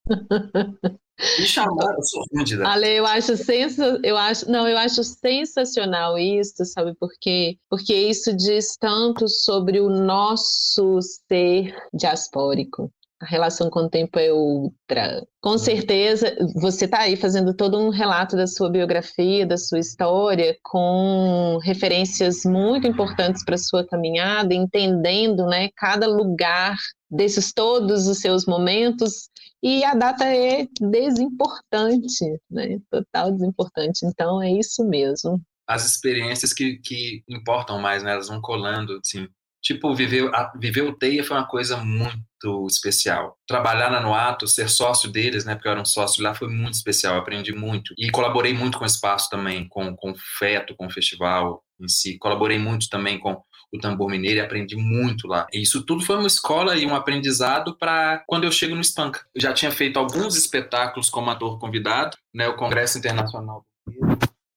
Me 1.40 1.46
chamaram, 1.46 1.96
eu 1.96 2.04
sou 2.04 2.24
Ale, 2.66 2.98
eu 2.98 3.06
acho 3.06 3.36
sensa, 3.38 4.00
eu 4.04 4.18
acho, 4.18 4.50
não, 4.50 4.68
eu 4.68 4.78
acho 4.78 5.04
sensacional 5.04 6.18
isso, 6.18 6.66
sabe 6.66 6.94
por 6.96 7.10
quê? 7.20 7.58
Porque 7.70 7.94
isso 7.94 8.36
diz 8.36 8.78
tanto 8.78 9.28
sobre 9.28 9.80
o 9.80 9.90
nosso 9.90 11.00
ser 11.02 11.76
diaspórico. 11.94 12.92
A 13.22 13.26
relação 13.26 13.70
com 13.70 13.82
o 13.82 13.90
tempo 13.90 14.20
é 14.20 14.34
outra. 14.34 15.26
Com 15.42 15.58
certeza, 15.58 16.36
você 16.56 16.84
está 16.84 17.00
aí 17.00 17.16
fazendo 17.16 17.56
todo 17.56 17.80
um 17.80 17.90
relato 17.90 18.36
da 18.36 18.46
sua 18.46 18.70
biografia, 18.70 19.46
da 19.46 19.58
sua 19.58 19.80
história, 19.80 20.58
com 20.62 21.58
referências 21.64 22.44
muito 22.44 22.86
importantes 22.86 23.44
para 23.46 23.56
a 23.56 23.58
sua 23.58 23.88
caminhada, 23.88 24.54
entendendo 24.54 25.46
né, 25.46 25.70
cada 25.78 26.06
lugar 26.06 26.76
desses 27.14 27.54
todos 27.54 28.08
os 28.08 28.20
seus 28.20 28.46
momentos 28.46 29.30
e 29.62 29.84
a 29.84 29.94
data 29.94 30.26
é 30.26 30.68
desimportante, 30.82 32.26
né? 32.52 32.80
Total 32.92 33.32
desimportante. 33.32 34.06
Então 34.06 34.42
é 34.42 34.52
isso 34.52 34.84
mesmo. 34.84 35.42
As 35.66 35.86
experiências 35.86 36.52
que, 36.52 36.80
que 36.80 37.24
importam 37.30 37.80
mais, 37.80 38.04
né? 38.04 38.12
Elas 38.12 38.28
vão 38.28 38.42
colando, 38.42 39.00
assim. 39.04 39.28
Tipo, 39.62 39.96
viver, 39.96 40.30
viver 40.60 40.82
o 40.82 40.94
TEIA 40.94 41.24
foi 41.24 41.38
uma 41.38 41.48
coisa 41.48 41.78
muito 41.78 42.68
especial. 42.68 43.38
Trabalhar 43.48 43.90
na 43.90 44.02
Noato, 44.02 44.46
ser 44.46 44.70
sócio 44.70 45.10
deles, 45.10 45.46
né? 45.46 45.56
Porque 45.56 45.70
eu 45.70 45.72
era 45.72 45.82
um 45.82 45.86
sócio 45.86 46.22
lá, 46.22 46.34
foi 46.34 46.50
muito 46.50 46.74
especial. 46.74 47.16
aprendi 47.16 47.54
muito. 47.54 47.94
E 47.98 48.12
colaborei 48.12 48.54
muito 48.54 48.78
com 48.78 48.84
o 48.84 48.88
espaço 48.88 49.30
também, 49.30 49.66
com, 49.70 49.96
com 49.96 50.12
o 50.12 50.16
FETO, 50.38 50.76
com 50.76 50.88
o 50.88 50.92
festival 50.92 51.64
em 51.80 51.88
si. 51.88 52.18
Colaborei 52.18 52.60
muito 52.60 52.90
também 52.90 53.18
com 53.18 53.42
o 53.74 53.80
tambor 53.80 54.10
mineiro 54.10 54.38
e 54.38 54.42
aprendi 54.42 54.76
muito 54.76 55.28
lá. 55.28 55.48
E 55.52 55.62
isso 55.62 55.84
tudo 55.84 56.06
foi 56.06 56.18
uma 56.18 56.28
escola 56.28 56.76
e 56.76 56.86
um 56.86 56.96
aprendizado 56.96 57.76
para 57.78 58.24
quando 58.28 58.44
eu 58.44 58.52
chego 58.52 58.76
no 58.76 58.82
Espanca. 58.82 59.26
Eu 59.34 59.42
já 59.42 59.54
tinha 59.54 59.72
feito 59.72 59.98
alguns 59.98 60.36
espetáculos 60.38 61.10
como 61.10 61.30
ator 61.30 61.60
convidado, 61.60 62.18
né, 62.34 62.48
o 62.48 62.56
Congresso 62.56 62.98
Internacional 62.98 63.66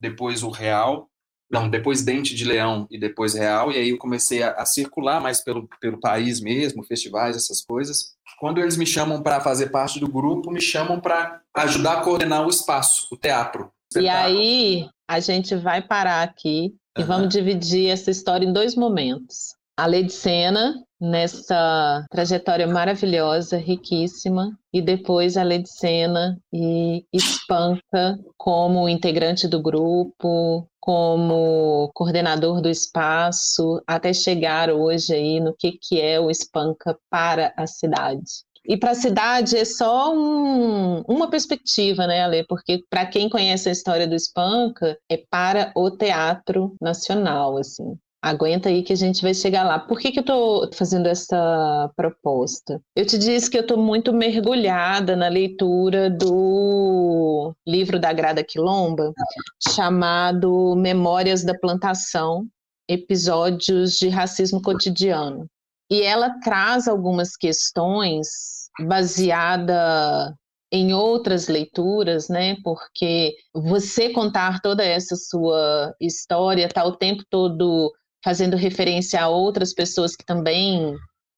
depois 0.00 0.42
o 0.42 0.50
Real, 0.50 1.08
não, 1.50 1.68
depois 1.68 2.02
Dente 2.02 2.34
de 2.34 2.44
Leão 2.44 2.86
e 2.90 2.98
depois 2.98 3.34
Real, 3.34 3.70
e 3.70 3.76
aí 3.76 3.90
eu 3.90 3.98
comecei 3.98 4.42
a, 4.42 4.52
a 4.52 4.66
circular 4.66 5.20
mais 5.20 5.42
pelo, 5.42 5.68
pelo 5.80 6.00
país 6.00 6.40
mesmo, 6.40 6.84
festivais, 6.84 7.36
essas 7.36 7.60
coisas. 7.60 8.14
Quando 8.38 8.60
eles 8.60 8.76
me 8.76 8.86
chamam 8.86 9.22
para 9.22 9.40
fazer 9.40 9.70
parte 9.70 10.00
do 10.00 10.08
grupo, 10.08 10.50
me 10.50 10.60
chamam 10.60 11.00
para 11.00 11.40
ajudar 11.54 11.98
a 11.98 12.00
coordenar 12.02 12.44
o 12.44 12.50
espaço, 12.50 13.08
o 13.10 13.16
teatro. 13.16 13.70
E 13.96 14.08
aí, 14.08 14.88
a 15.08 15.20
gente 15.20 15.54
vai 15.54 15.80
parar 15.80 16.22
aqui 16.22 16.74
e 16.96 17.02
vamos 17.02 17.28
dividir 17.28 17.90
essa 17.90 18.10
história 18.10 18.46
em 18.46 18.52
dois 18.52 18.74
momentos. 18.74 19.54
A 19.76 19.84
lei 19.84 20.04
de 20.04 20.12
Sena, 20.12 20.74
nessa 20.98 22.06
trajetória 22.10 22.66
maravilhosa, 22.66 23.58
riquíssima, 23.58 24.58
e 24.72 24.80
depois 24.80 25.36
a 25.36 25.42
lei 25.42 25.58
de 25.58 25.68
Sena 25.68 26.40
e 26.50 27.04
Espanca 27.12 28.18
como 28.38 28.88
integrante 28.88 29.46
do 29.46 29.60
grupo, 29.60 30.66
como 30.80 31.90
coordenador 31.92 32.62
do 32.62 32.70
espaço, 32.70 33.82
até 33.86 34.14
chegar 34.14 34.70
hoje 34.70 35.12
aí 35.12 35.40
no 35.40 35.54
que, 35.54 35.72
que 35.72 36.00
é 36.00 36.18
o 36.18 36.30
Espanca 36.30 36.96
para 37.10 37.52
a 37.56 37.66
cidade. 37.66 38.45
E 38.68 38.76
para 38.76 38.90
a 38.90 38.94
cidade 38.94 39.56
é 39.56 39.64
só 39.64 40.12
um, 40.14 41.02
uma 41.08 41.30
perspectiva, 41.30 42.06
né, 42.06 42.22
Ale? 42.22 42.44
Porque 42.46 42.82
para 42.90 43.06
quem 43.06 43.28
conhece 43.28 43.68
a 43.68 43.72
história 43.72 44.06
do 44.08 44.14
Espanca, 44.14 44.98
é 45.08 45.16
para 45.30 45.72
o 45.76 45.90
teatro 45.90 46.74
nacional, 46.80 47.56
assim. 47.56 47.96
Aguenta 48.20 48.68
aí 48.68 48.82
que 48.82 48.92
a 48.92 48.96
gente 48.96 49.22
vai 49.22 49.32
chegar 49.32 49.62
lá. 49.62 49.78
Por 49.78 50.00
que, 50.00 50.10
que 50.10 50.18
eu 50.18 50.22
estou 50.22 50.68
fazendo 50.72 51.06
essa 51.06 51.88
proposta? 51.94 52.80
Eu 52.96 53.06
te 53.06 53.16
disse 53.16 53.48
que 53.48 53.56
eu 53.56 53.60
estou 53.60 53.78
muito 53.78 54.12
mergulhada 54.12 55.14
na 55.14 55.28
leitura 55.28 56.10
do 56.10 57.54
livro 57.64 58.00
da 58.00 58.12
Grada 58.12 58.42
Quilomba, 58.42 59.12
chamado 59.72 60.74
Memórias 60.74 61.44
da 61.44 61.56
Plantação, 61.56 62.48
Episódios 62.88 63.96
de 63.96 64.08
Racismo 64.08 64.60
Cotidiano. 64.60 65.46
E 65.90 66.02
ela 66.02 66.38
traz 66.40 66.88
algumas 66.88 67.36
questões 67.36 68.68
baseada 68.86 70.34
em 70.72 70.92
outras 70.92 71.48
leituras, 71.48 72.28
né? 72.28 72.56
Porque 72.62 73.34
você 73.54 74.10
contar 74.10 74.60
toda 74.60 74.84
essa 74.84 75.14
sua 75.16 75.94
história, 76.00 76.68
tá 76.68 76.84
o 76.84 76.96
tempo 76.96 77.22
todo 77.30 77.92
fazendo 78.24 78.56
referência 78.56 79.22
a 79.22 79.28
outras 79.28 79.72
pessoas 79.72 80.16
que 80.16 80.24
também 80.24 80.96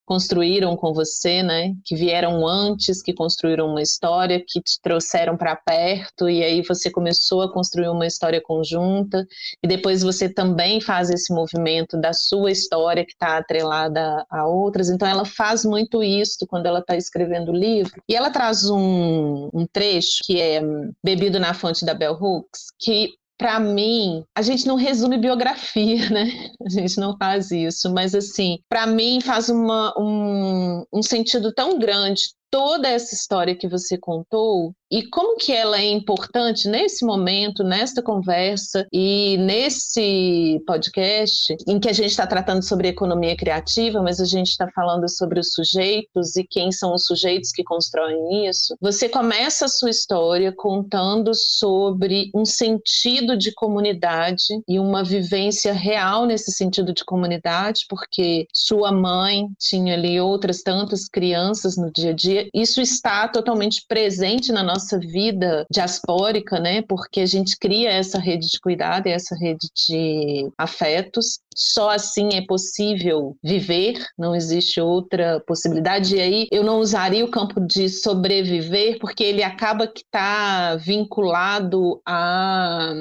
construíram 0.08 0.74
com 0.74 0.94
você, 0.94 1.42
né? 1.42 1.74
Que 1.84 1.94
vieram 1.94 2.48
antes, 2.48 3.02
que 3.02 3.12
construíram 3.12 3.66
uma 3.66 3.82
história, 3.82 4.42
que 4.44 4.58
te 4.62 4.80
trouxeram 4.82 5.36
para 5.36 5.54
perto 5.54 6.30
e 6.30 6.42
aí 6.42 6.62
você 6.62 6.90
começou 6.90 7.42
a 7.42 7.52
construir 7.52 7.90
uma 7.90 8.06
história 8.06 8.40
conjunta 8.40 9.26
e 9.62 9.68
depois 9.68 10.02
você 10.02 10.26
também 10.26 10.80
faz 10.80 11.10
esse 11.10 11.30
movimento 11.30 12.00
da 12.00 12.14
sua 12.14 12.50
história 12.50 13.04
que 13.04 13.12
está 13.12 13.36
atrelada 13.36 14.24
a 14.30 14.46
outras. 14.46 14.88
Então 14.88 15.06
ela 15.06 15.26
faz 15.26 15.62
muito 15.62 16.02
isso 16.02 16.46
quando 16.48 16.64
ela 16.64 16.78
está 16.78 16.96
escrevendo 16.96 17.52
o 17.52 17.54
livro 17.54 18.02
e 18.08 18.16
ela 18.16 18.30
traz 18.30 18.64
um, 18.64 19.50
um 19.52 19.66
trecho 19.70 20.20
que 20.24 20.40
é 20.40 20.62
bebido 21.04 21.38
na 21.38 21.52
fonte 21.52 21.84
da 21.84 21.92
Bell 21.92 22.14
Hooks 22.14 22.68
que 22.78 23.12
para 23.38 23.60
mim, 23.60 24.24
a 24.36 24.42
gente 24.42 24.66
não 24.66 24.74
resume 24.74 25.16
biografia, 25.16 26.10
né? 26.10 26.50
A 26.60 26.68
gente 26.68 26.98
não 26.98 27.16
faz 27.16 27.50
isso, 27.52 27.92
mas 27.94 28.14
assim, 28.14 28.58
para 28.68 28.84
mim 28.86 29.20
faz 29.20 29.48
uma, 29.48 29.94
um, 29.96 30.84
um 30.92 31.02
sentido 31.02 31.52
tão 31.54 31.78
grande 31.78 32.22
toda 32.50 32.88
essa 32.88 33.14
história 33.14 33.56
que 33.56 33.68
você 33.68 33.98
contou 33.98 34.72
e 34.90 35.06
como 35.08 35.36
que 35.36 35.52
ela 35.52 35.78
é 35.78 35.84
importante 35.84 36.66
nesse 36.66 37.04
momento, 37.04 37.62
nesta 37.62 38.02
conversa 38.02 38.86
e 38.90 39.36
nesse 39.38 40.62
podcast 40.66 41.54
em 41.66 41.78
que 41.78 41.90
a 41.90 41.92
gente 41.92 42.10
está 42.10 42.26
tratando 42.26 42.62
sobre 42.62 42.88
economia 42.88 43.36
criativa, 43.36 44.00
mas 44.02 44.18
a 44.18 44.24
gente 44.24 44.48
está 44.48 44.66
falando 44.74 45.08
sobre 45.10 45.40
os 45.40 45.52
sujeitos 45.52 46.36
e 46.36 46.44
quem 46.44 46.72
são 46.72 46.94
os 46.94 47.04
sujeitos 47.04 47.50
que 47.52 47.62
constroem 47.62 48.46
isso. 48.48 48.74
Você 48.80 49.08
começa 49.08 49.66
a 49.66 49.68
sua 49.68 49.90
história 49.90 50.52
contando 50.56 51.32
sobre 51.34 52.30
um 52.34 52.46
sentido 52.46 53.36
de 53.36 53.52
comunidade 53.52 54.42
e 54.66 54.78
uma 54.78 55.04
vivência 55.04 55.72
real 55.72 56.24
nesse 56.24 56.50
sentido 56.52 56.94
de 56.94 57.04
comunidade, 57.04 57.84
porque 57.90 58.46
sua 58.54 58.90
mãe 58.90 59.48
tinha 59.58 59.94
ali 59.94 60.18
outras 60.18 60.62
tantas 60.62 61.08
crianças 61.08 61.76
no 61.76 61.92
dia 61.92 62.10
a 62.10 62.14
dia. 62.14 62.37
Isso 62.54 62.80
está 62.80 63.26
totalmente 63.28 63.84
presente 63.88 64.52
na 64.52 64.62
nossa 64.62 64.98
vida 64.98 65.66
diaspórica, 65.70 66.58
né? 66.58 66.82
Porque 66.82 67.20
a 67.20 67.26
gente 67.26 67.56
cria 67.58 67.90
essa 67.90 68.18
rede 68.18 68.48
de 68.48 68.60
cuidado 68.60 69.06
e 69.06 69.12
essa 69.12 69.34
rede 69.34 69.68
de 69.74 70.50
afetos 70.56 71.40
só 71.58 71.90
assim 71.90 72.34
é 72.34 72.46
possível 72.46 73.36
viver, 73.42 74.06
não 74.16 74.32
existe 74.32 74.80
outra 74.80 75.42
possibilidade. 75.44 76.14
E 76.14 76.20
aí 76.20 76.48
eu 76.52 76.62
não 76.62 76.78
usaria 76.78 77.24
o 77.24 77.30
campo 77.30 77.60
de 77.60 77.88
sobreviver, 77.88 79.00
porque 79.00 79.24
ele 79.24 79.42
acaba 79.42 79.88
que 79.88 80.02
está 80.02 80.76
vinculado 80.76 82.00
a 82.06 82.92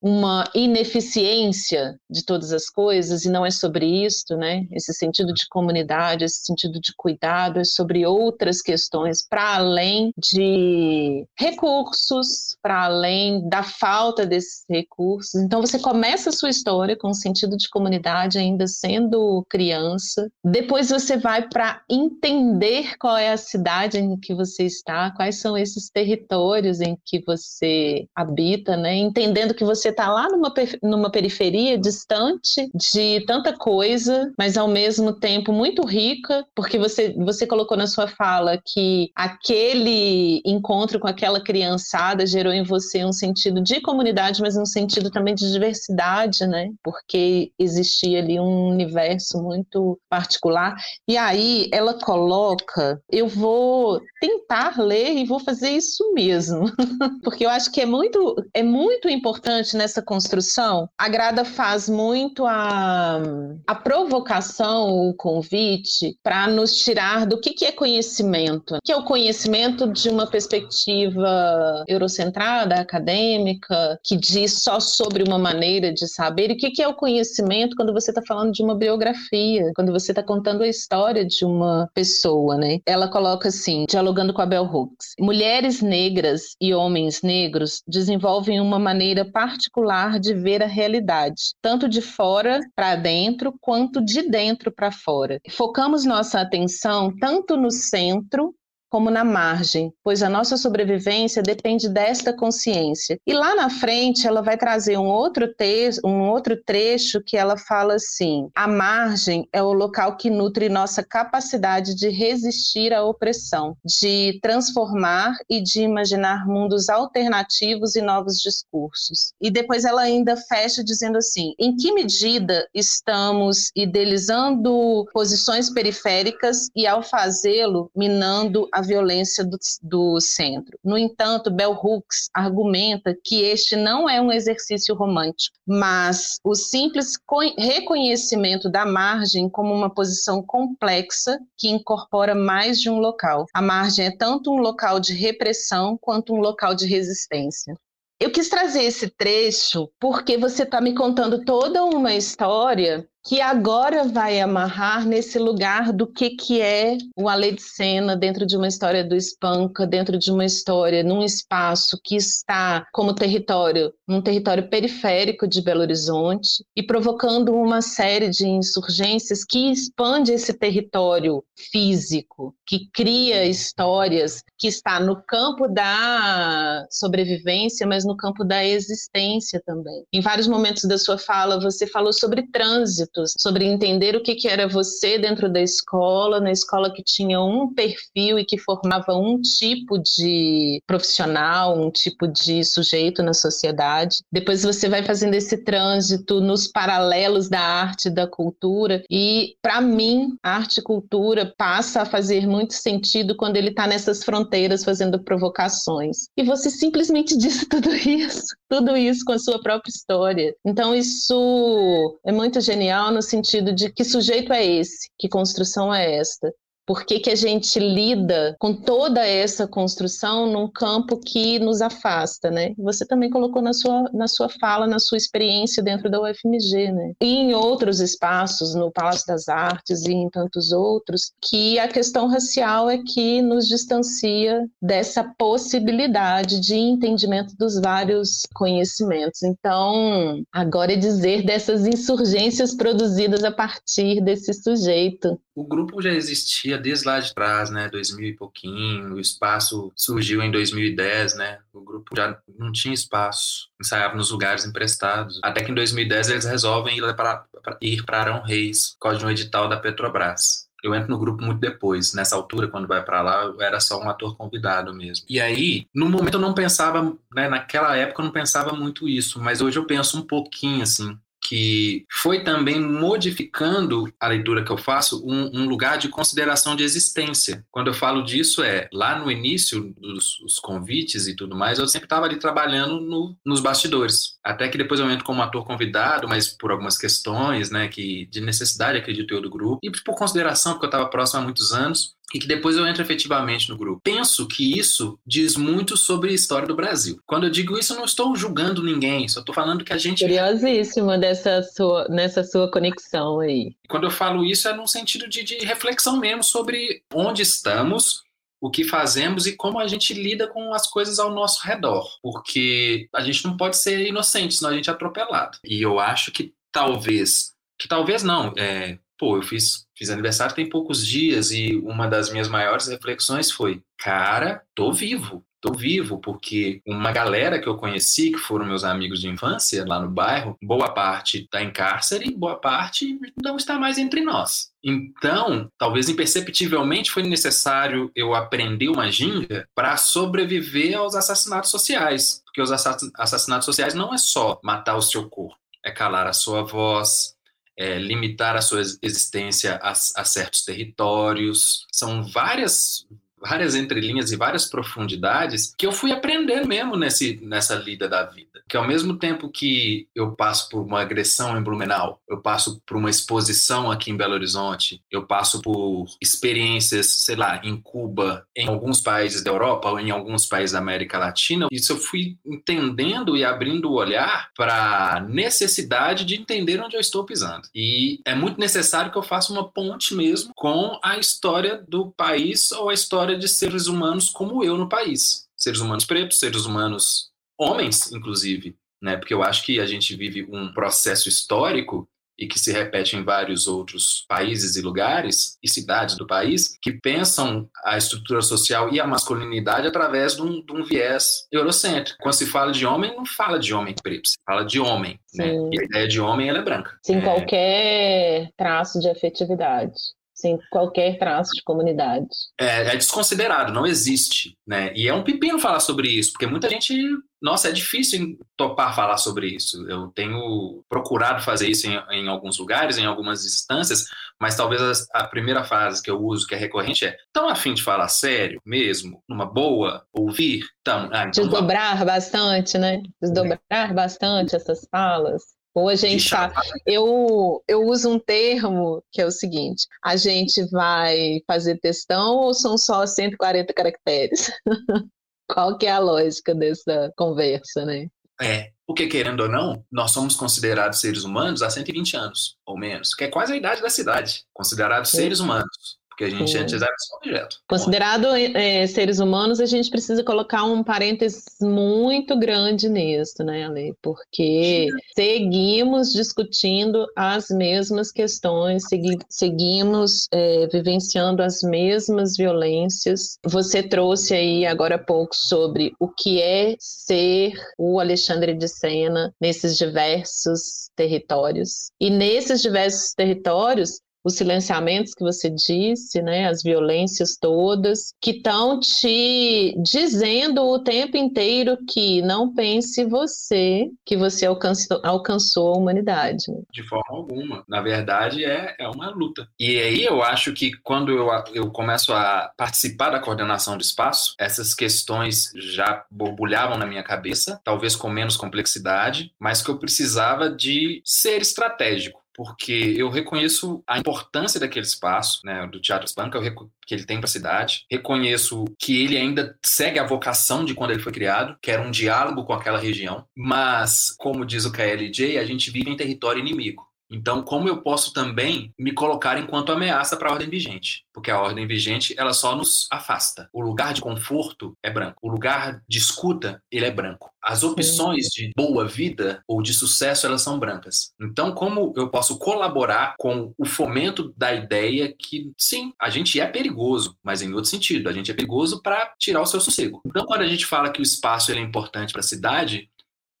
uma 0.00 0.44
ineficiência 0.54 1.98
de 2.08 2.24
todas 2.24 2.52
as 2.52 2.70
coisas, 2.70 3.24
e 3.24 3.30
não 3.30 3.44
é 3.44 3.50
sobre 3.50 3.84
isso, 3.84 4.36
né? 4.36 4.64
Esse 4.70 4.94
sentido 4.94 5.34
de 5.34 5.48
comunidade, 5.48 6.24
esse 6.24 6.44
sentido 6.44 6.80
de 6.80 6.92
cuidado, 6.96 7.58
é 7.58 7.64
sobre 7.64 8.06
outras 8.06 8.62
questões, 8.62 9.26
para 9.28 9.56
além 9.56 10.12
de 10.16 11.26
recursos, 11.36 12.56
para 12.62 12.84
além 12.84 13.48
da 13.48 13.64
falta 13.64 14.24
desses 14.24 14.64
recursos. 14.70 15.34
Então 15.42 15.60
você 15.60 15.80
começa 15.80 16.30
a 16.30 16.32
sua 16.32 16.50
história 16.50 16.96
com 16.96 17.08
um 17.08 17.14
sentido 17.14 17.56
de 17.56 17.68
comunidade 17.68 18.03
ainda 18.38 18.66
sendo 18.66 19.44
criança. 19.48 20.28
Depois 20.44 20.90
você 20.90 21.16
vai 21.16 21.48
para 21.48 21.82
entender 21.90 22.96
qual 22.98 23.16
é 23.16 23.32
a 23.32 23.36
cidade 23.36 23.98
em 23.98 24.18
que 24.18 24.34
você 24.34 24.64
está, 24.64 25.10
quais 25.10 25.40
são 25.40 25.56
esses 25.56 25.90
territórios 25.90 26.80
em 26.80 26.96
que 27.04 27.22
você 27.24 28.06
habita, 28.14 28.76
né? 28.76 28.96
Entendendo 28.96 29.54
que 29.54 29.64
você 29.64 29.88
está 29.88 30.12
lá 30.12 30.28
numa, 30.28 30.52
numa 30.82 31.10
periferia 31.10 31.78
distante 31.78 32.70
de 32.74 33.24
tanta 33.26 33.56
coisa, 33.56 34.32
mas 34.38 34.56
ao 34.56 34.68
mesmo 34.68 35.12
tempo 35.12 35.52
muito 35.52 35.86
rica, 35.86 36.44
porque 36.54 36.78
você, 36.78 37.12
você 37.12 37.46
colocou 37.46 37.76
na 37.76 37.86
sua 37.86 38.08
fala 38.08 38.58
que 38.64 39.10
aquele 39.14 40.42
encontro 40.44 40.98
com 40.98 41.08
aquela 41.08 41.42
criançada 41.42 42.26
gerou 42.26 42.52
em 42.52 42.62
você 42.62 43.04
um 43.04 43.12
sentido 43.12 43.62
de 43.62 43.80
comunidade, 43.80 44.40
mas 44.40 44.56
um 44.56 44.66
sentido 44.66 45.10
também 45.10 45.34
de 45.34 45.50
diversidade, 45.50 46.46
né? 46.46 46.70
Porque 46.82 47.52
existe 47.58 47.93
existia 47.94 48.18
ali 48.18 48.40
um 48.40 48.68
universo 48.68 49.42
muito 49.42 49.98
particular. 50.08 50.74
E 51.08 51.16
aí 51.16 51.68
ela 51.72 51.94
coloca, 51.94 53.00
eu 53.10 53.28
vou 53.28 54.00
tentar 54.20 54.78
ler 54.78 55.16
e 55.16 55.24
vou 55.24 55.38
fazer 55.38 55.70
isso 55.70 56.12
mesmo, 56.12 56.64
porque 57.22 57.46
eu 57.46 57.50
acho 57.50 57.70
que 57.70 57.80
é 57.80 57.86
muito, 57.86 58.34
é 58.52 58.62
muito 58.62 59.08
importante 59.08 59.76
nessa 59.76 60.02
construção. 60.02 60.88
A 60.98 61.08
Grada 61.08 61.44
faz 61.44 61.88
muito 61.88 62.44
a, 62.44 63.20
a 63.66 63.74
provocação, 63.74 65.08
o 65.08 65.14
convite, 65.14 66.16
para 66.22 66.48
nos 66.48 66.76
tirar 66.76 67.26
do 67.26 67.38
que, 67.38 67.52
que 67.52 67.64
é 67.64 67.72
conhecimento, 67.72 68.78
que 68.84 68.92
é 68.92 68.96
o 68.96 69.04
conhecimento 69.04 69.86
de 69.92 70.08
uma 70.08 70.26
perspectiva 70.26 71.84
eurocentrada, 71.86 72.76
acadêmica, 72.76 73.98
que 74.02 74.16
diz 74.16 74.62
só 74.62 74.80
sobre 74.80 75.22
uma 75.22 75.38
maneira 75.38 75.92
de 75.92 76.08
saber, 76.08 76.50
e 76.50 76.54
o 76.54 76.56
que, 76.56 76.70
que 76.70 76.82
é 76.82 76.88
o 76.88 76.94
conhecimento 76.94 77.76
quando 77.84 77.92
você 77.92 78.10
está 78.10 78.22
falando 78.26 78.50
de 78.50 78.62
uma 78.62 78.74
biografia, 78.74 79.70
quando 79.76 79.92
você 79.92 80.12
está 80.12 80.22
contando 80.22 80.62
a 80.62 80.68
história 80.68 81.22
de 81.22 81.44
uma 81.44 81.86
pessoa, 81.92 82.56
né? 82.56 82.78
Ela 82.86 83.08
coloca 83.08 83.48
assim, 83.48 83.84
dialogando 83.86 84.32
com 84.32 84.40
a 84.40 84.46
Bell 84.46 84.64
Hooks: 84.64 85.08
mulheres 85.20 85.82
negras 85.82 86.56
e 86.58 86.72
homens 86.72 87.20
negros 87.20 87.82
desenvolvem 87.86 88.58
uma 88.58 88.78
maneira 88.78 89.30
particular 89.30 90.18
de 90.18 90.32
ver 90.32 90.62
a 90.62 90.66
realidade, 90.66 91.52
tanto 91.60 91.86
de 91.86 92.00
fora 92.00 92.58
para 92.74 92.96
dentro 92.96 93.52
quanto 93.60 94.02
de 94.02 94.22
dentro 94.30 94.72
para 94.72 94.90
fora. 94.90 95.38
Focamos 95.50 96.06
nossa 96.06 96.40
atenção 96.40 97.14
tanto 97.20 97.54
no 97.54 97.70
centro 97.70 98.54
como 98.94 99.10
na 99.10 99.24
margem, 99.24 99.92
pois 100.04 100.22
a 100.22 100.28
nossa 100.28 100.56
sobrevivência 100.56 101.42
depende 101.42 101.88
desta 101.88 102.32
consciência. 102.32 103.18
E 103.26 103.32
lá 103.32 103.56
na 103.56 103.68
frente 103.68 104.24
ela 104.24 104.40
vai 104.40 104.56
trazer 104.56 104.96
um 104.96 105.08
outro 105.08 105.52
texto, 105.52 106.06
um 106.06 106.30
outro 106.30 106.56
trecho 106.64 107.20
que 107.20 107.36
ela 107.36 107.56
fala 107.56 107.94
assim: 107.94 108.48
a 108.54 108.68
margem 108.68 109.48
é 109.52 109.60
o 109.60 109.72
local 109.72 110.16
que 110.16 110.30
nutre 110.30 110.68
nossa 110.68 111.02
capacidade 111.02 111.96
de 111.96 112.08
resistir 112.08 112.94
à 112.94 113.02
opressão, 113.02 113.76
de 113.84 114.38
transformar 114.40 115.34
e 115.50 115.60
de 115.60 115.82
imaginar 115.82 116.46
mundos 116.46 116.88
alternativos 116.88 117.96
e 117.96 118.00
novos 118.00 118.36
discursos. 118.36 119.32
E 119.40 119.50
depois 119.50 119.84
ela 119.84 120.02
ainda 120.02 120.36
fecha 120.36 120.84
dizendo 120.84 121.18
assim: 121.18 121.52
em 121.58 121.74
que 121.74 121.90
medida 121.90 122.64
estamos 122.72 123.72
idealizando 123.74 125.04
posições 125.12 125.68
periféricas 125.68 126.68
e 126.76 126.86
ao 126.86 127.02
fazê-lo 127.02 127.90
minando 127.92 128.68
a 128.72 128.83
violência 128.84 129.44
do, 129.44 129.58
do 129.82 130.20
centro. 130.20 130.78
No 130.84 130.96
entanto, 130.96 131.50
Bell 131.50 131.72
Hooks 131.72 132.28
argumenta 132.32 133.16
que 133.24 133.42
este 133.42 133.74
não 133.74 134.08
é 134.08 134.20
um 134.20 134.30
exercício 134.30 134.94
romântico, 134.94 135.56
mas 135.66 136.38
o 136.44 136.54
simples 136.54 137.14
reconhecimento 137.58 138.70
da 138.70 138.86
margem 138.86 139.48
como 139.48 139.74
uma 139.74 139.90
posição 139.90 140.42
complexa 140.42 141.40
que 141.58 141.68
incorpora 141.68 142.34
mais 142.34 142.80
de 142.80 142.88
um 142.88 142.98
local. 142.98 143.46
A 143.52 143.62
margem 143.62 144.06
é 144.06 144.16
tanto 144.16 144.52
um 144.52 144.58
local 144.58 145.00
de 145.00 145.14
repressão 145.14 145.98
quanto 146.00 146.34
um 146.34 146.40
local 146.40 146.74
de 146.74 146.86
resistência. 146.86 147.74
Eu 148.20 148.30
quis 148.30 148.48
trazer 148.48 148.84
esse 148.84 149.08
trecho 149.10 149.90
porque 150.00 150.38
você 150.38 150.62
está 150.62 150.80
me 150.80 150.94
contando 150.94 151.44
toda 151.44 151.84
uma 151.84 152.14
história 152.14 153.06
que 153.26 153.40
agora 153.40 154.04
vai 154.04 154.38
amarrar 154.38 155.06
nesse 155.06 155.38
lugar 155.38 155.94
do 155.94 156.06
que, 156.06 156.30
que 156.30 156.60
é 156.60 156.98
o 157.16 157.26
Alê 157.26 157.52
de 157.52 157.62
Sena 157.62 158.14
dentro 158.14 158.44
de 158.44 158.54
uma 158.54 158.68
história 158.68 159.02
do 159.02 159.16
Espanca, 159.16 159.86
dentro 159.86 160.18
de 160.18 160.30
uma 160.30 160.44
história 160.44 161.02
num 161.02 161.22
espaço 161.22 161.98
que 162.04 162.16
está 162.16 162.86
como 162.92 163.14
território, 163.14 163.94
num 164.06 164.20
território 164.20 164.68
periférico 164.68 165.48
de 165.48 165.62
Belo 165.62 165.80
Horizonte 165.80 166.62
e 166.76 166.82
provocando 166.82 167.54
uma 167.54 167.80
série 167.80 168.28
de 168.28 168.46
insurgências 168.46 169.42
que 169.42 169.72
expande 169.72 170.32
esse 170.32 170.52
território 170.52 171.42
físico, 171.72 172.54
que 172.66 172.90
cria 172.92 173.46
histórias 173.46 174.42
que 174.58 174.68
está 174.68 175.00
no 175.00 175.22
campo 175.26 175.66
da 175.66 176.86
sobrevivência, 176.90 177.86
mas 177.86 178.04
no 178.04 178.16
campo 178.16 178.44
da 178.44 178.62
existência 178.62 179.62
também. 179.64 180.04
Em 180.12 180.20
vários 180.20 180.46
momentos 180.46 180.84
da 180.84 180.98
sua 180.98 181.16
fala, 181.16 181.58
você 181.58 181.86
falou 181.86 182.12
sobre 182.12 182.50
trânsito 182.50 183.13
sobre 183.38 183.64
entender 183.64 184.16
o 184.16 184.22
que, 184.22 184.34
que 184.34 184.48
era 184.48 184.68
você 184.68 185.18
dentro 185.18 185.50
da 185.50 185.60
escola, 185.60 186.40
na 186.40 186.50
escola 186.50 186.92
que 186.92 187.02
tinha 187.02 187.40
um 187.40 187.72
perfil 187.72 188.38
e 188.38 188.44
que 188.44 188.58
formava 188.58 189.14
um 189.14 189.40
tipo 189.40 189.98
de 189.98 190.82
profissional, 190.86 191.78
um 191.78 191.90
tipo 191.90 192.26
de 192.26 192.64
sujeito 192.64 193.22
na 193.22 193.34
sociedade. 193.34 194.18
Depois 194.32 194.62
você 194.62 194.88
vai 194.88 195.02
fazendo 195.02 195.34
esse 195.34 195.58
trânsito 195.58 196.40
nos 196.40 196.66
paralelos 196.66 197.48
da 197.48 197.60
arte 197.60 198.10
da 198.10 198.26
cultura. 198.26 199.02
E, 199.10 199.56
para 199.62 199.80
mim, 199.80 200.36
arte 200.42 200.78
e 200.78 200.82
cultura 200.82 201.52
passa 201.56 202.02
a 202.02 202.06
fazer 202.06 202.46
muito 202.46 202.74
sentido 202.74 203.36
quando 203.36 203.56
ele 203.56 203.70
está 203.70 203.86
nessas 203.86 204.24
fronteiras 204.24 204.84
fazendo 204.84 205.22
provocações. 205.22 206.28
E 206.36 206.42
você 206.42 206.70
simplesmente 206.70 207.36
disse 207.38 207.66
tudo 207.68 207.94
isso, 207.94 208.46
tudo 208.68 208.96
isso 208.96 209.24
com 209.24 209.32
a 209.32 209.38
sua 209.38 209.60
própria 209.60 209.90
história. 209.90 210.54
Então, 210.64 210.94
isso 210.94 212.18
é 212.24 212.32
muito 212.32 212.60
genial 212.60 213.03
no 213.10 213.22
sentido 213.22 213.72
de 213.72 213.92
que 213.92 214.04
sujeito 214.04 214.52
é 214.52 214.64
esse, 214.64 215.10
que 215.18 215.28
construção 215.28 215.94
é 215.94 216.16
esta. 216.16 216.52
Por 216.86 217.04
que, 217.04 217.18
que 217.18 217.30
a 217.30 217.34
gente 217.34 217.78
lida 217.78 218.56
com 218.58 218.74
toda 218.74 219.26
essa 219.26 219.66
construção 219.66 220.46
num 220.46 220.68
campo 220.68 221.18
que 221.18 221.58
nos 221.58 221.80
afasta, 221.80 222.50
né? 222.50 222.74
Você 222.78 223.06
também 223.06 223.30
colocou 223.30 223.62
na 223.62 223.72
sua, 223.72 224.10
na 224.12 224.28
sua 224.28 224.48
fala, 224.48 224.86
na 224.86 224.98
sua 224.98 225.16
experiência 225.16 225.82
dentro 225.82 226.10
da 226.10 226.20
UFMG, 226.20 226.92
né? 226.92 227.12
E 227.20 227.36
em 227.36 227.54
outros 227.54 228.00
espaços, 228.00 228.74
no 228.74 228.90
Palácio 228.90 229.26
das 229.26 229.48
Artes 229.48 230.04
e 230.04 230.12
em 230.12 230.28
tantos 230.28 230.72
outros, 230.72 231.32
que 231.40 231.78
a 231.78 231.88
questão 231.88 232.28
racial 232.28 232.90
é 232.90 232.98
que 232.98 233.40
nos 233.40 233.66
distancia 233.66 234.64
dessa 234.80 235.24
possibilidade 235.38 236.60
de 236.60 236.74
entendimento 236.74 237.54
dos 237.56 237.80
vários 237.80 238.42
conhecimentos. 238.54 239.42
Então, 239.42 240.42
agora 240.52 240.92
é 240.92 240.96
dizer 240.96 241.44
dessas 241.44 241.86
insurgências 241.86 242.74
produzidas 242.74 243.42
a 243.44 243.50
partir 243.50 244.20
desse 244.20 244.52
sujeito 244.52 245.38
o 245.54 245.64
grupo 245.64 246.02
já 246.02 246.10
existia 246.10 246.76
desde 246.76 247.06
lá 247.06 247.20
de 247.20 247.32
trás, 247.32 247.70
né? 247.70 247.88
2000 247.88 248.28
e 248.28 248.32
pouquinho. 248.32 249.14
O 249.14 249.20
espaço 249.20 249.92
surgiu 249.94 250.42
em 250.42 250.50
2010, 250.50 251.36
né? 251.36 251.58
O 251.72 251.80
grupo 251.80 252.14
já 252.16 252.36
não 252.58 252.72
tinha 252.72 252.92
espaço. 252.92 253.68
Ensaiava 253.80 254.16
nos 254.16 254.30
lugares 254.30 254.66
emprestados. 254.66 255.38
Até 255.42 255.62
que 255.62 255.70
em 255.70 255.74
2010 255.74 256.30
eles 256.30 256.44
resolvem 256.44 256.98
ir 256.98 257.14
para 257.14 257.46
ir 257.80 258.04
para 258.04 258.20
Arão 258.20 258.42
Reis, 258.42 258.94
por 258.94 259.08
causa 259.08 259.18
de 259.18 259.26
um 259.26 259.30
edital 259.30 259.68
da 259.68 259.76
Petrobras. 259.76 260.64
Eu 260.82 260.94
entro 260.94 261.10
no 261.10 261.18
grupo 261.18 261.42
muito 261.42 261.60
depois. 261.60 262.12
Nessa 262.12 262.36
altura, 262.36 262.68
quando 262.68 262.86
vai 262.86 263.02
para 263.02 263.22
lá, 263.22 263.44
eu 263.44 263.62
era 263.62 263.80
só 263.80 263.98
um 264.02 264.10
ator 264.10 264.36
convidado 264.36 264.92
mesmo. 264.92 265.24
E 265.28 265.40
aí, 265.40 265.86
no 265.94 266.10
momento 266.10 266.34
eu 266.34 266.40
não 266.40 266.52
pensava, 266.52 267.16
né, 267.34 267.48
naquela 267.48 267.96
época 267.96 268.20
eu 268.20 268.26
não 268.26 268.32
pensava 268.32 268.72
muito 268.74 269.08
isso, 269.08 269.40
mas 269.40 269.62
hoje 269.62 269.78
eu 269.78 269.86
penso 269.86 270.18
um 270.18 270.22
pouquinho 270.22 270.82
assim 270.82 271.16
que 271.44 272.06
foi 272.10 272.42
também 272.42 272.80
modificando 272.80 274.10
a 274.18 274.28
leitura 274.28 274.64
que 274.64 274.72
eu 274.72 274.78
faço 274.78 275.22
um, 275.26 275.60
um, 275.60 275.68
lugar 275.68 275.98
de 275.98 276.08
consideração 276.08 276.74
de 276.74 276.82
existência. 276.82 277.64
Quando 277.70 277.88
eu 277.88 277.94
falo 277.94 278.22
disso 278.22 278.62
é 278.62 278.88
lá 278.90 279.18
no 279.18 279.30
início 279.30 279.94
dos 279.98 280.58
convites 280.58 281.26
e 281.26 281.36
tudo 281.36 281.54
mais, 281.54 281.78
eu 281.78 281.86
sempre 281.86 282.06
estava 282.06 282.24
ali 282.24 282.36
trabalhando 282.36 282.98
no, 282.98 283.36
nos 283.44 283.60
bastidores. 283.60 284.38
Até 284.42 284.68
que 284.68 284.78
depois 284.78 285.00
eu 285.00 285.10
entro 285.10 285.24
como 285.24 285.42
ator 285.42 285.66
convidado, 285.66 286.26
mas 286.26 286.48
por 286.48 286.70
algumas 286.70 286.96
questões, 286.96 287.70
né, 287.70 287.88
que 287.88 288.26
de 288.26 288.40
necessidade 288.40 288.98
acredito 288.98 289.34
eu 289.34 289.42
do 289.42 289.50
grupo 289.50 289.80
e 289.82 289.90
por 289.90 290.16
consideração 290.16 290.72
porque 290.72 290.86
eu 290.86 290.88
estava 290.88 291.10
próximo 291.10 291.40
há 291.40 291.42
muitos 291.42 291.72
anos, 291.72 292.14
e 292.32 292.38
que 292.38 292.46
depois 292.46 292.76
eu 292.76 292.86
entro 292.86 293.02
efetivamente 293.02 293.68
no 293.68 293.76
grupo. 293.76 294.00
Penso 294.02 294.46
que 294.48 294.78
isso 294.78 295.18
diz 295.26 295.56
muito 295.56 295.96
sobre 295.96 296.30
a 296.30 296.34
história 296.34 296.66
do 296.66 296.74
Brasil. 296.74 297.20
Quando 297.26 297.44
eu 297.44 297.50
digo 297.50 297.78
isso, 297.78 297.92
eu 297.92 297.98
não 297.98 298.04
estou 298.04 298.34
julgando 298.34 298.82
ninguém, 298.82 299.28
só 299.28 299.40
estou 299.40 299.54
falando 299.54 299.84
que 299.84 299.92
a 299.92 299.98
gente. 299.98 300.20
Curiosíssima 300.20 301.18
dessa 301.18 301.62
sua, 301.62 302.08
nessa 302.08 302.42
sua 302.42 302.70
conexão 302.70 303.40
aí. 303.40 303.74
Quando 303.88 304.04
eu 304.04 304.10
falo 304.10 304.44
isso, 304.44 304.68
é 304.68 304.74
num 304.74 304.86
sentido 304.86 305.28
de, 305.28 305.44
de 305.44 305.64
reflexão 305.64 306.18
mesmo 306.18 306.42
sobre 306.42 307.02
onde 307.12 307.42
estamos, 307.42 308.24
o 308.60 308.70
que 308.70 308.82
fazemos 308.82 309.46
e 309.46 309.54
como 309.54 309.78
a 309.78 309.86
gente 309.86 310.14
lida 310.14 310.48
com 310.48 310.72
as 310.72 310.88
coisas 310.88 311.18
ao 311.18 311.30
nosso 311.30 311.62
redor. 311.66 312.08
Porque 312.22 313.08
a 313.14 313.20
gente 313.20 313.44
não 313.44 313.56
pode 313.56 313.76
ser 313.76 314.08
inocente, 314.08 314.54
senão 314.54 314.70
a 314.70 314.74
gente 314.74 314.88
é 314.88 314.92
atropelado. 314.92 315.58
E 315.62 315.82
eu 315.82 316.00
acho 316.00 316.32
que 316.32 316.54
talvez, 316.72 317.52
que 317.78 317.86
talvez 317.86 318.22
não, 318.22 318.54
é, 318.56 318.98
pô, 319.18 319.36
eu 319.36 319.42
fiz, 319.42 319.83
fiz 319.96 320.10
aniversário 320.10 320.54
tem 320.54 320.68
poucos 320.68 321.06
dias 321.06 321.50
e 321.50 321.76
uma 321.84 322.06
das 322.06 322.30
minhas 322.30 322.48
maiores 322.48 322.88
reflexões 322.88 323.50
foi, 323.50 323.82
cara, 323.98 324.62
tô 324.74 324.92
vivo. 324.92 325.44
Tô 325.64 325.72
vivo 325.72 326.18
porque 326.18 326.82
uma 326.86 327.10
galera 327.10 327.58
que 327.58 327.66
eu 327.66 327.78
conheci, 327.78 328.30
que 328.30 328.38
foram 328.38 328.66
meus 328.66 328.84
amigos 328.84 329.18
de 329.18 329.30
infância 329.30 329.82
lá 329.88 329.98
no 329.98 330.10
bairro, 330.10 330.58
boa 330.62 330.92
parte 330.92 331.38
está 331.38 331.62
em 331.62 331.72
cárcere, 331.72 332.36
boa 332.36 332.56
parte 332.56 333.18
não 333.42 333.56
está 333.56 333.78
mais 333.78 333.96
entre 333.96 334.20
nós. 334.20 334.68
Então, 334.84 335.70
talvez 335.78 336.10
imperceptivelmente 336.10 337.10
foi 337.10 337.22
necessário 337.22 338.12
eu 338.14 338.34
aprender 338.34 338.90
uma 338.90 339.10
ginga 339.10 339.66
para 339.74 339.96
sobreviver 339.96 340.98
aos 340.98 341.14
assassinatos 341.14 341.70
sociais. 341.70 342.42
Porque 342.44 342.60
os 342.60 342.70
assassinatos 342.70 343.64
sociais 343.64 343.94
não 343.94 344.12
é 344.12 344.18
só 344.18 344.60
matar 344.62 344.96
o 344.96 345.02
seu 345.02 345.30
corpo, 345.30 345.56
é 345.82 345.90
calar 345.90 346.26
a 346.26 346.34
sua 346.34 346.62
voz, 346.62 347.33
é, 347.76 347.98
limitar 347.98 348.56
a 348.56 348.60
sua 348.60 348.80
existência 349.02 349.76
a, 349.82 349.90
a, 349.90 350.24
certos 350.24 350.64
territórios. 350.64 351.86
São 351.92 352.22
várias 352.24 353.06
várias 353.40 353.74
entrelinhas 353.74 354.32
e 354.32 354.36
várias 354.36 354.64
profundidades 354.66 355.74
que 355.76 355.86
eu 355.86 355.92
fui 355.92 356.10
aprendendo 356.10 356.66
mesmo 356.66 356.96
nesse, 356.96 357.38
nessa 357.42 357.74
lida 357.74 358.08
da 358.08 358.24
vida. 358.24 358.53
Que 358.74 358.78
ao 358.78 358.88
mesmo 358.88 359.16
tempo 359.16 359.48
que 359.48 360.08
eu 360.12 360.32
passo 360.32 360.68
por 360.68 360.82
uma 360.82 361.00
agressão 361.00 361.56
em 361.56 361.62
Blumenau, 361.62 362.20
eu 362.28 362.42
passo 362.42 362.82
por 362.84 362.96
uma 362.96 363.08
exposição 363.08 363.88
aqui 363.88 364.10
em 364.10 364.16
Belo 364.16 364.34
Horizonte, 364.34 365.00
eu 365.08 365.24
passo 365.24 365.62
por 365.62 366.06
experiências, 366.20 367.06
sei 367.06 367.36
lá, 367.36 367.60
em 367.62 367.80
Cuba, 367.80 368.44
em 368.56 368.66
alguns 368.66 369.00
países 369.00 369.44
da 369.44 369.52
Europa 369.52 369.88
ou 369.88 370.00
em 370.00 370.10
alguns 370.10 370.44
países 370.44 370.72
da 370.72 370.80
América 370.80 371.18
Latina, 371.18 371.68
isso 371.70 371.92
eu 371.92 371.98
fui 371.98 372.36
entendendo 372.44 373.36
e 373.36 373.44
abrindo 373.44 373.88
o 373.88 373.94
olhar 373.94 374.50
para 374.56 375.18
a 375.18 375.20
necessidade 375.20 376.24
de 376.24 376.34
entender 376.34 376.82
onde 376.82 376.96
eu 376.96 377.00
estou 377.00 377.24
pisando. 377.24 377.68
E 377.72 378.18
é 378.26 378.34
muito 378.34 378.58
necessário 378.58 379.12
que 379.12 379.18
eu 379.18 379.22
faça 379.22 379.52
uma 379.52 379.70
ponte 379.70 380.16
mesmo 380.16 380.52
com 380.52 380.98
a 381.00 381.16
história 381.16 381.80
do 381.88 382.10
país 382.10 382.72
ou 382.72 382.88
a 382.88 382.94
história 382.94 383.14
história 383.14 383.38
de 383.38 383.46
seres 383.46 383.86
humanos 383.86 384.28
como 384.28 384.64
eu 384.64 384.76
no 384.76 384.88
país. 384.88 385.44
Seres 385.56 385.80
humanos 385.80 386.04
pretos, 386.04 386.40
seres 386.40 386.66
humanos 386.66 387.32
homens, 387.58 388.12
inclusive, 388.12 388.76
né? 389.02 389.16
Porque 389.16 389.34
eu 389.34 389.42
acho 389.42 389.64
que 389.64 389.80
a 389.80 389.86
gente 389.86 390.16
vive 390.16 390.46
um 390.50 390.72
processo 390.72 391.28
histórico 391.28 392.08
e 392.38 392.46
que 392.46 392.58
se 392.58 392.72
repete 392.72 393.16
em 393.16 393.22
vários 393.22 393.66
outros 393.68 394.24
países 394.28 394.76
e 394.76 394.82
lugares 394.82 395.56
e 395.62 395.70
cidades 395.70 396.16
do 396.16 396.26
país 396.26 396.76
que 396.82 396.92
pensam 396.92 397.68
a 397.84 397.96
estrutura 397.96 398.42
social 398.42 398.92
e 398.92 399.00
a 399.00 399.06
masculinidade 399.06 399.86
através 399.86 400.34
de 400.34 400.42
um, 400.42 400.64
de 400.64 400.72
um 400.72 400.84
viés 400.84 401.46
eurocêntrico. 401.52 402.18
Quando 402.20 402.34
se 402.34 402.46
fala 402.46 402.72
de 402.72 402.84
homem, 402.84 403.14
não 403.14 403.24
fala 403.24 403.58
de 403.58 403.72
homem 403.72 403.94
preto, 404.02 404.28
se 404.28 404.36
fala 404.44 404.64
de 404.64 404.80
homem, 404.80 405.18
né? 405.34 405.54
E 405.72 405.80
a 405.80 405.84
ideia 405.84 406.08
de 406.08 406.20
homem 406.20 406.50
é 406.50 406.62
branca. 406.62 406.98
Sem 407.04 407.18
é... 407.18 407.20
qualquer 407.20 408.50
traço 408.56 409.00
de 409.00 409.08
afetividade 409.08 409.94
sem 410.34 410.58
qualquer 410.68 411.16
traço 411.16 411.52
de 411.54 411.62
comunidade. 411.62 412.26
É, 412.60 412.88
é, 412.88 412.96
desconsiderado, 412.96 413.72
não 413.72 413.86
existe, 413.86 414.58
né? 414.66 414.92
E 414.94 415.08
é 415.08 415.14
um 415.14 415.22
pepino 415.22 415.60
falar 415.60 415.78
sobre 415.78 416.08
isso, 416.08 416.32
porque 416.32 416.46
muita 416.46 416.68
gente, 416.68 416.94
nossa, 417.40 417.68
é 417.68 417.72
difícil 417.72 418.36
topar 418.56 418.96
falar 418.96 419.16
sobre 419.16 419.46
isso. 419.46 419.88
Eu 419.88 420.08
tenho 420.08 420.82
procurado 420.88 421.40
fazer 421.40 421.68
isso 421.68 421.86
em, 421.86 421.96
em 422.10 422.28
alguns 422.28 422.58
lugares, 422.58 422.98
em 422.98 423.06
algumas 423.06 423.46
instâncias, 423.46 424.06
mas 424.40 424.56
talvez 424.56 425.06
a, 425.14 425.20
a, 425.20 425.26
primeira 425.28 425.62
frase 425.62 426.02
que 426.02 426.10
eu 426.10 426.20
uso, 426.20 426.46
que 426.48 426.54
é 426.54 426.58
recorrente, 426.58 427.06
é: 427.06 427.16
tão 427.32 427.48
afim 427.48 427.72
de 427.72 427.82
falar 427.82 428.08
sério 428.08 428.60
mesmo, 428.66 429.22
numa 429.28 429.46
boa, 429.46 430.04
ouvir, 430.12 430.64
tão. 430.82 431.08
Ah, 431.12 431.26
então 431.28 431.44
Desdobrar 431.44 432.04
bastante, 432.04 432.76
né? 432.76 433.02
Desdobrar 433.22 433.60
é. 433.70 433.92
bastante 433.92 434.56
essas 434.56 434.84
falas. 434.90 435.54
Ou 435.74 435.88
a 435.88 435.96
gente 435.96 436.30
tá. 436.30 436.52
Eu, 436.86 437.62
eu 437.66 437.82
uso 437.82 438.08
um 438.08 438.18
termo 438.18 439.02
que 439.10 439.20
é 439.20 439.26
o 439.26 439.30
seguinte: 439.30 439.86
a 440.04 440.16
gente 440.16 440.64
vai 440.70 441.40
fazer 441.46 441.78
textão 441.80 442.36
ou 442.36 442.54
são 442.54 442.78
só 442.78 443.04
140 443.04 443.72
caracteres? 443.74 444.52
Qual 445.50 445.76
que 445.76 445.86
é 445.86 445.90
a 445.90 445.98
lógica 445.98 446.54
dessa 446.54 447.12
conversa, 447.16 447.84
né? 447.84 448.06
É, 448.40 448.70
porque 448.86 449.06
querendo 449.06 449.40
ou 449.40 449.48
não, 449.48 449.84
nós 449.90 450.10
somos 450.10 450.34
considerados 450.34 451.00
seres 451.00 451.24
humanos 451.24 451.62
há 451.62 451.70
120 451.70 452.16
anos, 452.16 452.56
ou 452.66 452.78
menos, 452.78 453.14
que 453.14 453.24
é 453.24 453.28
quase 453.28 453.52
a 453.52 453.56
idade 453.56 453.82
da 453.82 453.90
cidade, 453.90 454.44
considerados 454.52 455.10
seres 455.10 455.40
humanos. 455.40 455.98
Porque 456.14 456.24
a 456.24 456.30
gente 456.30 456.52
Sim. 456.52 456.58
antes 456.58 456.80
era 456.80 456.94
só 456.96 457.16
objeto. 457.16 457.56
Considerado 457.68 458.26
é, 458.28 458.86
seres 458.86 459.18
humanos, 459.18 459.58
a 459.58 459.66
gente 459.66 459.90
precisa 459.90 460.22
colocar 460.22 460.62
um 460.62 460.84
parênteses 460.84 461.44
muito 461.60 462.38
grande 462.38 462.88
nisso, 462.88 463.42
né, 463.42 463.64
Ale? 463.64 463.94
Porque 464.00 464.88
Sim. 464.90 464.98
seguimos 465.16 466.12
discutindo 466.12 467.04
as 467.16 467.48
mesmas 467.48 468.12
questões, 468.12 468.84
segui 468.88 469.18
seguimos 469.28 470.28
é, 470.32 470.68
vivenciando 470.68 471.42
as 471.42 471.62
mesmas 471.62 472.36
violências. 472.36 473.36
Você 473.44 473.82
trouxe 473.82 474.34
aí 474.34 474.64
agora 474.64 474.94
há 474.94 474.98
pouco 474.98 475.34
sobre 475.34 475.92
o 475.98 476.08
que 476.08 476.40
é 476.40 476.76
ser 476.78 477.54
o 477.76 477.98
Alexandre 477.98 478.54
de 478.54 478.68
Sena 478.68 479.34
nesses 479.40 479.76
diversos 479.76 480.90
territórios. 480.94 481.90
E 482.00 482.08
nesses 482.08 482.62
diversos 482.62 483.12
territórios, 483.14 484.00
os 484.24 484.36
silenciamentos 484.36 485.14
que 485.14 485.22
você 485.22 485.50
disse, 485.50 486.22
né, 486.22 486.48
as 486.48 486.62
violências 486.62 487.36
todas, 487.38 488.14
que 488.20 488.30
estão 488.30 488.80
te 488.80 489.74
dizendo 489.82 490.62
o 490.62 490.78
tempo 490.78 491.16
inteiro 491.16 491.76
que 491.86 492.22
não 492.22 492.54
pense 492.54 493.04
você 493.04 493.90
que 494.04 494.16
você 494.16 494.46
alcançou, 494.46 495.00
alcançou 495.04 495.74
a 495.74 495.76
humanidade. 495.76 496.44
De 496.72 496.82
forma 496.88 497.04
alguma. 497.08 497.64
Na 497.68 497.82
verdade, 497.82 498.44
é, 498.44 498.74
é 498.78 498.88
uma 498.88 499.10
luta. 499.10 499.46
E 499.60 499.78
aí 499.78 500.04
eu 500.04 500.22
acho 500.22 500.52
que 500.54 500.72
quando 500.82 501.12
eu, 501.12 501.28
eu 501.52 501.70
começo 501.70 502.12
a 502.12 502.50
participar 502.56 503.10
da 503.10 503.20
coordenação 503.20 503.76
do 503.76 503.82
espaço, 503.82 504.34
essas 504.38 504.74
questões 504.74 505.50
já 505.54 506.04
borbulhavam 506.10 506.78
na 506.78 506.86
minha 506.86 507.02
cabeça, 507.02 507.60
talvez 507.62 507.94
com 507.94 508.08
menos 508.08 508.36
complexidade, 508.36 509.32
mas 509.38 509.60
que 509.60 509.70
eu 509.70 509.78
precisava 509.78 510.48
de 510.48 511.02
ser 511.04 511.42
estratégico 511.42 512.23
porque 512.34 512.94
eu 512.96 513.08
reconheço 513.08 513.82
a 513.86 513.98
importância 513.98 514.58
daquele 514.58 514.86
espaço, 514.86 515.40
né, 515.44 515.66
do 515.66 515.80
Teatro 515.80 516.06
Espanca, 516.06 516.40
que 516.86 516.94
ele 516.94 517.04
tem 517.04 517.18
para 517.18 517.26
a 517.26 517.30
cidade. 517.30 517.86
Reconheço 517.90 518.64
que 518.78 519.02
ele 519.02 519.16
ainda 519.16 519.56
segue 519.64 519.98
a 519.98 520.06
vocação 520.06 520.64
de 520.64 520.74
quando 520.74 520.90
ele 520.90 521.02
foi 521.02 521.12
criado, 521.12 521.56
que 521.62 521.70
era 521.70 521.82
um 521.82 521.90
diálogo 521.90 522.44
com 522.44 522.52
aquela 522.52 522.78
região. 522.78 523.24
Mas, 523.36 524.14
como 524.18 524.44
diz 524.44 524.64
o 524.64 524.72
KLJ, 524.72 525.38
a 525.38 525.44
gente 525.44 525.70
vive 525.70 525.90
em 525.90 525.96
território 525.96 526.40
inimigo. 526.40 526.86
Então, 527.10 527.42
como 527.42 527.68
eu 527.68 527.82
posso 527.82 528.12
também 528.12 528.72
me 528.78 528.92
colocar 528.92 529.38
enquanto 529.38 529.72
ameaça 529.72 530.16
para 530.16 530.28
a 530.28 530.32
ordem 530.32 530.48
vigente? 530.48 531.04
Porque 531.12 531.30
a 531.30 531.40
ordem 531.40 531.66
vigente, 531.66 532.14
ela 532.18 532.32
só 532.32 532.56
nos 532.56 532.86
afasta. 532.90 533.48
O 533.52 533.60
lugar 533.60 533.92
de 533.94 534.00
conforto 534.00 534.76
é 534.82 534.90
branco. 534.90 535.18
O 535.22 535.30
lugar 535.30 535.82
de 535.88 535.98
escuta, 535.98 536.62
ele 536.70 536.86
é 536.86 536.90
branco. 536.90 537.30
As 537.42 537.62
opções 537.62 538.28
de 538.28 538.50
boa 538.56 538.86
vida 538.86 539.42
ou 539.46 539.60
de 539.60 539.74
sucesso, 539.74 540.26
elas 540.26 540.42
são 540.42 540.58
brancas. 540.58 541.12
Então, 541.20 541.52
como 541.52 541.92
eu 541.94 542.08
posso 542.08 542.38
colaborar 542.38 543.14
com 543.18 543.52
o 543.58 543.66
fomento 543.66 544.32
da 544.36 544.54
ideia 544.54 545.14
que, 545.16 545.52
sim, 545.58 545.92
a 546.00 546.08
gente 546.08 546.40
é 546.40 546.46
perigoso, 546.46 547.16
mas 547.22 547.42
em 547.42 547.52
outro 547.52 547.68
sentido, 547.68 548.08
a 548.08 548.12
gente 548.12 548.30
é 548.30 548.34
perigoso 548.34 548.80
para 548.82 549.12
tirar 549.18 549.42
o 549.42 549.46
seu 549.46 549.60
sossego. 549.60 550.00
Então, 550.06 550.24
quando 550.24 550.40
a 550.40 550.46
gente 550.46 550.64
fala 550.64 550.90
que 550.90 551.00
o 551.00 551.02
espaço 551.02 551.52
ele 551.52 551.60
é 551.60 551.62
importante 551.62 552.12
para 552.12 552.20
a 552.20 552.24
cidade, 552.24 552.88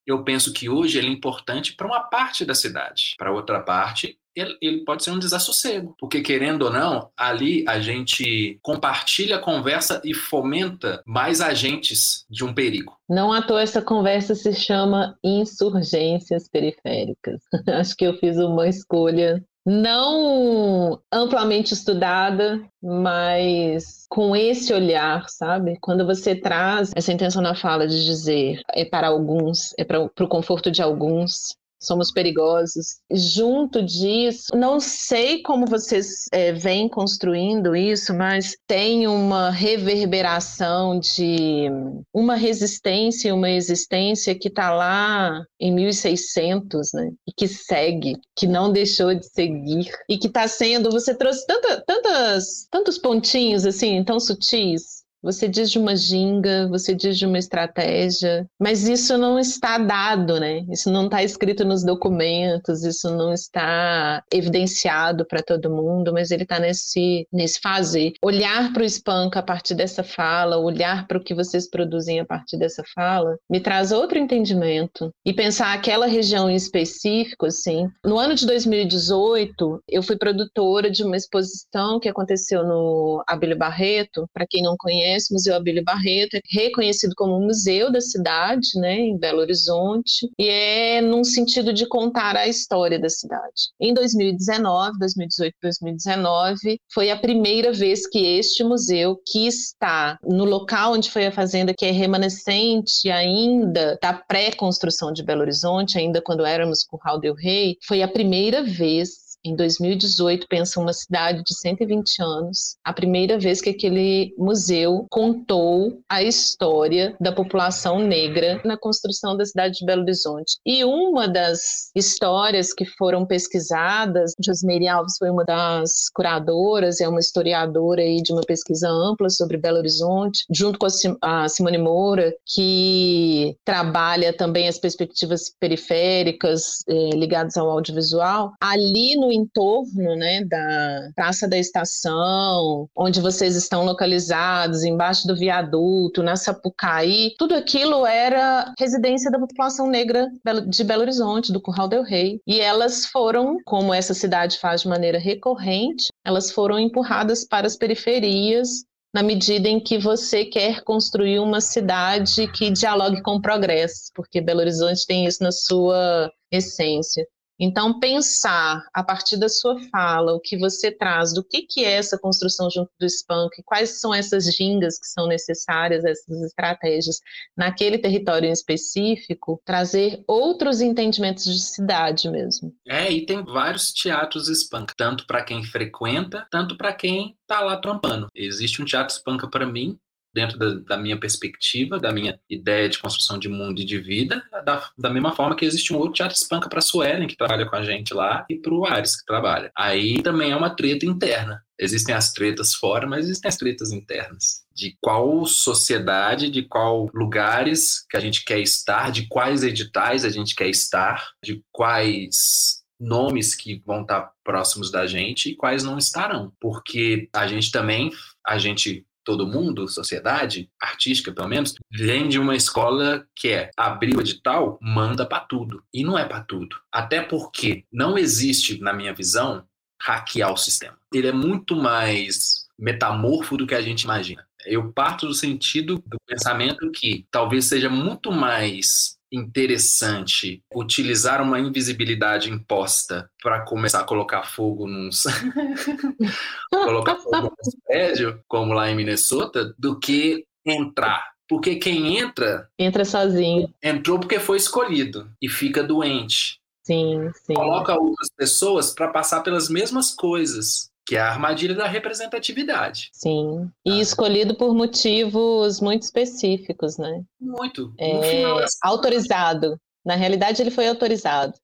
eu 0.06 0.22
penso 0.22 0.52
que 0.52 0.68
hoje 0.68 0.98
ele 0.98 1.08
é 1.08 1.12
importante 1.12 1.74
para 1.74 1.86
uma 1.86 2.00
parte 2.00 2.44
da 2.44 2.54
cidade. 2.54 3.14
Para 3.18 3.32
outra 3.32 3.60
parte, 3.60 4.18
ele, 4.34 4.56
ele, 4.60 4.84
pode 4.84 5.04
ser 5.04 5.12
um 5.12 5.18
desassossego. 5.18 5.94
Porque, 5.98 6.20
querendo 6.20 6.62
ou 6.62 6.72
não, 6.72 7.10
ali 7.16 7.64
a 7.68 7.80
gente 7.80 8.58
compartilha 8.62 9.36
a 9.36 9.40
conversa 9.40 10.00
e 10.04 10.12
fomenta 10.12 11.02
mais 11.06 11.40
agentes 11.40 12.24
de 12.28 12.44
um 12.44 12.52
perigo. 12.52 12.96
Não 13.08 13.32
à 13.32 13.42
toa 13.42 13.62
essa 13.62 13.80
conversa 13.80 14.34
se 14.34 14.52
chama 14.52 15.16
insurgências 15.22 16.48
periféricas. 16.48 17.42
Acho 17.68 17.96
que 17.96 18.04
eu 18.04 18.14
fiz 18.18 18.36
uma 18.36 18.68
escolha 18.68 19.44
não 19.64 21.00
amplamente 21.10 21.72
estudada, 21.72 22.60
mas 22.82 24.04
com 24.10 24.36
esse 24.36 24.72
olhar, 24.72 25.28
sabe? 25.28 25.78
Quando 25.80 26.04
você 26.04 26.34
traz 26.34 26.92
essa 26.94 27.12
intenção 27.12 27.40
na 27.40 27.54
fala 27.54 27.86
de 27.86 28.04
dizer 28.04 28.60
é 28.72 28.84
para 28.84 29.08
alguns, 29.08 29.72
é 29.78 29.84
para 29.84 30.00
o 30.02 30.28
conforto 30.28 30.70
de 30.70 30.82
alguns, 30.82 31.56
somos 31.86 32.10
perigosos. 32.12 32.96
Junto 33.10 33.82
disso, 33.82 34.56
não 34.56 34.80
sei 34.80 35.42
como 35.42 35.66
vocês 35.66 36.26
é, 36.32 36.52
vêm 36.52 36.88
construindo 36.88 37.76
isso, 37.76 38.14
mas 38.14 38.56
tem 38.66 39.06
uma 39.06 39.50
reverberação 39.50 40.98
de 40.98 41.68
uma 42.12 42.34
resistência 42.34 43.28
e 43.28 43.32
uma 43.32 43.50
existência 43.50 44.34
que 44.34 44.48
está 44.48 44.74
lá 44.74 45.44
em 45.60 45.72
1600, 45.72 46.92
né? 46.94 47.12
E 47.26 47.32
que 47.32 47.46
segue, 47.48 48.16
que 48.36 48.46
não 48.46 48.72
deixou 48.72 49.14
de 49.14 49.26
seguir 49.26 49.90
e 50.08 50.18
que 50.18 50.26
está 50.26 50.48
sendo. 50.48 50.90
Você 50.90 51.14
trouxe 51.14 51.46
tanta, 51.46 51.82
tantas, 51.86 52.66
tantos 52.70 52.98
pontinhos 52.98 53.66
assim, 53.66 54.02
tão 54.04 54.18
sutis 54.18 55.03
você 55.24 55.48
diz 55.48 55.70
de 55.70 55.78
uma 55.78 55.96
ginga, 55.96 56.68
você 56.68 56.94
diz 56.94 57.16
de 57.16 57.24
uma 57.24 57.38
estratégia, 57.38 58.46
mas 58.60 58.86
isso 58.86 59.16
não 59.16 59.38
está 59.38 59.78
dado, 59.78 60.38
né? 60.38 60.64
Isso 60.70 60.90
não 60.90 61.06
está 61.06 61.22
escrito 61.22 61.64
nos 61.64 61.82
documentos, 61.82 62.84
isso 62.84 63.10
não 63.10 63.32
está 63.32 64.22
evidenciado 64.32 65.26
para 65.26 65.42
todo 65.42 65.70
mundo, 65.70 66.12
mas 66.12 66.30
ele 66.30 66.42
está 66.42 66.60
nesse, 66.60 67.26
nesse 67.32 67.58
fazer. 67.60 68.12
Olhar 68.22 68.72
para 68.72 68.82
o 68.82 68.88
Spank 68.88 69.38
a 69.38 69.42
partir 69.42 69.74
dessa 69.74 70.02
fala, 70.02 70.58
olhar 70.58 71.06
para 71.06 71.16
o 71.16 71.24
que 71.24 71.34
vocês 71.34 71.68
produzem 71.68 72.20
a 72.20 72.26
partir 72.26 72.58
dessa 72.58 72.82
fala, 72.94 73.36
me 73.48 73.60
traz 73.60 73.92
outro 73.92 74.18
entendimento. 74.18 75.10
E 75.24 75.32
pensar 75.32 75.72
aquela 75.72 76.06
região 76.06 76.50
em 76.50 76.54
específico, 76.54 77.46
assim. 77.46 77.88
No 78.04 78.18
ano 78.18 78.34
de 78.34 78.46
2018, 78.46 79.82
eu 79.88 80.02
fui 80.02 80.18
produtora 80.18 80.90
de 80.90 81.02
uma 81.02 81.16
exposição 81.16 81.98
que 81.98 82.08
aconteceu 82.08 82.62
no 82.62 83.22
Abílio 83.26 83.56
Barreto, 83.56 84.28
para 84.34 84.46
quem 84.46 84.62
não 84.62 84.76
conhece, 84.76 85.13
conhece, 85.14 85.32
Museu 85.32 85.54
Abílio 85.54 85.84
Barreto, 85.84 86.36
é 86.36 86.40
reconhecido 86.50 87.14
como 87.16 87.40
museu 87.40 87.90
da 87.90 88.00
cidade, 88.00 88.68
né, 88.76 88.98
em 88.98 89.16
Belo 89.16 89.40
Horizonte, 89.40 90.28
e 90.38 90.48
é 90.48 91.00
num 91.00 91.24
sentido 91.24 91.72
de 91.72 91.86
contar 91.86 92.36
a 92.36 92.48
história 92.48 92.98
da 92.98 93.08
cidade. 93.08 93.70
Em 93.80 93.94
2019, 93.94 94.98
2018, 94.98 95.54
2019, 95.62 96.78
foi 96.92 97.10
a 97.10 97.16
primeira 97.16 97.72
vez 97.72 98.06
que 98.06 98.18
este 98.18 98.64
museu, 98.64 99.20
que 99.26 99.46
está 99.46 100.18
no 100.24 100.44
local 100.44 100.92
onde 100.92 101.10
foi 101.10 101.26
a 101.26 101.32
fazenda, 101.32 101.74
que 101.76 101.84
é 101.84 101.90
remanescente 101.90 103.10
ainda 103.10 103.98
da 104.02 104.12
pré-construção 104.12 105.12
de 105.12 105.22
Belo 105.22 105.42
Horizonte, 105.42 105.98
ainda 105.98 106.20
quando 106.20 106.44
éramos 106.44 106.82
com 106.84 106.96
Raul 106.96 107.20
Del 107.20 107.34
Rey, 107.34 107.76
foi 107.86 108.02
a 108.02 108.08
primeira 108.08 108.62
vez 108.62 109.23
em 109.44 109.54
2018, 109.54 110.46
pensa 110.48 110.80
uma 110.80 110.92
cidade 110.92 111.42
de 111.44 111.54
120 111.54 112.22
anos, 112.22 112.76
a 112.82 112.92
primeira 112.92 113.38
vez 113.38 113.60
que 113.60 113.70
aquele 113.70 114.34
museu 114.38 115.06
contou 115.10 115.98
a 116.08 116.22
história 116.22 117.14
da 117.20 117.30
população 117.30 117.98
negra 117.98 118.60
na 118.64 118.76
construção 118.78 119.36
da 119.36 119.44
cidade 119.44 119.78
de 119.78 119.84
Belo 119.84 120.02
Horizonte. 120.02 120.56
E 120.64 120.84
uma 120.84 121.28
das 121.28 121.90
histórias 121.94 122.72
que 122.72 122.86
foram 122.86 123.26
pesquisadas, 123.26 124.32
Josmeire 124.42 124.88
Alves 124.88 125.16
foi 125.18 125.28
uma 125.28 125.44
das 125.44 126.08
curadoras, 126.14 127.00
é 127.00 127.08
uma 127.08 127.20
historiadora 127.20 128.00
aí 128.00 128.22
de 128.22 128.32
uma 128.32 128.42
pesquisa 128.42 128.88
ampla 128.88 129.28
sobre 129.28 129.58
Belo 129.58 129.78
Horizonte, 129.78 130.44
junto 130.50 130.78
com 130.78 130.86
a 131.20 131.48
Simone 131.48 131.78
Moura, 131.78 132.34
que 132.46 133.56
trabalha 133.64 134.32
também 134.32 134.68
as 134.68 134.78
perspectivas 134.78 135.52
periféricas 135.60 136.82
eh, 136.88 137.10
ligadas 137.14 137.56
ao 137.56 137.68
audiovisual. 137.68 138.52
Ali 138.60 139.16
no 139.16 139.33
entorno 139.34 140.14
né, 140.16 140.44
da 140.44 141.10
Praça 141.14 141.48
da 141.48 141.58
Estação, 141.58 142.88
onde 142.96 143.20
vocês 143.20 143.56
estão 143.56 143.84
localizados, 143.84 144.84
embaixo 144.84 145.26
do 145.26 145.36
viaduto, 145.36 146.22
na 146.22 146.36
Sapucaí, 146.36 147.34
tudo 147.38 147.54
aquilo 147.54 148.06
era 148.06 148.72
residência 148.78 149.30
da 149.30 149.38
população 149.38 149.88
negra 149.88 150.28
de 150.68 150.84
Belo 150.84 151.02
Horizonte, 151.02 151.52
do 151.52 151.60
Curral 151.60 151.88
del 151.88 152.02
Rei. 152.02 152.40
E 152.46 152.60
elas 152.60 153.06
foram, 153.06 153.58
como 153.64 153.92
essa 153.92 154.14
cidade 154.14 154.58
faz 154.58 154.82
de 154.82 154.88
maneira 154.88 155.18
recorrente, 155.18 156.08
elas 156.24 156.50
foram 156.50 156.78
empurradas 156.78 157.44
para 157.46 157.66
as 157.66 157.76
periferias 157.76 158.84
na 159.14 159.22
medida 159.22 159.68
em 159.68 159.78
que 159.78 159.96
você 159.96 160.44
quer 160.44 160.82
construir 160.82 161.38
uma 161.38 161.60
cidade 161.60 162.50
que 162.50 162.68
dialogue 162.72 163.22
com 163.22 163.36
o 163.36 163.40
progresso, 163.40 164.10
porque 164.12 164.40
Belo 164.40 164.58
Horizonte 164.58 165.06
tem 165.06 165.24
isso 165.24 165.40
na 165.40 165.52
sua 165.52 166.32
essência. 166.50 167.24
Então, 167.58 167.98
pensar 168.00 168.84
a 168.92 169.02
partir 169.02 169.36
da 169.36 169.48
sua 169.48 169.78
fala, 169.90 170.34
o 170.34 170.40
que 170.40 170.58
você 170.58 170.90
traz, 170.90 171.32
do 171.32 171.44
que, 171.44 171.62
que 171.62 171.84
é 171.84 171.92
essa 171.92 172.18
construção 172.18 172.68
junto 172.70 172.90
do 172.98 173.08
Spank, 173.08 173.62
quais 173.64 174.00
são 174.00 174.12
essas 174.14 174.44
gingas 174.54 174.98
que 174.98 175.06
são 175.06 175.26
necessárias, 175.26 176.04
essas 176.04 176.42
estratégias 176.42 177.20
naquele 177.56 177.98
território 177.98 178.48
em 178.48 178.52
específico, 178.52 179.60
trazer 179.64 180.22
outros 180.26 180.80
entendimentos 180.80 181.44
de 181.44 181.60
cidade 181.60 182.28
mesmo. 182.28 182.74
É, 182.86 183.10
e 183.10 183.24
tem 183.24 183.44
vários 183.44 183.92
teatros 183.92 184.48
Spank, 184.48 184.92
tanto 184.96 185.26
para 185.26 185.44
quem 185.44 185.62
frequenta, 185.62 186.46
tanto 186.50 186.76
para 186.76 186.92
quem 186.92 187.36
está 187.42 187.60
lá 187.60 187.76
trampando. 187.76 188.28
Existe 188.34 188.82
um 188.82 188.84
teatro 188.84 189.14
Spank 189.14 189.48
para 189.50 189.66
mim, 189.66 189.98
dentro 190.34 190.58
da, 190.58 190.74
da, 190.74 190.96
minha 190.96 191.18
perspectiva, 191.18 191.98
da 191.98 192.12
minha 192.12 192.38
ideia 192.50 192.88
de 192.88 192.98
construção 192.98 193.38
de 193.38 193.48
mundo 193.48 193.80
e 193.80 193.84
de 193.84 193.98
vida, 193.98 194.42
da, 194.64 194.90
da 194.98 195.08
mesma 195.08 195.32
forma 195.32 195.54
que 195.54 195.64
existe 195.64 195.92
um 195.92 195.96
outro 195.96 196.14
teatro 196.14 196.36
espanca 196.36 196.68
para 196.68 196.80
a 196.80 196.82
Suelen, 196.82 197.28
que 197.28 197.36
trabalha 197.36 197.66
com 197.66 197.76
a 197.76 197.84
gente 197.84 198.12
lá, 198.12 198.44
e 198.50 198.56
para 198.56 198.74
o 198.74 198.84
Ares, 198.84 199.16
que 199.16 199.24
trabalha. 199.24 199.70
Aí 199.76 200.20
também 200.22 200.50
é 200.50 200.56
uma 200.56 200.74
treta 200.74 201.06
interna. 201.06 201.62
Existem 201.78 202.14
as 202.14 202.32
tretas 202.32 202.74
fora, 202.74 203.06
mas 203.06 203.24
existem 203.24 203.48
as 203.48 203.56
tretas 203.56 203.92
internas. 203.92 204.64
De 204.74 204.96
qual 205.00 205.44
sociedade, 205.46 206.50
de 206.50 206.62
qual 206.62 207.08
lugares 207.14 208.04
que 208.10 208.16
a 208.16 208.20
gente 208.20 208.44
quer 208.44 208.58
estar, 208.58 209.12
de 209.12 209.28
quais 209.28 209.62
editais 209.62 210.24
a 210.24 210.30
gente 210.30 210.54
quer 210.54 210.68
estar, 210.68 211.28
de 211.42 211.62
quais 211.72 212.82
nomes 212.98 213.54
que 213.54 213.82
vão 213.84 214.02
estar 214.02 214.30
próximos 214.42 214.90
da 214.90 215.06
gente 215.06 215.50
e 215.50 215.56
quais 215.56 215.82
não 215.82 215.98
estarão. 215.98 216.52
Porque 216.60 217.28
a 217.32 217.46
gente 217.46 217.70
também, 217.70 218.10
a 218.46 218.58
gente 218.58 219.04
todo 219.24 219.46
mundo, 219.46 219.88
sociedade, 219.88 220.70
artística 220.80 221.32
pelo 221.32 221.48
menos, 221.48 221.74
vem 221.90 222.28
de 222.28 222.38
uma 222.38 222.54
escola 222.54 223.26
que 223.34 223.48
é 223.48 223.70
abrir 223.76 224.16
o 224.16 224.20
edital, 224.20 224.78
manda 224.80 225.26
para 225.26 225.40
tudo. 225.40 225.82
E 225.92 226.04
não 226.04 226.18
é 226.18 226.24
para 226.24 226.42
tudo. 226.42 226.76
Até 226.92 227.22
porque 227.22 227.84
não 227.92 228.18
existe, 228.18 228.80
na 228.80 228.92
minha 228.92 229.14
visão, 229.14 229.64
hackear 230.00 230.52
o 230.52 230.56
sistema. 230.56 230.96
Ele 231.12 231.28
é 231.28 231.32
muito 231.32 231.74
mais 231.74 232.66
metamorfo 232.78 233.56
do 233.56 233.66
que 233.66 233.74
a 233.74 233.82
gente 233.82 234.02
imagina. 234.02 234.46
Eu 234.66 234.92
parto 234.92 235.26
do 235.26 235.34
sentido 235.34 236.02
do 236.06 236.16
pensamento 236.26 236.90
que 236.90 237.26
talvez 237.30 237.66
seja 237.66 237.88
muito 237.88 238.32
mais 238.32 239.18
interessante 239.32 240.62
utilizar 240.74 241.42
uma 241.42 241.58
invisibilidade 241.58 242.50
imposta 242.50 243.28
para 243.42 243.64
começar 243.64 244.00
a 244.00 244.04
colocar 244.04 244.44
fogo 244.44 244.86
num 244.86 245.10
colocar 246.70 247.16
fogo 247.16 247.42
num 247.42 247.80
prédio, 247.86 248.40
como 248.46 248.72
lá 248.72 248.90
em 248.90 248.96
Minnesota, 248.96 249.74
do 249.78 249.98
que 249.98 250.44
entrar. 250.64 251.32
Porque 251.48 251.76
quem 251.76 252.18
entra 252.18 252.68
entra 252.78 253.04
sozinho. 253.04 253.72
Entrou 253.82 254.18
porque 254.18 254.40
foi 254.40 254.56
escolhido 254.56 255.30
e 255.40 255.48
fica 255.48 255.82
doente. 255.82 256.58
Sim, 256.82 257.30
sim. 257.46 257.54
Coloca 257.54 257.94
outras 257.94 258.30
pessoas 258.36 258.92
para 258.94 259.08
passar 259.08 259.42
pelas 259.42 259.68
mesmas 259.68 260.10
coisas 260.10 260.90
que 261.06 261.16
é 261.16 261.20
a 261.20 261.30
armadilha 261.30 261.74
da 261.74 261.86
representatividade. 261.86 263.10
Sim, 263.12 263.70
e 263.84 263.92
ah. 263.92 264.00
escolhido 264.00 264.54
por 264.54 264.74
motivos 264.74 265.80
muito 265.80 266.02
específicos, 266.02 266.96
né? 266.96 267.22
Muito. 267.40 267.94
É, 267.98 268.42
autorizado. 268.82 269.78
Na 270.04 270.14
realidade, 270.14 270.62
ele 270.62 270.70
foi 270.70 270.88
autorizado. 270.88 271.54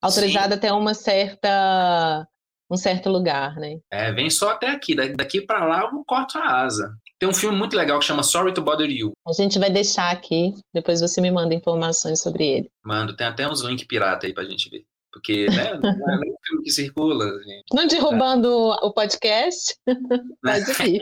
autorizado 0.00 0.52
Sim. 0.52 0.58
até 0.58 0.72
uma 0.72 0.94
certa 0.94 2.26
um 2.70 2.76
certo 2.76 3.08
lugar, 3.08 3.56
né? 3.56 3.78
É, 3.90 4.10
vem 4.12 4.30
só 4.30 4.50
até 4.50 4.70
aqui, 4.70 4.94
daqui 4.94 5.40
para 5.40 5.64
lá 5.64 5.80
eu 5.82 6.04
corto 6.04 6.38
a 6.38 6.62
asa. 6.62 6.96
Tem 7.18 7.28
um 7.28 7.34
filme 7.34 7.56
muito 7.56 7.76
legal 7.76 7.98
que 7.98 8.04
chama 8.04 8.22
Sorry 8.22 8.52
to 8.52 8.62
Bother 8.62 8.90
You. 8.90 9.12
A 9.26 9.32
gente 9.32 9.58
vai 9.58 9.70
deixar 9.70 10.10
aqui, 10.10 10.54
depois 10.72 11.00
você 11.00 11.20
me 11.20 11.30
manda 11.30 11.54
informações 11.54 12.20
sobre 12.20 12.44
ele. 12.44 12.70
Mando, 12.84 13.16
tem 13.16 13.26
até 13.26 13.48
uns 13.48 13.62
links 13.62 13.86
pirata 13.86 14.26
aí 14.26 14.34
pra 14.34 14.44
gente 14.44 14.68
ver. 14.68 14.84
Porque, 15.14 15.46
né, 15.46 15.74
não 15.80 16.10
é 16.12 16.18
nem 16.18 16.34
filme 16.44 16.64
que 16.64 16.70
circula. 16.72 17.24
Gente. 17.44 17.64
Não 17.72 17.86
derrubando 17.86 18.50
o 18.50 18.92
podcast, 18.92 19.76
mas 20.42 20.68
aqui. 20.68 20.98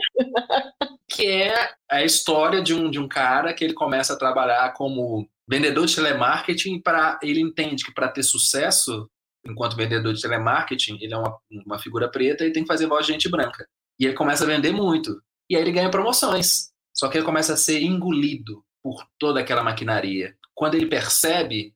que 1.09 1.25
é 1.25 1.71
a 1.89 2.03
história 2.03 2.61
de 2.61 2.75
um, 2.75 2.91
de 2.91 2.99
um 2.99 3.07
cara 3.07 3.53
que 3.53 3.63
ele 3.63 3.73
começa 3.73 4.13
a 4.13 4.17
trabalhar 4.17 4.71
como 4.73 5.27
vendedor 5.49 5.87
de 5.87 5.95
telemarketing 5.95 6.79
para 6.79 7.19
ele 7.23 7.41
entende 7.41 7.83
que 7.83 7.93
para 7.93 8.07
ter 8.07 8.23
sucesso 8.23 9.09
enquanto 9.45 9.75
vendedor 9.75 10.13
de 10.13 10.21
telemarketing, 10.21 10.97
ele 11.01 11.13
é 11.13 11.17
uma, 11.17 11.37
uma 11.65 11.79
figura 11.79 12.09
preta 12.09 12.45
e 12.45 12.53
tem 12.53 12.63
que 12.63 12.67
fazer 12.67 12.87
voz 12.87 13.05
de 13.05 13.11
gente 13.11 13.29
branca. 13.29 13.67
E 13.99 14.05
ele 14.05 14.13
começa 14.13 14.43
a 14.43 14.47
vender 14.47 14.71
muito. 14.71 15.21
E 15.49 15.55
aí 15.55 15.61
ele 15.61 15.71
ganha 15.71 15.91
promoções. 15.91 16.71
Só 16.93 17.09
que 17.09 17.17
ele 17.17 17.25
começa 17.25 17.53
a 17.53 17.57
ser 17.57 17.81
engolido 17.81 18.63
por 18.81 19.05
toda 19.19 19.39
aquela 19.39 19.63
maquinaria. 19.63 20.35
Quando 20.53 20.75
ele 20.75 20.85
percebe 20.85 21.73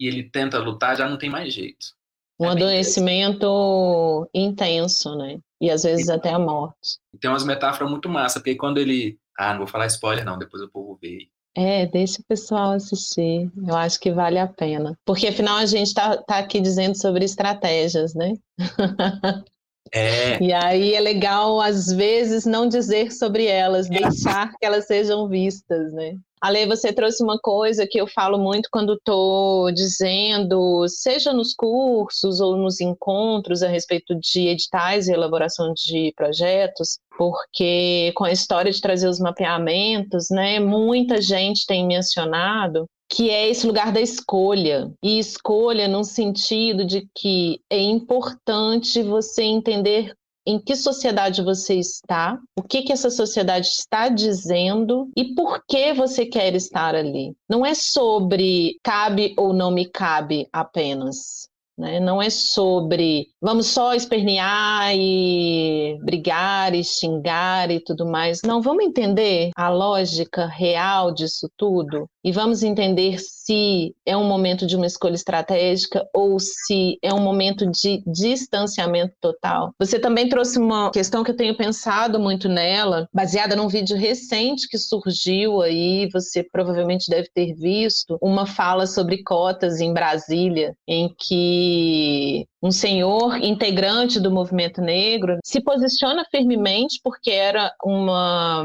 e 0.00 0.08
ele 0.08 0.24
tenta 0.24 0.58
lutar, 0.58 0.96
já 0.96 1.06
não 1.06 1.18
tem 1.18 1.28
mais 1.28 1.52
jeito. 1.52 1.94
Um 2.40 2.46
é 2.46 2.52
adoecimento 2.52 4.28
intenso, 4.34 5.14
né? 5.14 5.38
E 5.60 5.70
às 5.70 5.82
vezes 5.82 6.08
e, 6.08 6.12
até 6.12 6.30
a 6.30 6.38
morte. 6.38 6.98
Tem 7.20 7.30
umas 7.30 7.44
metáforas 7.44 7.90
muito 7.90 8.08
massa, 8.08 8.40
porque 8.40 8.56
quando 8.56 8.78
ele. 8.78 9.18
Ah, 9.38 9.52
não 9.52 9.58
vou 9.58 9.66
falar 9.66 9.86
spoiler, 9.86 10.24
não, 10.24 10.38
depois 10.38 10.62
o 10.62 10.70
povo 10.70 10.98
vê. 11.00 11.28
É, 11.54 11.86
deixa 11.86 12.22
o 12.22 12.24
pessoal 12.24 12.72
assistir. 12.72 13.50
Eu 13.66 13.76
acho 13.76 14.00
que 14.00 14.10
vale 14.10 14.38
a 14.38 14.46
pena. 14.46 14.96
Porque 15.04 15.28
afinal 15.28 15.58
a 15.58 15.66
gente 15.66 15.88
está 15.88 16.16
tá 16.16 16.38
aqui 16.38 16.60
dizendo 16.60 16.96
sobre 16.96 17.24
estratégias, 17.24 18.14
né? 18.14 18.32
É. 19.92 20.40
E 20.40 20.52
aí 20.52 20.94
é 20.94 21.00
legal, 21.00 21.60
às 21.60 21.90
vezes, 21.92 22.46
não 22.46 22.68
dizer 22.68 23.10
sobre 23.10 23.46
elas, 23.46 23.88
deixar 23.88 24.50
que 24.50 24.64
elas 24.64 24.86
sejam 24.86 25.26
vistas, 25.28 25.92
né? 25.92 26.16
Ale, 26.42 26.64
você 26.66 26.90
trouxe 26.90 27.22
uma 27.22 27.38
coisa 27.38 27.86
que 27.86 28.00
eu 28.00 28.06
falo 28.06 28.38
muito 28.38 28.70
quando 28.72 28.94
estou 28.94 29.70
dizendo, 29.72 30.86
seja 30.88 31.34
nos 31.34 31.52
cursos 31.52 32.40
ou 32.40 32.56
nos 32.56 32.80
encontros 32.80 33.62
a 33.62 33.68
respeito 33.68 34.14
de 34.18 34.48
editais 34.48 35.06
e 35.06 35.12
elaboração 35.12 35.74
de 35.74 36.14
projetos, 36.16 36.98
porque 37.18 38.12
com 38.16 38.24
a 38.24 38.32
história 38.32 38.72
de 38.72 38.80
trazer 38.80 39.06
os 39.06 39.20
mapeamentos, 39.20 40.28
né, 40.30 40.58
muita 40.58 41.20
gente 41.20 41.66
tem 41.66 41.86
mencionado 41.86 42.86
que 43.12 43.28
é 43.28 43.50
esse 43.50 43.66
lugar 43.66 43.92
da 43.92 44.00
escolha. 44.00 44.90
E 45.02 45.18
escolha 45.18 45.88
no 45.88 46.04
sentido 46.04 46.84
de 46.84 47.08
que 47.14 47.60
é 47.68 47.80
importante 47.80 49.02
você 49.02 49.42
entender 49.42 50.14
em 50.46 50.58
que 50.58 50.74
sociedade 50.74 51.42
você 51.42 51.74
está, 51.74 52.38
o 52.58 52.62
que, 52.62 52.82
que 52.82 52.92
essa 52.92 53.10
sociedade 53.10 53.68
está 53.68 54.08
dizendo 54.08 55.10
e 55.16 55.34
por 55.34 55.62
que 55.66 55.92
você 55.92 56.26
quer 56.26 56.54
estar 56.54 56.94
ali. 56.94 57.34
Não 57.48 57.64
é 57.64 57.74
sobre 57.74 58.78
cabe 58.82 59.34
ou 59.36 59.52
não 59.52 59.70
me 59.70 59.86
cabe 59.86 60.48
apenas. 60.52 61.50
Né? 61.80 61.98
Não 61.98 62.20
é 62.20 62.28
sobre 62.28 63.28
vamos 63.40 63.68
só 63.68 63.94
espernear 63.94 64.94
e 64.94 65.98
brigar 66.04 66.74
e 66.74 66.84
xingar 66.84 67.70
e 67.70 67.80
tudo 67.80 68.04
mais. 68.04 68.40
Não, 68.44 68.60
vamos 68.60 68.84
entender 68.84 69.50
a 69.56 69.70
lógica 69.70 70.44
real 70.46 71.10
disso 71.10 71.50
tudo 71.56 72.06
e 72.24 72.32
vamos 72.32 72.62
entender 72.62 73.18
se 73.18 73.94
é 74.04 74.16
um 74.16 74.26
momento 74.26 74.66
de 74.66 74.76
uma 74.76 74.86
escolha 74.86 75.14
estratégica 75.14 76.06
ou 76.14 76.38
se 76.38 76.98
é 77.02 77.12
um 77.12 77.20
momento 77.20 77.66
de 77.70 78.02
distanciamento 78.06 79.14
total. 79.20 79.72
Você 79.78 79.98
também 79.98 80.28
trouxe 80.28 80.58
uma 80.58 80.90
questão 80.90 81.24
que 81.24 81.30
eu 81.30 81.36
tenho 81.36 81.56
pensado 81.56 82.18
muito 82.20 82.48
nela, 82.48 83.08
baseada 83.12 83.56
num 83.56 83.68
vídeo 83.68 83.96
recente 83.96 84.68
que 84.68 84.78
surgiu 84.78 85.62
aí, 85.62 86.08
você 86.12 86.42
provavelmente 86.42 87.08
deve 87.08 87.28
ter 87.34 87.54
visto, 87.54 88.18
uma 88.20 88.46
fala 88.46 88.86
sobre 88.86 89.22
cotas 89.22 89.80
em 89.80 89.92
Brasília, 89.92 90.74
em 90.86 91.12
que 91.18 92.46
um 92.62 92.70
senhor 92.70 93.36
integrante 93.42 94.20
do 94.20 94.30
movimento 94.30 94.80
negro 94.80 95.38
se 95.44 95.60
posiciona 95.62 96.24
firmemente 96.30 97.00
porque 97.02 97.30
era 97.30 97.72
uma 97.82 98.64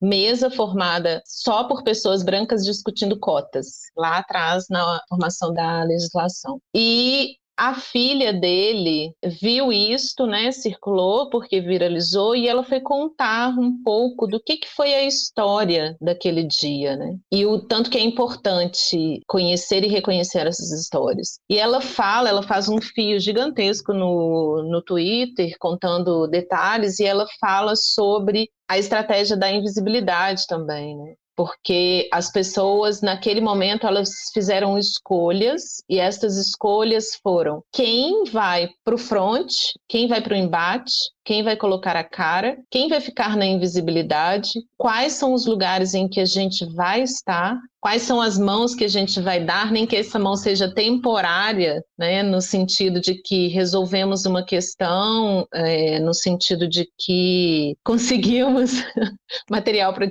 mesa 0.00 0.50
formada 0.50 1.22
só 1.26 1.64
por 1.64 1.82
pessoas 1.82 2.22
brancas 2.22 2.64
discutindo 2.64 3.18
cotas, 3.18 3.66
lá 3.96 4.18
atrás 4.18 4.66
na 4.70 5.00
formação 5.08 5.52
da 5.52 5.82
legislação. 5.82 6.60
E 6.74 7.36
a 7.56 7.74
filha 7.74 8.32
dele 8.32 9.14
viu 9.40 9.72
isto, 9.72 10.26
né, 10.26 10.50
circulou 10.50 11.28
porque 11.30 11.60
viralizou 11.60 12.34
e 12.34 12.48
ela 12.48 12.64
foi 12.64 12.80
contar 12.80 13.50
um 13.58 13.82
pouco 13.82 14.26
do 14.26 14.40
que, 14.40 14.56
que 14.56 14.68
foi 14.68 14.94
a 14.94 15.04
história 15.04 15.96
daquele 16.00 16.44
dia, 16.44 16.96
né? 16.96 17.16
E 17.30 17.44
o 17.46 17.60
tanto 17.60 17.90
que 17.90 17.98
é 17.98 18.00
importante 18.00 19.20
conhecer 19.26 19.84
e 19.84 19.88
reconhecer 19.88 20.46
essas 20.46 20.70
histórias. 20.72 21.38
E 21.48 21.58
ela 21.58 21.80
fala, 21.80 22.28
ela 22.28 22.42
faz 22.42 22.68
um 22.68 22.80
fio 22.80 23.20
gigantesco 23.20 23.92
no, 23.92 24.62
no 24.62 24.82
Twitter 24.82 25.54
contando 25.58 26.26
detalhes 26.26 26.98
e 26.98 27.04
ela 27.04 27.26
fala 27.40 27.76
sobre 27.76 28.48
a 28.68 28.78
estratégia 28.78 29.36
da 29.36 29.50
invisibilidade 29.50 30.46
também, 30.46 30.96
né? 30.96 31.14
Porque 31.36 32.08
as 32.12 32.30
pessoas 32.30 33.00
naquele 33.00 33.40
momento 33.40 33.86
elas 33.86 34.10
fizeram 34.32 34.78
escolhas 34.78 35.82
e 35.88 35.98
essas 35.98 36.36
escolhas 36.36 37.16
foram 37.22 37.62
quem 37.72 38.24
vai 38.24 38.68
para 38.84 38.94
o 38.94 38.98
front, 38.98 39.52
quem 39.88 40.06
vai 40.06 40.20
para 40.20 40.34
o 40.34 40.36
embate, 40.36 40.92
quem 41.24 41.42
vai 41.42 41.56
colocar 41.56 41.96
a 41.96 42.04
cara, 42.04 42.58
quem 42.70 42.88
vai 42.88 43.00
ficar 43.00 43.36
na 43.36 43.46
invisibilidade, 43.46 44.50
quais 44.76 45.12
são 45.12 45.32
os 45.32 45.46
lugares 45.46 45.94
em 45.94 46.08
que 46.08 46.20
a 46.20 46.24
gente 46.24 46.64
vai 46.74 47.02
estar, 47.02 47.58
quais 47.80 48.02
são 48.02 48.20
as 48.20 48.38
mãos 48.38 48.74
que 48.74 48.84
a 48.84 48.88
gente 48.88 49.20
vai 49.20 49.44
dar, 49.44 49.72
nem 49.72 49.86
que 49.86 49.96
essa 49.96 50.18
mão 50.18 50.36
seja 50.36 50.72
temporária, 50.72 51.84
né, 51.98 52.22
no 52.22 52.40
sentido 52.40 53.00
de 53.00 53.14
que 53.14 53.48
resolvemos 53.48 54.24
uma 54.24 54.44
questão, 54.44 55.46
é, 55.52 55.98
no 55.98 56.14
sentido 56.14 56.68
de 56.68 56.88
que 56.98 57.76
conseguimos 57.84 58.84
material 59.50 59.92
para 59.92 60.08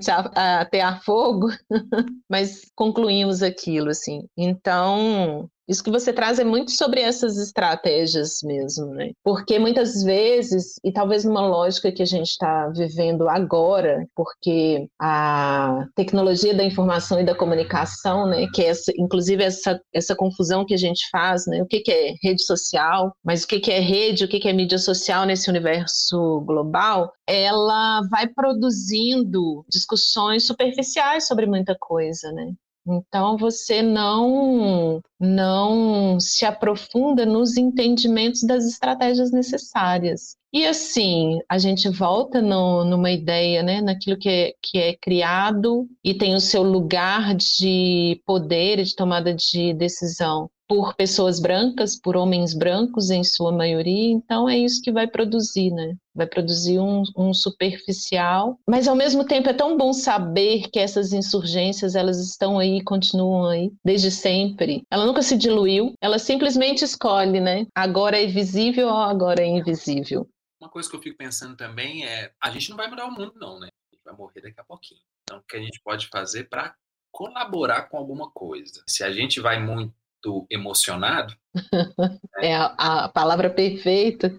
atear 0.62 1.03
fogo, 1.03 1.47
mas 2.30 2.62
concluímos 2.76 3.41
aquilo, 3.41 3.89
assim. 3.89 4.28
Então, 4.38 5.49
isso 5.68 5.84
que 5.84 5.91
você 5.91 6.12
traz 6.12 6.39
é 6.39 6.43
muito 6.43 6.72
sobre 6.72 7.01
essas 7.01 7.38
estratégias 7.38 8.39
mesmo, 8.43 8.88
né? 8.88 9.12
Porque 9.24 9.59
muitas 9.59 10.03
vezes, 10.03 10.80
e 10.84 10.91
talvez 10.91 11.24
numa 11.24 11.45
lógica 11.47 11.91
que 11.91 12.01
a 12.01 12.05
gente 12.05 12.30
está 12.30 12.68
vivendo 12.70 13.30
agora, 13.30 14.05
porque 14.16 14.88
a 14.99 15.86
tecnologia 15.95 16.53
da 16.53 16.64
informação 16.64 17.20
e 17.20 17.26
da 17.26 17.36
comunicação, 17.36 18.28
né, 18.28 18.47
que 18.53 18.62
é 18.62 18.68
essa, 18.68 18.91
inclusive 18.97 19.43
essa, 19.43 19.80
essa 19.93 20.16
confusão 20.16 20.66
que 20.66 20.74
a 20.74 20.78
gente 20.78 21.07
faz, 21.12 21.45
né? 21.47 21.62
O 21.62 21.68
que, 21.68 21.80
que 21.80 21.91
é 21.91 22.14
rede 22.22 22.43
social, 22.43 23.14
mas 23.24 23.43
o 23.43 23.47
que, 23.47 23.59
que 23.59 23.72
é 23.72 23.80
rede, 23.80 24.26
o 24.26 24.28
que, 24.28 24.39
que 24.39 24.49
é 24.49 24.53
mídia 24.53 24.78
social 24.78 25.26
nesse 25.26 25.49
universo 25.49 26.41
global, 26.41 27.12
ela 27.28 28.01
vai 28.09 28.28
produzindo 28.28 29.66
discussões 29.70 30.45
superficiais 30.45 31.28
sobre 31.28 31.45
muita 31.45 31.76
coisa, 31.80 32.32
né? 32.32 32.51
Então 32.88 33.38
você 33.38 33.82
não 33.82 35.01
não 35.19 36.19
se 36.19 36.45
aprofunda 36.45 37.25
nos 37.25 37.55
entendimentos 37.55 38.41
das 38.43 38.65
estratégias 38.65 39.32
necessárias. 39.32 40.36
E 40.51 40.65
assim, 40.65 41.39
a 41.47 41.57
gente 41.57 41.88
volta 41.89 42.41
no, 42.41 42.84
numa 42.84 43.11
ideia, 43.11 43.63
né, 43.63 43.82
naquilo 43.82 44.17
que 44.17 44.27
é, 44.27 44.53
que 44.61 44.77
é 44.77 44.95
criado 44.97 45.88
e 46.03 46.13
tem 46.13 46.36
o 46.36 46.41
seu 46.41 46.63
lugar 46.63 47.36
de 47.36 48.21
poder 48.25 48.79
e 48.79 48.84
de 48.84 48.95
tomada 48.95 49.34
de 49.34 49.73
decisão 49.73 50.49
por 50.72 50.95
pessoas 50.95 51.38
brancas, 51.38 51.99
por 51.99 52.15
homens 52.15 52.53
brancos 52.53 53.09
em 53.09 53.26
sua 53.26 53.51
maioria, 53.51 54.13
então 54.13 54.47
é 54.47 54.57
isso 54.57 54.82
que 54.82 54.89
vai 54.89 55.05
produzir, 55.05 55.69
né? 55.69 55.97
Vai 56.15 56.26
produzir 56.26 56.80
um, 56.80 57.03
um, 57.17 57.34
superficial, 57.34 58.57
mas 58.65 58.88
ao 58.88 58.95
mesmo 58.95 59.26
tempo 59.26 59.49
é 59.49 59.53
tão 59.53 59.76
bom 59.76 59.91
saber 59.91 60.69
que 60.72 60.80
essas 60.80 61.11
insurgências 61.11 61.93
elas 61.93 62.22
estão 62.22 62.57
aí, 62.57 62.82
continuam 62.86 63.49
aí 63.49 63.69
desde 63.84 64.09
sempre. 64.09 64.82
Ela 64.89 65.05
nunca 65.05 65.22
se 65.22 65.38
diluiu, 65.38 65.93
ela 65.99 66.17
simplesmente 66.17 66.86
escolhe, 66.86 67.41
né? 67.41 67.67
Agora 67.76 68.17
é 68.17 68.26
visível 68.26 68.88
ou 68.88 68.95
agora 68.95 69.41
é 69.41 69.47
invisível. 69.47 70.26
Uma 70.57 70.69
coisa 70.69 70.89
que 70.89 70.95
eu 70.95 71.01
fico 71.01 71.17
pensando 71.17 71.57
também 71.57 72.05
é, 72.05 72.32
a 72.41 72.49
gente 72.49 72.69
não 72.69 72.78
vai 72.78 72.89
mudar 72.89 73.07
o 73.07 73.11
mundo 73.11 73.34
não, 73.36 73.59
né? 73.59 73.67
A 73.67 73.93
gente 73.93 74.05
vai 74.05 74.15
morrer 74.15 74.39
daqui 74.39 74.61
a 74.61 74.63
pouquinho. 74.63 75.01
Então, 75.24 75.39
o 75.39 75.43
que 75.43 75.57
a 75.57 75.61
gente 75.61 75.82
pode 75.84 76.07
fazer 76.07 76.45
para 76.45 76.74
colaborar 77.11 77.89
com 77.89 77.97
alguma 77.97 78.32
coisa? 78.32 78.82
Se 78.88 79.03
a 79.03 79.11
gente 79.11 79.41
vai 79.41 79.61
muito 79.61 79.93
muito 80.24 80.45
emocionado. 80.49 81.36
é 82.39 82.55
a, 82.55 82.65
a 82.78 83.09
palavra 83.09 83.49
perfeita. 83.49 84.34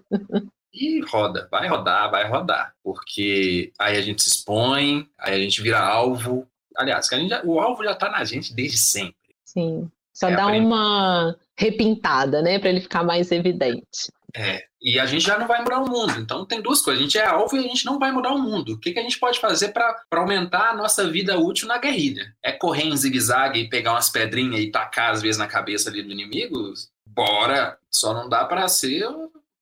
E 0.73 1.01
roda, 1.05 1.47
vai 1.51 1.67
rodar, 1.67 2.09
vai 2.09 2.27
rodar. 2.27 2.73
Porque 2.83 3.71
aí 3.79 3.97
a 3.97 4.01
gente 4.01 4.23
se 4.23 4.29
expõe, 4.29 5.07
aí 5.19 5.35
a 5.35 5.39
gente 5.39 5.61
vira 5.61 5.79
alvo. 5.79 6.47
Aliás, 6.75 7.07
já, 7.07 7.43
o 7.43 7.59
alvo 7.59 7.83
já 7.83 7.91
está 7.91 8.09
na 8.09 8.23
gente 8.23 8.53
desde 8.53 8.77
sempre. 8.77 9.15
Sim. 9.45 9.89
Só 10.11 10.29
é 10.29 10.35
dá 10.35 10.47
uma, 10.47 11.35
repintada, 11.57 12.41
né, 12.41 12.59
para 12.59 12.69
ele 12.69 12.81
ficar 12.81 13.03
mais 13.03 13.31
evidente. 13.31 14.11
É, 14.35 14.63
e 14.81 14.99
a 14.99 15.05
gente 15.05 15.25
já 15.25 15.37
não 15.37 15.47
vai 15.47 15.61
mudar 15.61 15.79
o 15.79 15.89
mundo. 15.89 16.19
Então 16.19 16.45
tem 16.45 16.61
duas 16.61 16.81
coisas: 16.81 16.99
a 16.99 17.03
gente 17.03 17.17
é 17.17 17.25
alvo 17.25 17.55
e 17.55 17.59
a 17.59 17.67
gente 17.67 17.85
não 17.85 17.99
vai 17.99 18.11
mudar 18.11 18.31
o 18.31 18.39
mundo. 18.39 18.73
O 18.73 18.79
que, 18.79 18.91
que 18.91 18.99
a 18.99 19.03
gente 19.03 19.19
pode 19.19 19.39
fazer 19.39 19.69
para 19.69 19.95
aumentar 20.11 20.71
a 20.71 20.75
nossa 20.75 21.09
vida 21.09 21.37
útil 21.37 21.67
na 21.67 21.77
guerrilha? 21.77 22.33
É 22.43 22.51
correr 22.51 22.83
em 22.83 22.97
zigue-zague 22.97 23.59
e 23.59 23.69
pegar 23.69 23.91
umas 23.91 24.09
pedrinhas 24.09 24.59
e 24.59 24.71
tacar 24.71 25.11
às 25.11 25.21
vezes 25.21 25.37
na 25.37 25.47
cabeça 25.47 25.89
ali 25.89 26.01
do 26.01 26.11
inimigo? 26.11 26.73
Bora! 27.07 27.77
Só 27.91 28.13
não 28.13 28.27
dá 28.27 28.43
para 28.45 28.67
ser 28.67 29.07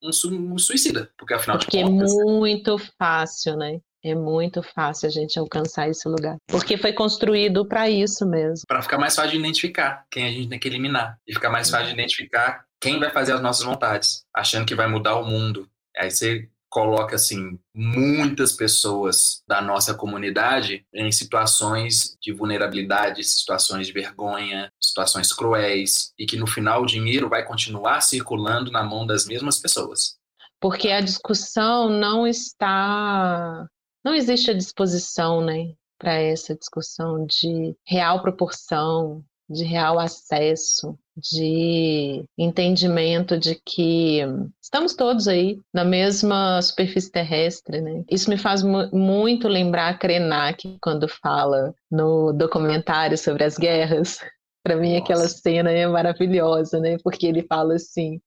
um, 0.01 0.11
su 0.11 0.33
um, 0.33 0.57
suicida, 0.57 1.11
porque 1.17 1.33
afinal 1.33 1.59
porque 1.59 1.77
de 1.77 1.83
contas. 1.83 2.13
Porque 2.13 2.29
é 2.29 2.33
muito 2.33 2.77
fácil, 2.97 3.57
né? 3.57 3.79
É 4.03 4.15
muito 4.15 4.63
fácil 4.63 5.07
a 5.07 5.11
gente 5.11 5.37
alcançar 5.37 5.87
esse 5.87 6.07
lugar. 6.07 6.37
Porque 6.47 6.75
foi 6.75 6.91
construído 6.91 7.67
para 7.67 7.87
isso 7.87 8.25
mesmo. 8.25 8.65
Para 8.67 8.81
ficar 8.81 8.97
mais 8.97 9.15
fácil 9.15 9.31
de 9.31 9.37
identificar 9.37 10.05
quem 10.09 10.25
a 10.25 10.31
gente 10.31 10.49
tem 10.49 10.57
que 10.57 10.67
eliminar. 10.67 11.19
E 11.27 11.33
ficar 11.33 11.51
mais 11.51 11.69
fácil 11.69 11.87
de 11.87 11.93
identificar 11.93 12.65
quem 12.81 12.99
vai 12.99 13.11
fazer 13.11 13.33
as 13.33 13.41
nossas 13.41 13.63
vontades, 13.63 14.25
achando 14.35 14.65
que 14.65 14.75
vai 14.75 14.87
mudar 14.87 15.15
o 15.15 15.25
mundo. 15.25 15.69
Aí 15.95 16.09
você 16.09 16.49
coloca 16.67 17.15
assim 17.15 17.59
muitas 17.75 18.53
pessoas 18.53 19.43
da 19.47 19.61
nossa 19.61 19.93
comunidade 19.93 20.85
em 20.93 21.11
situações 21.11 22.17
de 22.21 22.31
vulnerabilidade, 22.31 23.23
situações 23.23 23.87
de 23.87 23.93
vergonha, 23.93 24.71
situações 24.81 25.33
cruéis 25.33 26.13
e 26.17 26.25
que 26.25 26.37
no 26.37 26.47
final 26.47 26.81
o 26.81 26.85
dinheiro 26.85 27.29
vai 27.29 27.45
continuar 27.45 28.01
circulando 28.01 28.71
na 28.71 28.83
mão 28.83 29.05
das 29.05 29.25
mesmas 29.25 29.59
pessoas. 29.59 30.15
Porque 30.59 30.89
a 30.89 31.01
discussão 31.01 31.89
não 31.89 32.25
está 32.25 33.67
não 34.03 34.15
existe 34.15 34.49
a 34.49 34.55
disposição, 34.55 35.41
né, 35.41 35.73
para 35.99 36.13
essa 36.13 36.55
discussão 36.55 37.25
de 37.27 37.75
real 37.85 38.21
proporção, 38.21 39.23
de 39.47 39.63
real 39.63 39.99
acesso, 39.99 40.97
de 41.17 42.23
entendimento 42.37 43.37
de 43.37 43.59
que 43.65 44.19
estamos 44.61 44.95
todos 44.95 45.27
aí 45.27 45.59
na 45.73 45.83
mesma 45.83 46.61
superfície 46.61 47.11
terrestre, 47.11 47.81
né? 47.81 48.03
Isso 48.09 48.29
me 48.29 48.37
faz 48.37 48.63
muito 48.63 49.47
lembrar 49.47 49.99
Krenak 49.99 50.77
quando 50.81 51.07
fala 51.07 51.73
no 51.89 52.31
documentário 52.31 53.17
sobre 53.17 53.43
as 53.43 53.57
guerras. 53.57 54.19
Para 54.63 54.75
mim, 54.75 54.91
Nossa. 54.91 55.03
aquela 55.03 55.27
cena 55.27 55.71
é 55.71 55.87
maravilhosa, 55.87 56.79
né? 56.79 56.97
Porque 57.03 57.25
ele 57.25 57.41
fala 57.43 57.73
assim: 57.75 58.21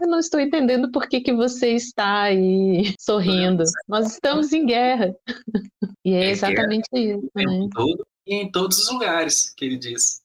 eu 0.00 0.08
não 0.08 0.18
estou 0.18 0.40
entendendo 0.40 0.90
por 0.90 1.08
que, 1.08 1.20
que 1.20 1.32
você 1.32 1.72
está 1.72 2.22
aí 2.22 2.94
sorrindo. 3.00 3.62
Nós 3.88 4.12
estamos 4.12 4.52
em 4.52 4.66
guerra. 4.66 5.14
E 6.04 6.12
é, 6.12 6.26
é 6.26 6.30
exatamente 6.30 6.88
isso. 6.94 7.28
Né? 7.34 7.42
Em 7.42 7.68
todo, 7.68 8.06
e 8.24 8.34
em 8.36 8.50
todos 8.50 8.78
os 8.78 8.92
lugares 8.92 9.52
que 9.56 9.64
ele 9.64 9.76
diz. 9.76 10.22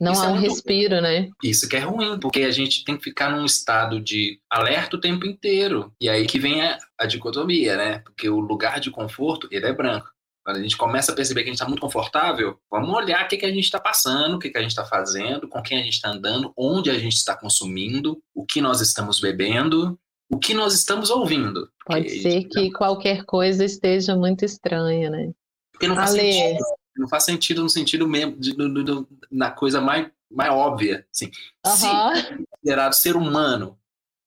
Não 0.00 0.12
isso 0.12 0.22
há 0.22 0.26
é 0.26 0.28
um 0.30 0.38
respiro, 0.38 1.00
né? 1.00 1.28
Isso 1.42 1.68
que 1.68 1.76
é 1.76 1.80
ruim, 1.80 2.18
porque 2.18 2.42
a 2.42 2.50
gente 2.50 2.84
tem 2.84 2.96
que 2.96 3.04
ficar 3.04 3.30
num 3.30 3.44
estado 3.44 4.00
de 4.00 4.40
alerta 4.50 4.96
o 4.96 5.00
tempo 5.00 5.26
inteiro. 5.26 5.92
E 6.00 6.08
aí 6.08 6.26
que 6.26 6.38
vem 6.38 6.62
a, 6.62 6.78
a 6.98 7.06
dicotomia, 7.06 7.76
né? 7.76 7.98
Porque 8.00 8.28
o 8.28 8.40
lugar 8.40 8.80
de 8.80 8.90
conforto, 8.90 9.48
ele 9.50 9.66
é 9.66 9.72
branco. 9.72 10.08
Quando 10.44 10.56
a 10.56 10.62
gente 10.62 10.76
começa 10.76 11.12
a 11.12 11.14
perceber 11.14 11.42
que 11.42 11.50
a 11.50 11.52
gente 11.52 11.60
está 11.60 11.68
muito 11.68 11.80
confortável, 11.80 12.58
vamos 12.68 12.92
olhar 12.92 13.24
o 13.24 13.28
que, 13.28 13.36
que 13.36 13.46
a 13.46 13.50
gente 13.50 13.64
está 13.64 13.78
passando, 13.78 14.34
o 14.34 14.38
que, 14.40 14.50
que 14.50 14.58
a 14.58 14.60
gente 14.60 14.70
está 14.70 14.84
fazendo, 14.84 15.48
com 15.48 15.62
quem 15.62 15.78
a 15.78 15.82
gente 15.84 15.94
está 15.94 16.10
andando, 16.10 16.52
onde 16.56 16.90
a 16.90 16.98
gente 16.98 17.14
está 17.14 17.36
consumindo, 17.36 18.20
o 18.34 18.44
que 18.44 18.60
nós 18.60 18.80
estamos 18.80 19.20
bebendo, 19.20 19.96
o 20.28 20.38
que 20.38 20.52
nós 20.52 20.74
estamos 20.74 21.10
ouvindo. 21.10 21.70
Pode 21.86 22.08
ser 22.20 22.44
que 22.44 22.72
qualquer 22.72 23.24
coisa 23.24 23.64
esteja 23.64 24.16
muito 24.16 24.44
estranha, 24.44 25.10
né? 25.10 25.30
Porque 25.72 25.86
não 25.86 25.94
faz 25.94 26.10
Ale. 26.10 26.32
sentido. 26.32 26.64
Não 26.96 27.08
faz 27.08 27.24
sentido 27.24 27.62
no 27.62 27.68
sentido 27.68 28.06
mesmo, 28.06 28.36
de, 28.38 28.54
de, 28.54 28.84
de, 28.84 29.06
na 29.30 29.50
coisa 29.50 29.80
mais, 29.80 30.10
mais 30.30 30.50
óbvia. 30.50 31.06
Assim. 31.12 31.30
Uhum. 31.66 31.72
Se 31.72 32.36
considerado 32.50 32.92
ser 32.92 33.16
humano, 33.16 33.78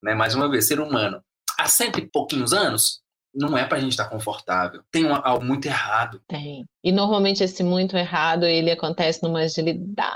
né? 0.04 0.14
mais 0.14 0.36
uma 0.36 0.50
vez, 0.50 0.68
ser 0.68 0.80
humano, 0.80 1.22
há 1.58 1.68
cento 1.68 2.00
e 2.00 2.06
pouquinhos 2.06 2.54
anos, 2.54 3.02
não 3.34 3.58
é 3.58 3.66
para 3.66 3.78
a 3.78 3.82
gente 3.82 3.92
estar 3.92 4.06
tá 4.06 4.10
confortável. 4.10 4.82
Tem 4.90 5.06
algo 5.08 5.44
muito 5.44 5.66
errado. 5.66 6.22
Tem. 6.28 6.66
E 6.84 6.92
normalmente 6.92 7.44
esse 7.44 7.64
muito 7.64 7.98
errado 7.98 8.46
ele 8.46 8.72
acontece 8.72 9.22
numa 9.22 9.42
agilidade. 9.42 10.16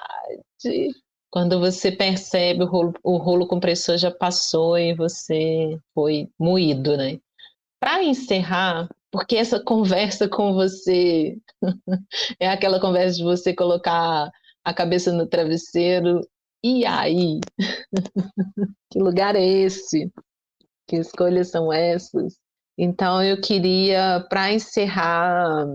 Quando 1.29 1.59
você 1.59 1.91
percebe 1.91 2.63
o 2.63 2.67
rolo, 2.67 2.93
o 3.03 3.17
rolo 3.17 3.47
compressor 3.47 3.97
já 3.97 4.09
passou 4.09 4.77
e 4.77 4.95
você 4.95 5.77
foi 5.93 6.29
moído, 6.39 6.97
né? 6.97 7.19
Para 7.79 8.03
encerrar, 8.03 8.89
porque 9.11 9.35
essa 9.35 9.59
conversa 9.59 10.27
com 10.27 10.53
você 10.53 11.37
é 12.39 12.47
aquela 12.47 12.79
conversa 12.79 13.17
de 13.17 13.23
você 13.23 13.53
colocar 13.53 14.29
a 14.63 14.73
cabeça 14.73 15.11
no 15.11 15.27
travesseiro. 15.27 16.21
E 16.63 16.85
aí? 16.85 17.39
que 18.91 18.99
lugar 18.99 19.35
é 19.35 19.45
esse? 19.45 20.11
Que 20.87 20.97
escolhas 20.97 21.49
são 21.49 21.71
essas? 21.71 22.37
Então, 22.77 23.21
eu 23.21 23.41
queria, 23.41 24.25
para 24.29 24.53
encerrar, 24.53 25.65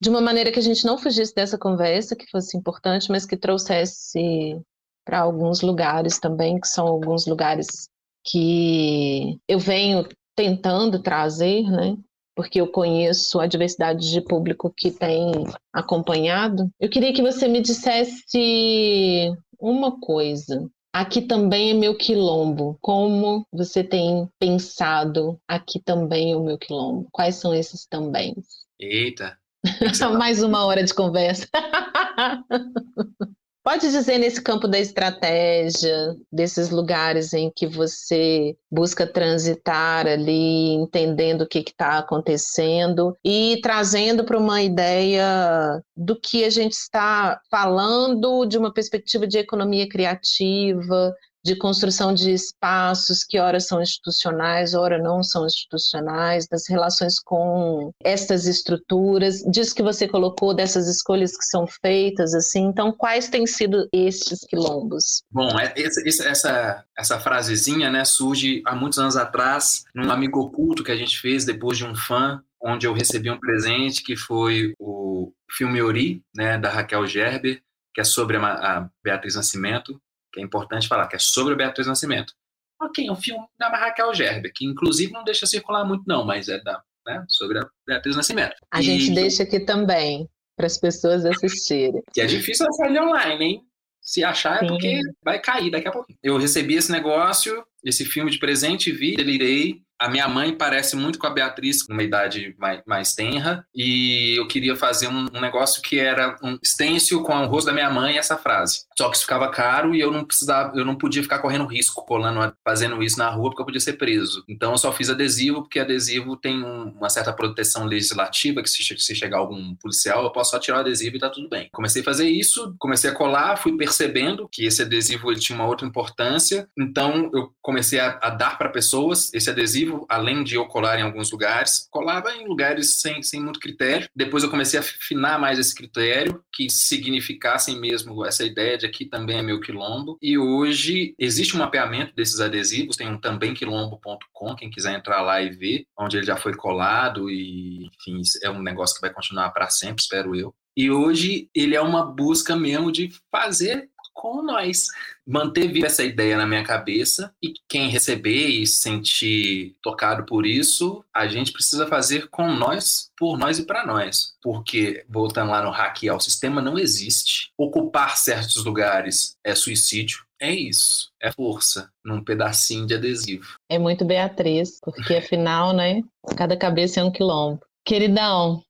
de 0.00 0.08
uma 0.08 0.20
maneira 0.20 0.52
que 0.52 0.58
a 0.58 0.62
gente 0.62 0.84
não 0.86 0.98
fugisse 0.98 1.34
dessa 1.34 1.58
conversa, 1.58 2.14
que 2.14 2.30
fosse 2.30 2.56
importante, 2.56 3.10
mas 3.10 3.26
que 3.26 3.36
trouxesse 3.36 4.60
para 5.04 5.20
alguns 5.20 5.62
lugares 5.62 6.18
também, 6.18 6.60
que 6.60 6.68
são 6.68 6.86
alguns 6.86 7.26
lugares 7.26 7.88
que 8.24 9.38
eu 9.48 9.58
venho 9.58 10.06
tentando 10.36 11.02
trazer, 11.02 11.62
né? 11.62 11.96
Porque 12.38 12.60
eu 12.60 12.68
conheço 12.68 13.40
a 13.40 13.48
diversidade 13.48 14.12
de 14.12 14.20
público 14.20 14.72
que 14.76 14.92
tem 14.92 15.32
acompanhado. 15.72 16.70
Eu 16.78 16.88
queria 16.88 17.12
que 17.12 17.20
você 17.20 17.48
me 17.48 17.60
dissesse 17.60 19.36
uma 19.58 19.98
coisa. 19.98 20.70
Aqui 20.92 21.20
também 21.20 21.72
é 21.72 21.74
meu 21.74 21.96
quilombo. 21.96 22.78
Como 22.80 23.44
você 23.52 23.82
tem 23.82 24.28
pensado 24.38 25.36
aqui 25.48 25.80
também 25.80 26.30
é 26.30 26.36
o 26.36 26.44
meu 26.44 26.56
quilombo? 26.56 27.08
Quais 27.10 27.34
são 27.34 27.52
esses 27.52 27.84
também? 27.86 28.36
Eita. 28.78 29.36
Mais 30.16 30.40
uma 30.40 30.64
hora 30.64 30.84
de 30.84 30.94
conversa. 30.94 31.48
Pode 33.68 33.90
dizer 33.90 34.16
nesse 34.16 34.40
campo 34.40 34.66
da 34.66 34.78
estratégia, 34.78 36.16
desses 36.32 36.70
lugares 36.70 37.34
em 37.34 37.52
que 37.54 37.66
você 37.66 38.56
busca 38.70 39.06
transitar 39.06 40.06
ali, 40.06 40.72
entendendo 40.72 41.42
o 41.42 41.46
que 41.46 41.58
está 41.58 41.98
acontecendo 41.98 43.14
e 43.22 43.60
trazendo 43.62 44.24
para 44.24 44.38
uma 44.38 44.62
ideia 44.62 45.82
do 45.94 46.18
que 46.18 46.44
a 46.44 46.50
gente 46.50 46.72
está 46.72 47.38
falando 47.50 48.46
de 48.46 48.56
uma 48.56 48.72
perspectiva 48.72 49.26
de 49.26 49.36
economia 49.36 49.86
criativa, 49.86 51.14
de 51.44 51.56
construção 51.56 52.12
de 52.12 52.32
espaços 52.32 53.24
que 53.24 53.38
ora 53.38 53.60
são 53.60 53.80
institucionais, 53.80 54.74
ora 54.74 54.98
não 54.98 55.22
são 55.22 55.46
institucionais, 55.46 56.46
das 56.48 56.68
relações 56.68 57.18
com 57.20 57.92
estas 58.02 58.46
estruturas, 58.46 59.42
disso 59.42 59.74
que 59.74 59.82
você 59.82 60.06
colocou, 60.06 60.54
dessas 60.54 60.88
escolhas 60.88 61.36
que 61.36 61.44
são 61.44 61.66
feitas, 61.66 62.34
assim, 62.34 62.64
então 62.64 62.92
quais 62.92 63.28
têm 63.28 63.46
sido 63.46 63.88
estes 63.92 64.40
quilombos? 64.48 65.22
Bom, 65.30 65.58
é, 65.58 65.72
essa, 65.76 66.84
essa 66.96 67.20
frasezinha, 67.20 67.90
né, 67.90 68.04
surge 68.04 68.62
há 68.66 68.74
muitos 68.74 68.98
anos 68.98 69.16
atrás, 69.16 69.84
num 69.94 70.10
amigo 70.10 70.40
oculto 70.40 70.84
que 70.84 70.92
a 70.92 70.96
gente 70.96 71.18
fez 71.18 71.44
depois 71.44 71.78
de 71.78 71.84
um 71.84 71.94
fã, 71.94 72.42
onde 72.60 72.86
eu 72.86 72.92
recebi 72.92 73.30
um 73.30 73.38
presente 73.38 74.02
que 74.02 74.16
foi 74.16 74.74
o 74.78 75.32
filme 75.50 75.80
Ori, 75.80 76.22
né, 76.34 76.58
da 76.58 76.68
Raquel 76.68 77.06
Gerber, 77.06 77.62
que 77.94 78.00
é 78.00 78.04
sobre 78.04 78.36
a, 78.36 78.42
a 78.42 78.88
Beatriz 79.02 79.34
Nascimento, 79.34 80.00
que 80.32 80.40
é 80.40 80.42
importante 80.42 80.88
falar, 80.88 81.08
que 81.08 81.16
é 81.16 81.18
sobre 81.18 81.54
o 81.54 81.56
Beatriz 81.56 81.86
Nascimento. 81.86 82.32
Ok, 82.80 83.06
é 83.06 83.10
um 83.10 83.16
filme 83.16 83.44
da 83.58 83.68
Raquel 83.68 84.14
Gerber, 84.14 84.52
que 84.54 84.64
inclusive 84.64 85.12
não 85.12 85.24
deixa 85.24 85.46
circular 85.46 85.84
muito 85.84 86.04
não, 86.06 86.24
mas 86.24 86.48
é 86.48 86.60
da, 86.62 86.80
né, 87.06 87.24
sobre 87.28 87.58
a 87.58 87.68
Beatriz 87.86 88.16
Nascimento. 88.16 88.56
A 88.70 88.80
e... 88.80 88.82
gente 88.82 89.12
deixa 89.12 89.42
aqui 89.42 89.60
também, 89.60 90.28
para 90.56 90.66
as 90.66 90.78
pessoas 90.78 91.24
assistirem. 91.24 92.02
Que 92.12 92.20
é 92.20 92.26
difícil 92.26 92.66
achar 92.66 92.88
ele 92.88 93.00
online, 93.00 93.44
hein? 93.44 93.62
Se 94.00 94.24
achar 94.24 94.64
é 94.64 94.66
porque 94.66 95.00
vai 95.22 95.40
cair 95.40 95.70
daqui 95.70 95.88
a 95.88 95.92
pouco. 95.92 96.06
Eu 96.22 96.38
recebi 96.38 96.74
esse 96.74 96.90
negócio, 96.90 97.64
esse 97.84 98.04
filme 98.04 98.30
de 98.30 98.38
presente, 98.38 98.90
vi, 98.90 99.16
delirei, 99.16 99.82
a 99.98 100.08
minha 100.08 100.28
mãe 100.28 100.54
parece 100.54 100.94
muito 100.94 101.18
com 101.18 101.26
a 101.26 101.30
Beatriz, 101.30 101.86
numa 101.88 102.02
idade 102.02 102.54
mais, 102.58 102.80
mais 102.86 103.14
tenra, 103.14 103.66
e 103.74 104.38
eu 104.38 104.46
queria 104.46 104.76
fazer 104.76 105.08
um, 105.08 105.26
um, 105.34 105.40
negócio 105.40 105.82
que 105.82 105.98
era 105.98 106.36
um 106.42 106.58
stencil 106.64 107.22
com 107.22 107.34
o 107.34 107.46
rosto 107.46 107.66
da 107.66 107.72
minha 107.72 107.90
mãe 107.90 108.14
e 108.14 108.18
essa 108.18 108.36
frase. 108.36 108.86
Só 108.96 109.08
que 109.08 109.16
isso 109.16 109.24
ficava 109.24 109.50
caro 109.50 109.94
e 109.94 110.00
eu 110.00 110.12
não 110.12 110.24
precisava, 110.24 110.76
eu 110.76 110.84
não 110.84 110.94
podia 110.94 111.22
ficar 111.22 111.40
correndo 111.40 111.66
risco 111.66 112.04
colando, 112.06 112.54
fazendo 112.64 113.02
isso 113.02 113.18
na 113.18 113.28
rua, 113.28 113.50
porque 113.50 113.62
eu 113.62 113.66
podia 113.66 113.80
ser 113.80 113.94
preso. 113.94 114.44
Então 114.48 114.72
eu 114.72 114.78
só 114.78 114.92
fiz 114.92 115.10
adesivo, 115.10 115.62
porque 115.62 115.80
adesivo 115.80 116.36
tem 116.36 116.62
um, 116.62 116.90
uma 116.90 117.08
certa 117.08 117.32
proteção 117.32 117.84
legislativa, 117.84 118.62
que 118.62 118.70
se, 118.70 118.82
se 118.82 119.14
chegar 119.14 119.38
algum 119.38 119.74
policial, 119.76 120.22
eu 120.22 120.30
posso 120.30 120.52
só 120.52 120.58
tirar 120.58 120.78
o 120.78 120.80
adesivo 120.80 121.16
e 121.16 121.20
tá 121.20 121.28
tudo 121.28 121.48
bem. 121.48 121.68
Comecei 121.72 122.02
a 122.02 122.04
fazer 122.04 122.28
isso, 122.28 122.74
comecei 122.78 123.10
a 123.10 123.14
colar, 123.14 123.56
fui 123.56 123.76
percebendo 123.76 124.48
que 124.50 124.64
esse 124.64 124.82
adesivo 124.82 125.30
ele 125.30 125.40
tinha 125.40 125.56
uma 125.58 125.66
outra 125.66 125.86
importância, 125.86 126.68
então 126.78 127.30
eu 127.34 127.50
comecei 127.60 127.98
a, 127.98 128.18
a 128.22 128.30
dar 128.30 128.58
para 128.58 128.68
pessoas 128.68 129.32
esse 129.34 129.50
adesivo 129.50 129.87
além 130.08 130.42
de 130.42 130.54
eu 130.54 130.66
colar 130.66 130.98
em 130.98 131.02
alguns 131.02 131.30
lugares, 131.30 131.88
colava 131.90 132.32
em 132.34 132.46
lugares 132.46 133.00
sem, 133.00 133.22
sem 133.22 133.40
muito 133.40 133.60
critério. 133.60 134.08
Depois 134.14 134.42
eu 134.42 134.50
comecei 134.50 134.78
a 134.78 134.82
afinar 134.82 135.38
mais 135.38 135.58
esse 135.58 135.74
critério, 135.74 136.42
que 136.52 136.70
significassem 136.70 137.80
mesmo 137.80 138.24
essa 138.24 138.44
ideia 138.44 138.78
de 138.78 138.86
aqui 138.86 139.04
também 139.04 139.38
é 139.38 139.42
meu 139.42 139.60
quilombo. 139.60 140.18
E 140.20 140.38
hoje 140.38 141.14
existe 141.18 141.54
um 141.54 141.60
mapeamento 141.60 142.14
desses 142.14 142.40
adesivos, 142.40 142.96
tem 142.96 143.08
um 143.08 143.18
também 143.18 143.54
quilombo.com, 143.54 144.54
quem 144.54 144.70
quiser 144.70 144.94
entrar 144.94 145.22
lá 145.22 145.40
e 145.40 145.50
ver, 145.50 145.84
onde 145.98 146.16
ele 146.16 146.26
já 146.26 146.36
foi 146.36 146.54
colado 146.54 147.30
e, 147.30 147.86
enfim, 147.86 148.20
é 148.42 148.50
um 148.50 148.62
negócio 148.62 148.94
que 148.94 149.00
vai 149.00 149.12
continuar 149.12 149.50
para 149.50 149.68
sempre, 149.68 150.02
espero 150.02 150.34
eu. 150.34 150.54
E 150.76 150.92
hoje 150.92 151.50
ele 151.52 151.74
é 151.74 151.80
uma 151.80 152.06
busca 152.06 152.54
mesmo 152.54 152.92
de 152.92 153.10
fazer 153.32 153.90
com 154.18 154.42
nós. 154.42 154.86
Manter 155.24 155.68
viva 155.68 155.86
essa 155.86 156.02
ideia 156.02 156.36
na 156.36 156.44
minha 156.44 156.64
cabeça 156.64 157.32
e 157.40 157.54
quem 157.68 157.88
receber 157.88 158.48
e 158.48 158.66
se 158.66 158.82
sentir 158.82 159.76
tocado 159.80 160.26
por 160.26 160.44
isso, 160.44 161.04
a 161.14 161.28
gente 161.28 161.52
precisa 161.52 161.86
fazer 161.86 162.28
com 162.28 162.52
nós, 162.52 163.12
por 163.16 163.38
nós 163.38 163.60
e 163.60 163.64
para 163.64 163.86
nós. 163.86 164.34
Porque, 164.42 165.04
voltando 165.08 165.52
lá 165.52 165.62
no 165.62 165.70
hackear 165.70 166.16
o 166.16 166.20
sistema, 166.20 166.60
não 166.60 166.76
existe. 166.76 167.52
Ocupar 167.56 168.16
certos 168.16 168.64
lugares 168.64 169.36
é 169.44 169.54
suicídio. 169.54 170.26
É 170.40 170.52
isso, 170.52 171.10
é 171.20 171.32
força 171.32 171.90
num 172.04 172.22
pedacinho 172.22 172.86
de 172.86 172.94
adesivo. 172.94 173.56
É 173.68 173.76
muito 173.76 174.04
Beatriz, 174.04 174.78
porque 174.80 175.16
afinal, 175.16 175.72
né, 175.72 176.00
cada 176.36 176.56
cabeça 176.56 177.00
é 177.00 177.04
um 177.04 177.10
quilombo. 177.10 177.60
Queridão, 177.84 178.62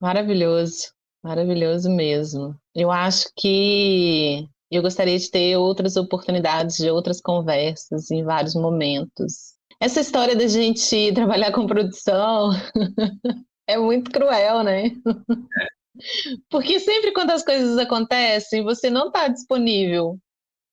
maravilhoso, 0.00 0.92
maravilhoso 1.22 1.88
mesmo. 1.88 2.56
Eu 2.74 2.90
acho 2.90 3.28
que 3.36 4.48
eu 4.76 4.82
gostaria 4.82 5.18
de 5.18 5.30
ter 5.30 5.56
outras 5.56 5.96
oportunidades 5.96 6.76
de 6.76 6.90
outras 6.90 7.20
conversas 7.20 8.10
em 8.10 8.24
vários 8.24 8.54
momentos. 8.54 9.54
Essa 9.80 10.00
história 10.00 10.36
da 10.36 10.46
gente 10.46 11.12
trabalhar 11.12 11.52
com 11.52 11.66
produção 11.66 12.50
é 13.66 13.76
muito 13.76 14.10
cruel, 14.10 14.62
né? 14.62 14.90
Porque 16.48 16.80
sempre 16.80 17.12
quando 17.12 17.30
as 17.30 17.44
coisas 17.44 17.76
acontecem, 17.76 18.62
você 18.62 18.88
não 18.88 19.08
está 19.08 19.28
disponível. 19.28 20.18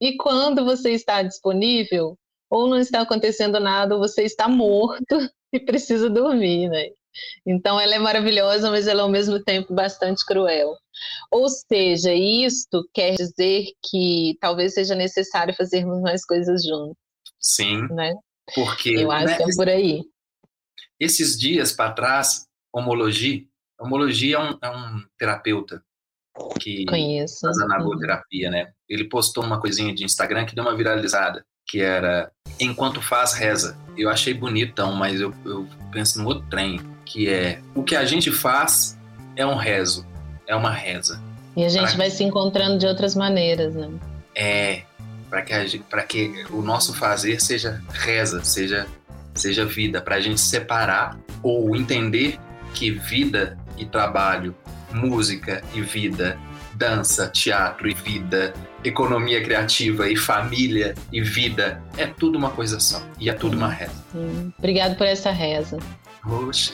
E 0.02 0.16
quando 0.16 0.64
você 0.64 0.92
está 0.92 1.22
disponível, 1.22 2.18
ou 2.50 2.68
não 2.68 2.80
está 2.80 3.02
acontecendo 3.02 3.60
nada, 3.60 3.96
ou 3.96 4.00
você 4.00 4.24
está 4.24 4.48
morto 4.48 5.30
e 5.52 5.60
precisa 5.60 6.10
dormir, 6.10 6.70
né? 6.70 6.90
Então 7.46 7.80
ela 7.80 7.96
é 7.96 8.00
maravilhosa, 8.00 8.70
mas 8.70 8.88
ela 8.88 9.02
é 9.02 9.04
ao 9.04 9.10
mesmo 9.10 9.44
tempo 9.44 9.74
bastante 9.74 10.26
cruel. 10.26 10.76
Ou 11.32 11.48
seja, 11.50 12.14
isto 12.14 12.88
quer 12.94 13.16
dizer 13.16 13.68
que 13.90 14.38
talvez 14.40 14.74
seja 14.74 14.96
necessário 14.96 15.54
fazermos 15.56 16.02
mais 16.02 16.26
coisas 16.26 16.64
juntos. 16.64 16.98
Sim. 17.40 17.88
Né? 17.90 18.14
Porque 18.54 18.90
eu 18.90 19.12
acho 19.12 19.26
né, 19.28 19.38
que 19.38 19.44
é 19.44 19.56
por 19.56 19.70
aí. 19.70 20.04
Esses 21.00 21.38
dias 21.38 21.72
para 21.72 21.94
trás, 21.94 22.46
homologia, 22.74 23.44
homologia 23.80 24.36
é 24.36 24.40
um, 24.40 24.58
é 24.62 24.70
um 24.70 25.06
terapeuta 25.18 25.82
que 26.60 26.86
Conheço. 26.86 27.40
faz 27.42 27.58
anagoterapia, 27.60 28.48
uhum. 28.48 28.54
né? 28.54 28.72
Ele 28.88 29.06
postou 29.06 29.44
uma 29.44 29.60
coisinha 29.60 29.94
de 29.94 30.04
Instagram 30.04 30.46
que 30.46 30.56
deu 30.56 30.64
uma 30.64 30.76
viralizada, 30.76 31.46
que 31.68 31.82
era 31.82 32.32
enquanto 32.60 33.02
faz 33.02 33.34
reza. 33.34 33.78
Eu 33.98 34.10
achei 34.10 34.34
bonitão, 34.34 34.94
mas 34.94 35.20
eu, 35.22 35.34
eu 35.46 35.68
penso 35.92 36.22
no 36.22 36.28
outro 36.28 36.48
trem, 36.50 36.80
que 37.10 37.28
é 37.28 37.60
o 37.74 37.84
que 37.84 37.96
a 37.96 38.06
gente 38.06 38.32
faz 38.32 38.98
é 39.36 39.46
um 39.46 39.56
rezo 39.56 40.06
é 40.48 40.56
uma 40.56 40.72
reza. 40.72 41.22
E 41.56 41.64
a 41.64 41.70
gente 41.70 41.90
pra 41.90 41.98
vai 41.98 42.10
se 42.10 42.24
encontrando 42.24 42.78
de 42.78 42.86
outras 42.86 43.16
maneiras, 43.16 43.76
né? 43.76 43.90
É, 44.36 44.82
para 45.30 45.42
que, 45.44 45.80
pra 45.90 46.04
que 46.04 46.46
o 46.50 46.62
nosso 46.62 46.94
fazer 46.94 47.40
seja 47.40 47.82
reza, 47.92 48.44
seja, 48.44 48.88
seja 49.36 49.66
vida, 49.66 50.02
para 50.02 50.16
a 50.16 50.20
gente 50.20 50.42
separar 50.42 51.18
ou 51.44 51.76
entender 51.76 52.40
que 52.74 52.92
vida 52.92 53.58
e 53.78 53.86
trabalho, 53.86 54.56
música 54.92 55.62
e 55.74 55.82
vida, 55.82 56.38
dança, 56.74 57.28
teatro 57.28 57.88
e 57.88 57.94
vida, 57.94 58.54
economia 58.84 59.44
criativa 59.44 60.10
e 60.10 60.16
família 60.16 60.96
e 61.12 61.22
vida 61.22 61.82
é 61.98 62.08
tudo 62.08 62.38
uma 62.38 62.50
coisa 62.50 62.80
só 62.80 63.02
e 63.20 63.30
é 63.30 63.34
tudo 63.34 63.56
uma 63.56 63.70
reza. 63.70 64.04
Obrigado 64.58 64.96
por 64.96 65.06
essa 65.06 65.32
reza. 65.32 65.78
Oxe. 66.26 66.74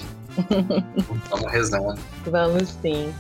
Vamos 1.30 1.52
rezando. 1.52 2.00
Vamos 2.26 2.70
sim. 2.82 3.14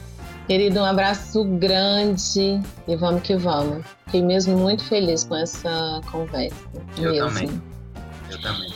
Querido, 0.47 0.80
um 0.80 0.86
abraço 0.86 1.43
grande 1.43 2.61
e 2.88 2.95
vamos 2.95 3.24
que 3.24 3.36
vamos. 3.36 3.84
Fiquei 4.05 4.22
mesmo 4.22 4.57
muito 4.57 4.84
feliz 4.84 5.24
com 5.24 5.36
essa 5.36 6.01
conversa. 6.11 6.55
Eu 6.97 7.11
mesmo. 7.11 7.28
também. 7.28 7.61
Eu 8.30 8.41
também. 8.41 8.74